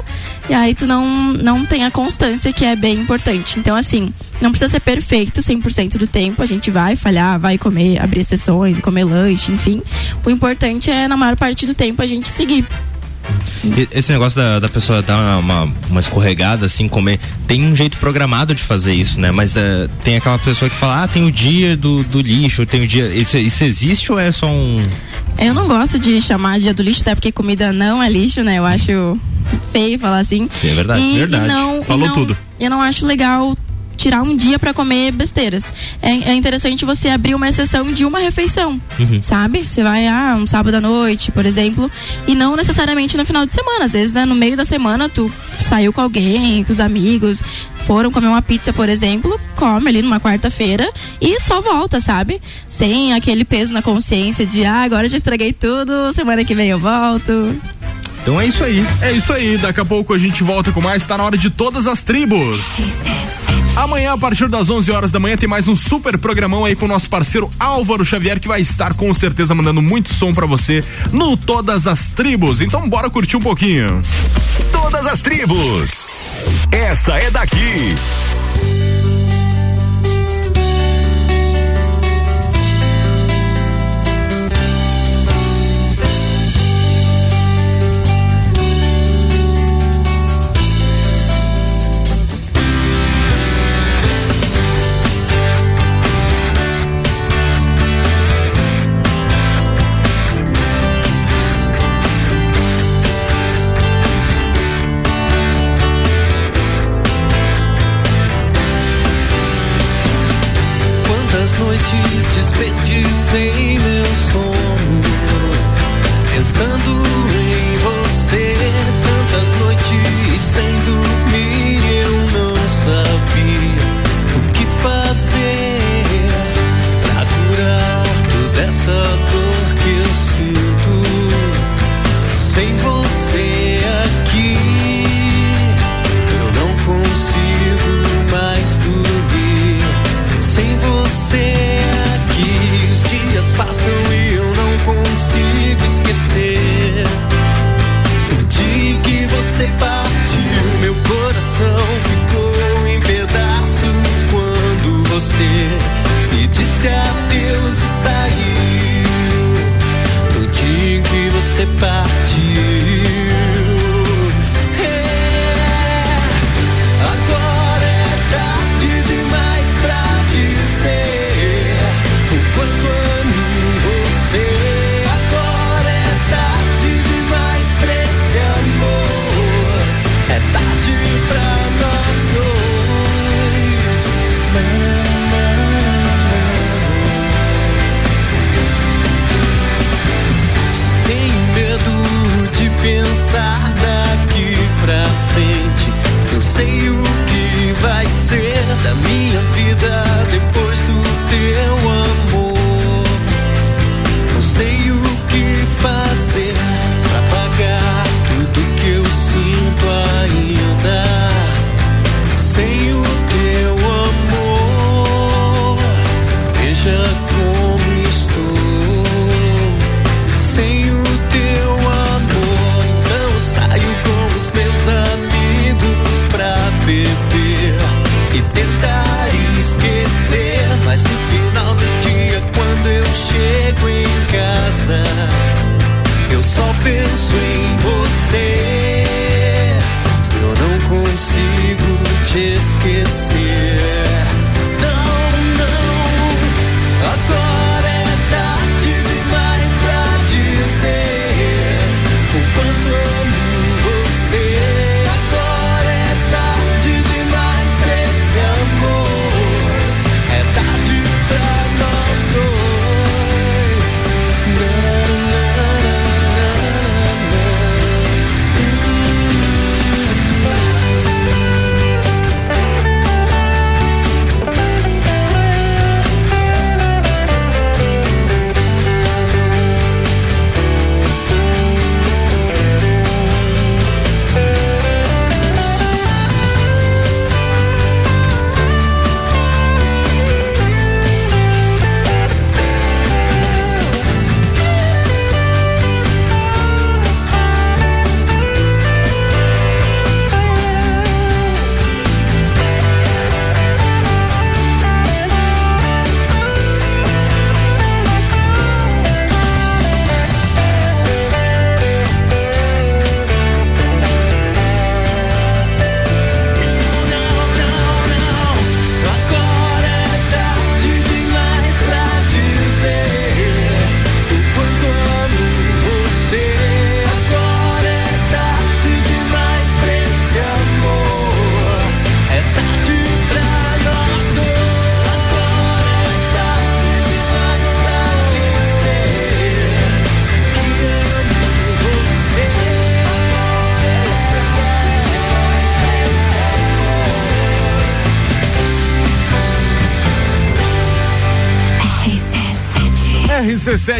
e 0.50 0.54
aí 0.54 0.74
tu 0.74 0.88
não, 0.88 1.32
não 1.34 1.66
tem 1.66 1.86
a 1.86 1.92
constância 1.92 2.52
que 2.52 2.66
é 2.66 2.76
bem 2.76 3.00
importante. 3.00 3.60
Então, 3.60 3.76
assim, 3.76 4.12
não 4.42 4.50
precisa 4.50 4.70
ser 4.70 4.80
perfeito 4.80 5.42
100% 5.42 5.98
do 5.98 6.08
tempo, 6.08 6.42
a 6.42 6.46
gente 6.46 6.72
vai 6.72 6.96
falhar, 6.96 7.40
vai 7.40 7.58
comer, 7.58 8.02
abrir 8.02 8.24
sessões, 8.24 8.80
comer 8.80 9.04
lanche, 9.04 9.52
enfim. 9.52 9.82
O 10.26 10.30
importante 10.30 10.90
é, 10.90 11.08
na 11.08 11.16
maior 11.16 11.36
parte 11.36 11.66
do 11.68 11.76
tempo, 11.76 12.02
a 12.02 12.06
gente 12.06 12.28
seguir. 12.28 12.66
E 13.64 13.88
Esse 13.92 14.12
negócio 14.12 14.42
da, 14.42 14.60
da 14.60 14.70
pessoa 14.70 15.02
dar 15.02 15.40
uma, 15.40 15.72
uma 15.90 16.00
escorregada, 16.00 16.66
assim, 16.66 16.88
comer, 16.88 17.20
tem 17.48 17.64
um 17.64 17.76
jeito 17.76 17.98
programado 17.98 18.54
de 18.54 18.62
fazer 18.62 18.94
isso, 18.94 19.20
né? 19.20 19.32
Mas 19.32 19.56
eh, 19.56 19.88
tem 20.04 20.18
aquela 20.18 20.38
pessoa 20.38 20.70
que 20.70 20.76
fala, 20.76 21.04
ah, 21.04 21.08
tem 21.08 21.26
o 21.26 21.32
dia 21.32 21.78
do, 21.78 22.04
do 22.04 22.20
lixo, 22.22 22.66
tem 22.66 22.82
o 22.84 22.88
dia. 22.88 23.08
Isso, 23.14 23.38
isso 23.38 23.64
existe 23.64 24.12
ou 24.12 24.20
é 24.20 24.32
só 24.32 24.48
um. 24.48 24.86
Eu 25.38 25.54
não 25.54 25.68
gosto 25.68 25.98
de 25.98 26.20
chamar 26.22 26.60
dia 26.60 26.74
do 26.74 26.84
lixo, 26.84 27.02
até 27.02 27.16
porque 27.16 27.32
comida 27.32 27.72
não 27.74 28.04
é 28.04 28.10
lixo, 28.10 28.44
né? 28.44 28.60
Eu 28.60 28.66
acho 28.66 29.18
feio 29.72 29.98
falar 29.98 30.20
assim. 30.20 30.50
Sim, 30.52 30.72
é 30.72 30.74
verdade. 30.76 31.02
E, 31.02 31.18
Verdade. 31.20 31.46
e 31.46 31.48
não, 31.48 31.82
e 31.82 31.86
Falou 31.86 32.08
não- 32.08 32.14
tudo. 32.16 32.38
Eu 32.60 32.70
não 32.70 32.82
acho 32.82 33.06
legal 33.06 33.56
tirar 33.96 34.22
um 34.22 34.36
dia 34.36 34.58
pra 34.60 34.74
comer 34.74 35.12
besteiras. 35.12 35.72
É, 36.02 36.32
é 36.32 36.34
interessante 36.34 36.86
você 36.86 37.10
abrir 37.10 37.36
uma 37.36 37.48
exceção 37.50 37.92
de 37.92 38.06
uma 38.06 38.20
refeição, 38.20 38.80
Uhum. 39.00 39.22
sabe? 39.22 39.64
Você 39.64 39.84
vai, 39.84 40.08
ah, 40.08 40.36
um 40.38 40.46
sábado 40.48 40.76
à 40.76 40.82
noite, 40.82 41.32
por 41.32 41.46
exemplo, 41.46 41.90
e 42.28 42.36
não 42.36 42.56
necessariamente 42.56 43.16
no 43.18 43.26
final 43.26 43.46
de 43.46 43.54
semana. 43.54 43.86
Às 43.86 43.94
vezes, 43.94 44.14
né, 44.14 44.26
no 44.26 44.36
meio 44.36 44.58
da 44.58 44.66
semana, 44.66 45.08
tu 45.10 45.32
saiu 45.52 45.92
com 45.94 46.02
alguém, 46.02 46.64
com 46.64 46.74
os 46.74 46.80
amigos, 46.80 47.42
foram 47.86 48.12
comer 48.12 48.28
uma 48.28 48.42
pizza, 48.42 48.72
por 48.72 48.88
exemplo, 48.90 49.40
come 49.56 49.90
ali 49.90 50.02
numa 50.02 50.20
quarta-feira 50.20 50.90
e 51.22 51.40
só 51.40 51.62
volta, 51.62 52.00
sabe? 52.00 52.42
Sem 52.68 53.14
aquele 53.14 53.44
peso 53.44 53.74
na 53.74 53.82
consciência 53.82 54.46
de, 54.46 54.64
ah, 54.66 54.84
agora 54.84 55.08
já 55.10 55.18
estraguei 55.18 55.52
tudo, 55.54 56.12
semana 56.14 56.44
que 56.46 56.56
vem 56.56 56.70
eu 56.70 56.80
volto. 56.80 57.56
Então 58.24 58.40
é 58.40 58.48
isso 58.48 58.64
aí. 58.64 58.86
É 59.02 59.12
isso 59.12 59.34
aí. 59.34 59.58
Daqui 59.58 59.82
a 59.82 59.86
pouco 59.86 60.14
a 60.14 60.18
gente 60.18 60.44
volta 60.44 60.72
com 60.72 60.80
mais. 60.80 61.06
Tá 61.06 61.18
na 61.18 61.26
hora 61.26 61.38
de 61.38 61.50
todas 61.50 61.88
as 61.88 62.04
tribos. 62.04 62.58
Amanhã, 63.76 64.14
a 64.14 64.18
partir 64.18 64.48
das 64.48 64.70
11 64.70 64.92
horas 64.92 65.12
da 65.12 65.20
manhã, 65.20 65.36
tem 65.36 65.50
mais 65.50 65.68
um 65.68 65.76
super 65.76 66.18
programão 66.18 66.64
aí 66.64 66.74
com 66.74 66.86
o 66.86 66.88
nosso 66.88 67.10
parceiro 67.10 67.50
Álvaro 67.60 68.06
Xavier, 68.06 68.40
que 68.40 68.48
vai 68.48 68.62
estar 68.62 68.94
com 68.94 69.14
certeza 69.14 69.54
mandando 69.54 69.82
muito 69.82 70.14
som 70.14 70.32
para 70.32 70.46
você 70.46 70.82
no 71.12 71.36
Todas 71.36 71.86
as 71.86 72.14
Tribos. 72.14 72.62
Então, 72.62 72.88
bora 72.88 73.10
curtir 73.10 73.36
um 73.36 73.42
pouquinho. 73.42 74.02
Todas 74.72 75.06
as 75.06 75.22
tribos. 75.22 75.92
Essa 76.72 77.18
é 77.18 77.30
daqui. 77.30 77.96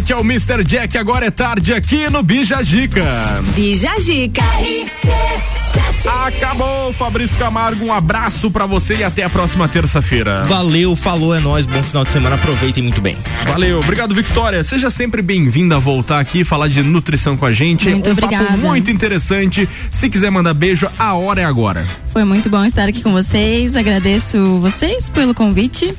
RC7 0.04 0.10
é 0.12 0.16
o 0.16 0.22
Mr. 0.22 0.64
Jack, 0.64 0.98
agora 0.98 1.26
é 1.26 1.32
tarde 1.32 1.74
aqui 1.74 2.10
no 2.10 2.22
Bija 2.22 2.62
Gica. 2.62 3.42
Bija 3.56 3.98
Gica. 4.00 4.44
Acabou, 6.26 6.92
Fabrício 6.94 7.38
Camargo. 7.38 7.86
Um 7.86 7.94
abraço 7.94 8.52
para 8.52 8.66
você 8.66 8.98
e 8.98 9.04
até 9.04 9.24
a 9.24 9.30
próxima 9.30 9.68
terça-feira. 9.68 10.44
Valeu, 10.44 10.96
falou, 10.96 11.34
é 11.34 11.40
nóis. 11.40 11.66
Bom 11.66 11.82
final 11.82 12.04
de 12.04 12.12
semana. 12.12 12.36
Aproveitem 12.36 12.84
muito 12.84 13.00
bem. 13.00 13.18
Valeu, 13.46 13.80
obrigado, 13.80 14.14
Victoria. 14.14 14.64
Seja 14.64 14.90
sempre 14.90 15.22
bem-vinda 15.22 15.78
a 15.78 15.80
voltar 15.80 16.20
aqui 16.20 16.42
e 16.42 16.44
falar 16.44 16.68
de 16.68 16.82
nutrição 16.84 17.38
com 17.38 17.46
a 17.46 17.54
gente. 17.54 17.90
Muito 17.90 18.10
um 18.10 18.14
obrigada. 18.14 18.46
papo 18.46 18.58
muito 18.58 18.92
interessante. 18.92 19.68
Se 19.92 20.10
quiser 20.10 20.30
mandar 20.30 20.54
beijo, 20.54 20.90
a 21.00 21.14
hora 21.14 21.42
é 21.42 21.46
agora. 21.46 21.88
Foi 22.12 22.26
muito 22.26 22.50
bom 22.50 22.64
estar 22.66 22.88
aqui 22.88 23.02
com 23.02 23.14
vocês. 23.14 23.76
Agradeço 23.76 24.60
vocês 24.60 25.08
pelo 25.08 25.34
convite 25.34 25.94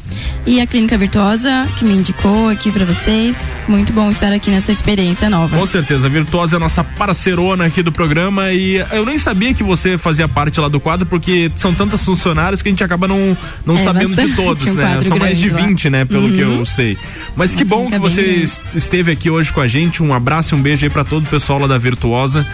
e 0.47 0.61
a 0.61 0.67
Clínica 0.67 0.97
Virtuosa 0.99 1.69
que 1.77 1.85
me 1.85 1.95
indicou 1.95 2.49
aqui 2.49 2.71
para 2.71 2.85
vocês. 2.85 3.47
Muito 3.69 3.93
bom 3.93 4.11
estar 4.11 4.33
aqui 4.33 4.51
nessa 4.51 4.71
experiência 4.73 5.31
nova. 5.31 5.57
Com 5.57 5.67
certeza, 5.67 6.07
a 6.07 6.11
Virtuosa 6.11 6.57
é 6.57 6.59
a 6.59 6.61
nossa 6.61 6.85
parceirona 6.85 7.65
aqui 7.67 7.83
do 7.83 7.91
programa 7.93 8.53
e 8.53 8.77
eu 8.93 9.05
nem 9.07 9.17
sabia 9.19 9.55
que 9.55 9.63
você 9.63 9.97
fazia 9.97 10.29
parte 10.29 10.61
lá 10.61 10.69
do 10.69 10.79
quadro 10.81 11.07
porque 11.07 11.51
são 11.57 11.73
tantas 11.75 12.05
funcionárias 12.05 12.61
que 12.63 12.69
a 12.69 12.73
gente 12.73 12.85
acaba 12.85 13.09
não, 13.09 13.37
não 13.65 13.77
É, 13.77 13.85
sabendo 13.85 14.15
de 14.15 14.35
todos, 14.35 14.67
um 14.67 14.75
né? 14.75 15.01
São 15.03 15.19
mais 15.19 15.39
de 15.39 15.49
grande 15.49 15.63
lá. 15.63 15.69
20, 15.69 15.91
né? 15.91 16.05
Pelo 16.05 16.31
que 16.31 16.43
Uhum. 16.43 16.59
eu 16.59 16.67
sei. 16.67 16.97
Mas 17.37 17.55
que 17.55 17.65
bom 17.65 17.91
que 17.91 17.99
você 17.99 18.23
bem 18.23 18.45
esteve 18.75 19.11
aqui 19.13 19.31
hoje 19.31 19.53
com 19.53 19.61
a 19.61 19.69
gente. 19.69 20.03
Um 20.03 20.13
abraço 20.15 20.55
e 20.55 20.59
um 20.59 20.63
beijo 20.63 20.85
aí 20.85 20.91
pra 20.91 21.05
todo 21.05 21.25
o 21.25 21.27
pessoal 21.27 21.59
lá 21.59 21.67
da 21.67 21.79
Virtuosa. 21.79 22.47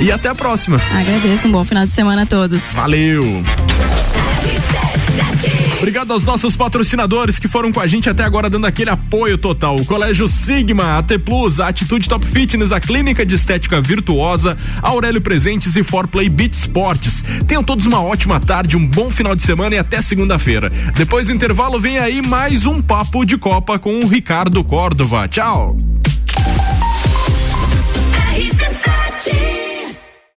E 0.00 0.12
até 0.12 0.28
a 0.28 0.34
próxima. 0.34 0.80
Agradeço, 0.92 1.48
um 1.48 1.52
bom 1.52 1.64
final 1.64 1.86
de 1.86 1.92
semana 1.92 2.22
a 2.22 2.26
todos. 2.26 2.72
Valeu! 2.74 3.42
Obrigado 5.78 6.12
aos 6.12 6.24
nossos 6.24 6.56
patrocinadores 6.56 7.38
que 7.38 7.46
foram 7.46 7.70
com 7.70 7.80
a 7.80 7.86
gente 7.86 8.10
até 8.10 8.24
agora 8.24 8.50
dando 8.50 8.66
aquele 8.66 8.90
apoio 8.90 9.38
total. 9.38 9.76
O 9.76 9.84
Colégio 9.84 10.26
Sigma, 10.26 10.98
a 10.98 11.02
T 11.02 11.18
Plus, 11.18 11.60
a 11.60 11.68
Atitude 11.68 12.08
Top 12.08 12.26
Fitness, 12.26 12.72
a 12.72 12.80
Clínica 12.80 13.24
de 13.24 13.36
Estética 13.36 13.80
Virtuosa, 13.80 14.58
Aurélio 14.82 15.20
Presentes 15.20 15.76
e 15.76 15.84
Forplay 15.84 16.28
Beat 16.28 16.54
Sports. 16.54 17.24
Tenham 17.46 17.62
todos 17.62 17.86
uma 17.86 18.02
ótima 18.02 18.40
tarde, 18.40 18.76
um 18.76 18.84
bom 18.84 19.08
final 19.08 19.36
de 19.36 19.42
semana 19.42 19.76
e 19.76 19.78
até 19.78 20.02
segunda-feira. 20.02 20.68
Depois 20.96 21.28
do 21.28 21.32
intervalo 21.32 21.78
vem 21.78 21.98
aí 21.98 22.20
mais 22.26 22.66
um 22.66 22.82
papo 22.82 23.24
de 23.24 23.38
Copa 23.38 23.78
com 23.78 24.00
o 24.00 24.08
Ricardo 24.08 24.64
Córdova. 24.64 25.28
Tchau! 25.28 25.76